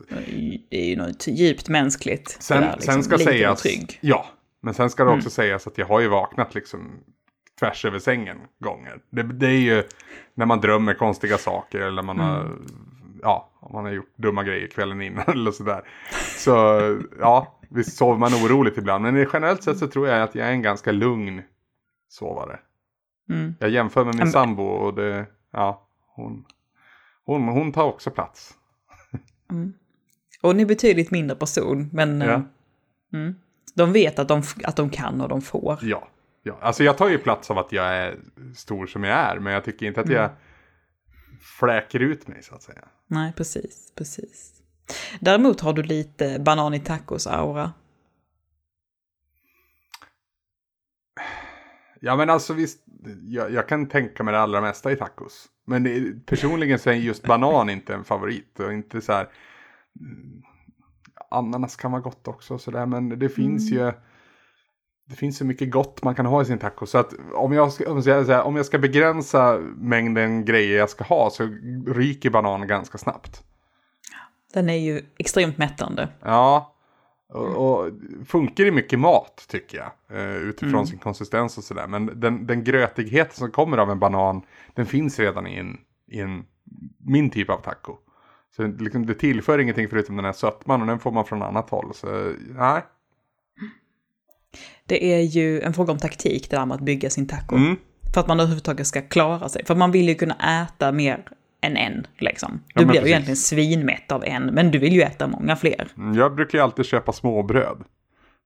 det 0.69 0.77
är 0.79 0.85
ju 0.89 0.95
något 0.95 1.27
djupt 1.27 1.69
mänskligt. 1.69 2.37
Sen, 2.39 2.61
där, 2.61 2.73
liksom, 2.75 2.93
sen 2.93 3.03
ska 3.03 3.17
sägas, 3.17 3.65
ja, 4.01 4.25
men 4.61 4.73
sen 4.73 4.89
ska 4.89 5.03
det 5.03 5.09
också 5.09 5.21
Mm. 5.27 5.31
sägas 5.31 5.67
att 5.67 5.77
jag 5.77 5.85
har 5.85 5.99
ju 5.99 6.07
vaknat 6.07 6.55
liksom 6.55 6.91
tvärs 7.59 7.85
över 7.85 7.99
sängen 7.99 8.37
gånger. 8.59 8.99
Det, 9.09 9.23
det 9.23 9.47
är 9.47 9.59
ju 9.59 9.83
när 10.33 10.45
man 10.45 10.61
drömmer 10.61 10.93
konstiga 10.93 11.37
saker 11.37 11.79
eller 11.79 12.01
man 12.01 12.19
har, 12.19 12.39
Mm. 12.41 12.67
ja, 13.21 13.49
om 13.59 13.71
man 13.73 13.85
har 13.85 13.91
gjort 13.91 14.13
dumma 14.17 14.43
grejer 14.43 14.67
kvällen 14.67 15.01
innan 15.01 15.23
eller 15.27 15.51
sådär. 15.51 15.81
Så 16.37 16.51
ja, 17.19 17.59
visst 17.69 17.97
sover 17.97 18.17
man 18.17 18.33
oroligt 18.33 18.77
ibland. 18.77 19.03
Men 19.03 19.27
generellt 19.33 19.63
sett 19.63 19.77
så 19.77 19.87
tror 19.87 20.07
jag 20.07 20.21
att 20.21 20.35
jag 20.35 20.47
är 20.47 20.51
en 20.51 20.61
ganska 20.61 20.91
lugn 20.91 21.41
sovare. 22.09 22.59
Mm. 23.29 23.55
Jag 23.59 23.69
jämför 23.69 24.05
med 24.05 24.15
min 24.15 24.31
sambo 24.31 24.63
och 24.63 24.93
det, 24.93 25.25
ja, 25.51 25.87
hon, 26.15 26.45
hon, 27.25 27.47
hon 27.47 27.71
tar 27.71 27.83
också 27.83 28.11
plats. 28.11 28.53
Och 30.41 30.55
ni 30.55 30.63
är 30.63 30.67
betydligt 30.67 31.11
mindre 31.11 31.37
person, 31.37 31.89
men 31.93 32.21
Ja. 32.21 32.27
eh, 32.33 32.41
mm. 33.13 33.35
de 33.73 33.93
vet 33.93 34.19
att 34.19 34.27
de, 34.27 34.43
att 34.63 34.75
de 34.75 34.89
kan 34.89 35.21
och 35.21 35.29
de 35.29 35.41
får. 35.41 35.79
Ja, 35.81 36.07
ja. 36.43 36.57
Alltså 36.61 36.83
jag 36.83 36.97
tar 36.97 37.09
ju 37.09 37.17
plats 37.17 37.51
av 37.51 37.57
att 37.57 37.71
jag 37.71 37.85
är 37.85 38.19
stor 38.55 38.87
som 38.87 39.03
jag 39.03 39.17
är. 39.17 39.39
Men 39.39 39.53
jag 39.53 39.63
tycker 39.63 39.85
inte 39.85 40.01
att 40.01 40.09
jag 40.09 40.29
fläker 41.59 41.99
ut 41.99 42.27
mig 42.27 42.43
så 42.43 42.55
att 42.55 42.63
säga. 42.63 42.87
Nej, 43.07 43.33
precis, 43.37 43.93
precis. 43.95 44.53
Däremot 45.19 45.61
har 45.61 45.73
du 45.73 45.83
lite 45.83 46.39
banan 46.39 46.73
i 46.73 46.79
tacos-aura. 46.79 47.71
Ja 51.99 52.15
men 52.15 52.29
alltså 52.29 52.53
visst, 52.53 52.83
jag, 53.27 53.51
jag 53.51 53.67
kan 53.67 53.87
tänka 53.87 54.23
mig 54.23 54.31
det 54.31 54.39
allra 54.39 54.61
mesta 54.61 54.91
i 54.91 54.95
tacos. 54.95 55.47
Men 55.65 55.83
det, 55.83 56.25
personligen 56.25 56.79
så 56.79 56.89
är 56.89 56.93
just 56.93 57.23
banan 57.23 57.69
inte 57.69 57.93
en 57.93 58.03
favorit. 58.03 58.59
Och 58.59 58.73
inte 58.73 59.01
så 59.01 59.13
här... 59.13 59.27
mm, 59.99 60.41
Ananas 61.31 61.75
kan 61.75 61.91
vara 61.91 62.01
gott 62.01 62.27
också 62.27 62.53
och 62.53 62.61
sådär. 62.61 62.85
Men 62.85 63.19
det 63.19 63.29
finns 63.29 63.71
ju... 63.71 63.91
Det 65.09 65.15
finns 65.15 65.37
så 65.37 65.45
mycket 65.45 65.71
gott 65.71 66.03
man 66.03 66.15
kan 66.15 66.25
ha 66.25 66.41
i 66.41 66.45
sin 66.45 66.57
taco. 66.57 66.85
Så 66.85 66.97
att 66.97 67.13
om 67.33 67.53
jag 67.53 67.73
ska, 67.73 67.91
om 67.91 68.01
jag, 68.05 68.25
säga, 68.25 68.43
om 68.43 68.55
jag 68.55 68.65
ska 68.65 68.77
begränsa 68.77 69.57
mängden 69.75 70.45
grejer 70.45 70.77
jag 70.77 70.89
ska 70.89 71.03
ha 71.03 71.29
så 71.29 71.43
ryker 71.87 72.29
banan 72.29 72.67
ganska 72.67 72.97
snabbt. 72.97 73.43
Den 74.53 74.69
är 74.69 74.77
ju 74.77 75.05
extremt 75.17 75.57
mättande. 75.57 76.09
Ja, 76.21 76.75
och, 77.29 77.81
och 77.81 77.91
funkar 78.25 78.65
i 78.65 78.71
mycket 78.71 78.99
mat 78.99 79.45
tycker 79.47 79.77
jag. 79.77 80.19
Eh, 80.19 80.35
utifrån 80.35 80.87
sin 80.87 80.99
konsistens 80.99 81.57
och 81.57 81.63
sådär. 81.63 81.87
Men 81.87 82.19
den, 82.19 82.47
den 82.47 82.63
grötighet 82.63 83.33
som 83.33 83.51
kommer 83.51 83.77
av 83.77 83.91
en 83.91 83.99
banan, 83.99 84.41
den 84.73 84.85
finns 84.85 85.19
redan 85.19 85.47
i 85.47 85.55
en, 85.55 85.77
i 86.07 86.19
en 86.19 86.45
min 86.97 87.29
typ 87.29 87.49
av 87.49 87.57
taco. 87.57 87.97
Så 88.55 88.61
det, 88.61 88.83
liksom, 88.83 89.05
det 89.05 89.13
tillför 89.13 89.59
ingenting 89.59 89.89
förutom 89.89 90.15
den 90.15 90.25
här 90.25 90.33
sötman 90.33 90.81
och 90.81 90.87
den 90.87 90.99
får 90.99 91.11
man 91.11 91.25
från 91.25 91.41
annat 91.41 91.69
håll. 91.69 91.91
Så 91.93 92.33
nej. 92.55 92.81
Det 94.85 95.13
är 95.13 95.21
ju 95.21 95.61
en 95.61 95.73
fråga 95.73 95.91
om 95.91 95.99
taktik 95.99 96.49
det 96.49 96.57
där 96.57 96.65
med 96.65 96.75
att 96.75 96.81
bygga 96.81 97.09
sin 97.09 97.27
taco. 97.27 97.55
Mm. 97.55 97.75
För 98.13 98.21
att 98.21 98.27
man 98.27 98.39
överhuvudtaget 98.39 98.87
ska 98.87 99.01
klara 99.01 99.49
sig. 99.49 99.65
För 99.65 99.75
man 99.75 99.91
vill 99.91 100.09
ju 100.09 100.15
kunna 100.15 100.63
äta 100.63 100.91
mer 100.91 101.25
än 101.61 101.77
en, 101.77 102.07
liksom. 102.17 102.61
Ja, 102.67 102.79
Du 102.81 102.85
men 102.85 102.87
blir 102.87 102.95
ju 102.95 103.01
precis. 103.01 103.11
egentligen 103.11 103.35
svinmätt 103.37 104.11
av 104.11 104.23
en, 104.25 104.43
men 104.45 104.71
du 104.71 104.79
vill 104.79 104.93
ju 104.93 105.01
äta 105.01 105.27
många 105.27 105.55
fler. 105.55 105.87
Mm, 105.97 106.13
Jag 106.15 106.35
brukar 106.35 106.57
ju 106.57 106.63
alltid 106.63 106.85
köpa 106.85 107.13
småbröd. 107.13 107.83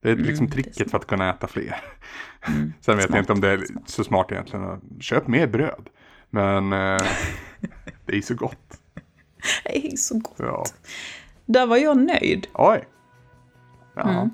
Det 0.03 0.09
är 0.11 0.15
liksom 0.15 0.45
Mm, 0.45 0.55
det 0.55 0.61
är 0.61 0.63
tricket 0.63 0.91
för 0.91 0.97
att 0.97 1.07
kunna 1.07 1.29
äta 1.29 1.47
fler. 1.47 1.75
Mm, 2.47 2.73
Sen 2.81 2.95
vet 2.97 3.05
smart. 3.05 3.15
jag 3.15 3.21
inte 3.21 3.33
om 3.33 3.41
det 3.41 3.49
är 3.49 3.63
så 3.85 4.03
smart 4.03 4.31
egentligen. 4.31 4.81
Köp 4.99 5.27
mer 5.27 5.47
bröd. 5.47 5.89
Men 6.29 6.73
eh, 6.73 6.97
det 8.05 8.17
är 8.17 8.21
så 8.21 8.35
gott. 8.35 8.77
Det 9.65 9.87
är 9.87 9.95
så 9.97 10.15
gott. 10.19 10.35
Ja. 10.37 10.63
Där 11.45 11.65
var 11.65 11.77
jag 11.77 11.97
nöjd. 11.97 12.47
Oj. 12.53 12.83
Ja. 13.95 14.29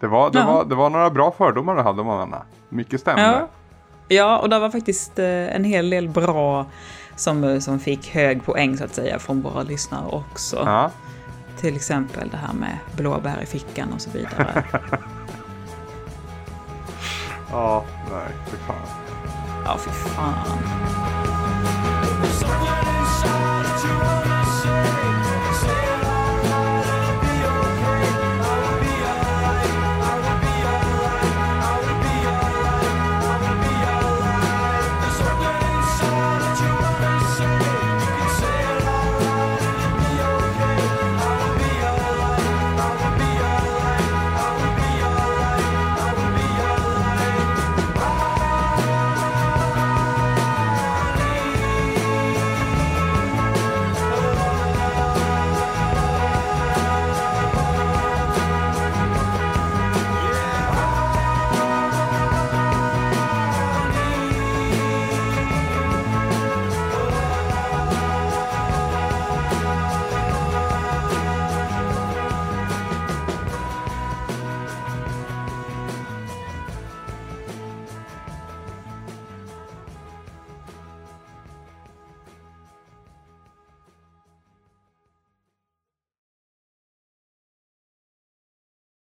Det, 0.00 0.06
var, 0.06 0.30
det, 0.30 0.38
Ja. 0.38 0.46
var, 0.46 0.64
det 0.64 0.74
var 0.74 0.90
några 0.90 1.10
bra 1.10 1.32
fördomar 1.38 1.76
du 1.76 1.82
hade 1.82 2.00
om 2.00 2.08
Anna. 2.08 2.42
Mycket 2.68 3.00
stämde. 3.00 3.22
Ja. 3.22 3.48
ja, 4.08 4.38
och 4.38 4.48
det 4.48 4.58
var 4.58 4.70
faktiskt 4.70 5.18
eh, 5.18 5.54
en 5.56 5.64
hel 5.64 5.90
del 5.90 6.08
bra 6.08 6.66
som, 7.16 7.44
eh, 7.44 7.58
som 7.58 7.80
fick 7.80 8.08
hög 8.08 8.44
poäng 8.44 8.76
så 8.78 8.84
att 8.84 8.94
säga 8.94 9.18
från 9.18 9.42
våra 9.42 9.62
lyssnare 9.62 10.06
också. 10.06 10.56
Ja. 10.56 10.90
Till 11.60 11.76
exempel 11.76 12.28
det 12.28 12.36
här 12.36 12.52
med 12.52 12.78
blåbär 12.96 13.42
i 13.42 13.46
fickan 13.46 13.92
och 13.92 14.00
så 14.00 14.10
vidare. 14.10 14.64
Ja, 17.52 17.84
nej, 18.10 18.36
fy 18.50 18.56
fan. 18.56 18.76
ja, 19.64 19.78
fy 19.78 19.90
fan. 19.90 20.34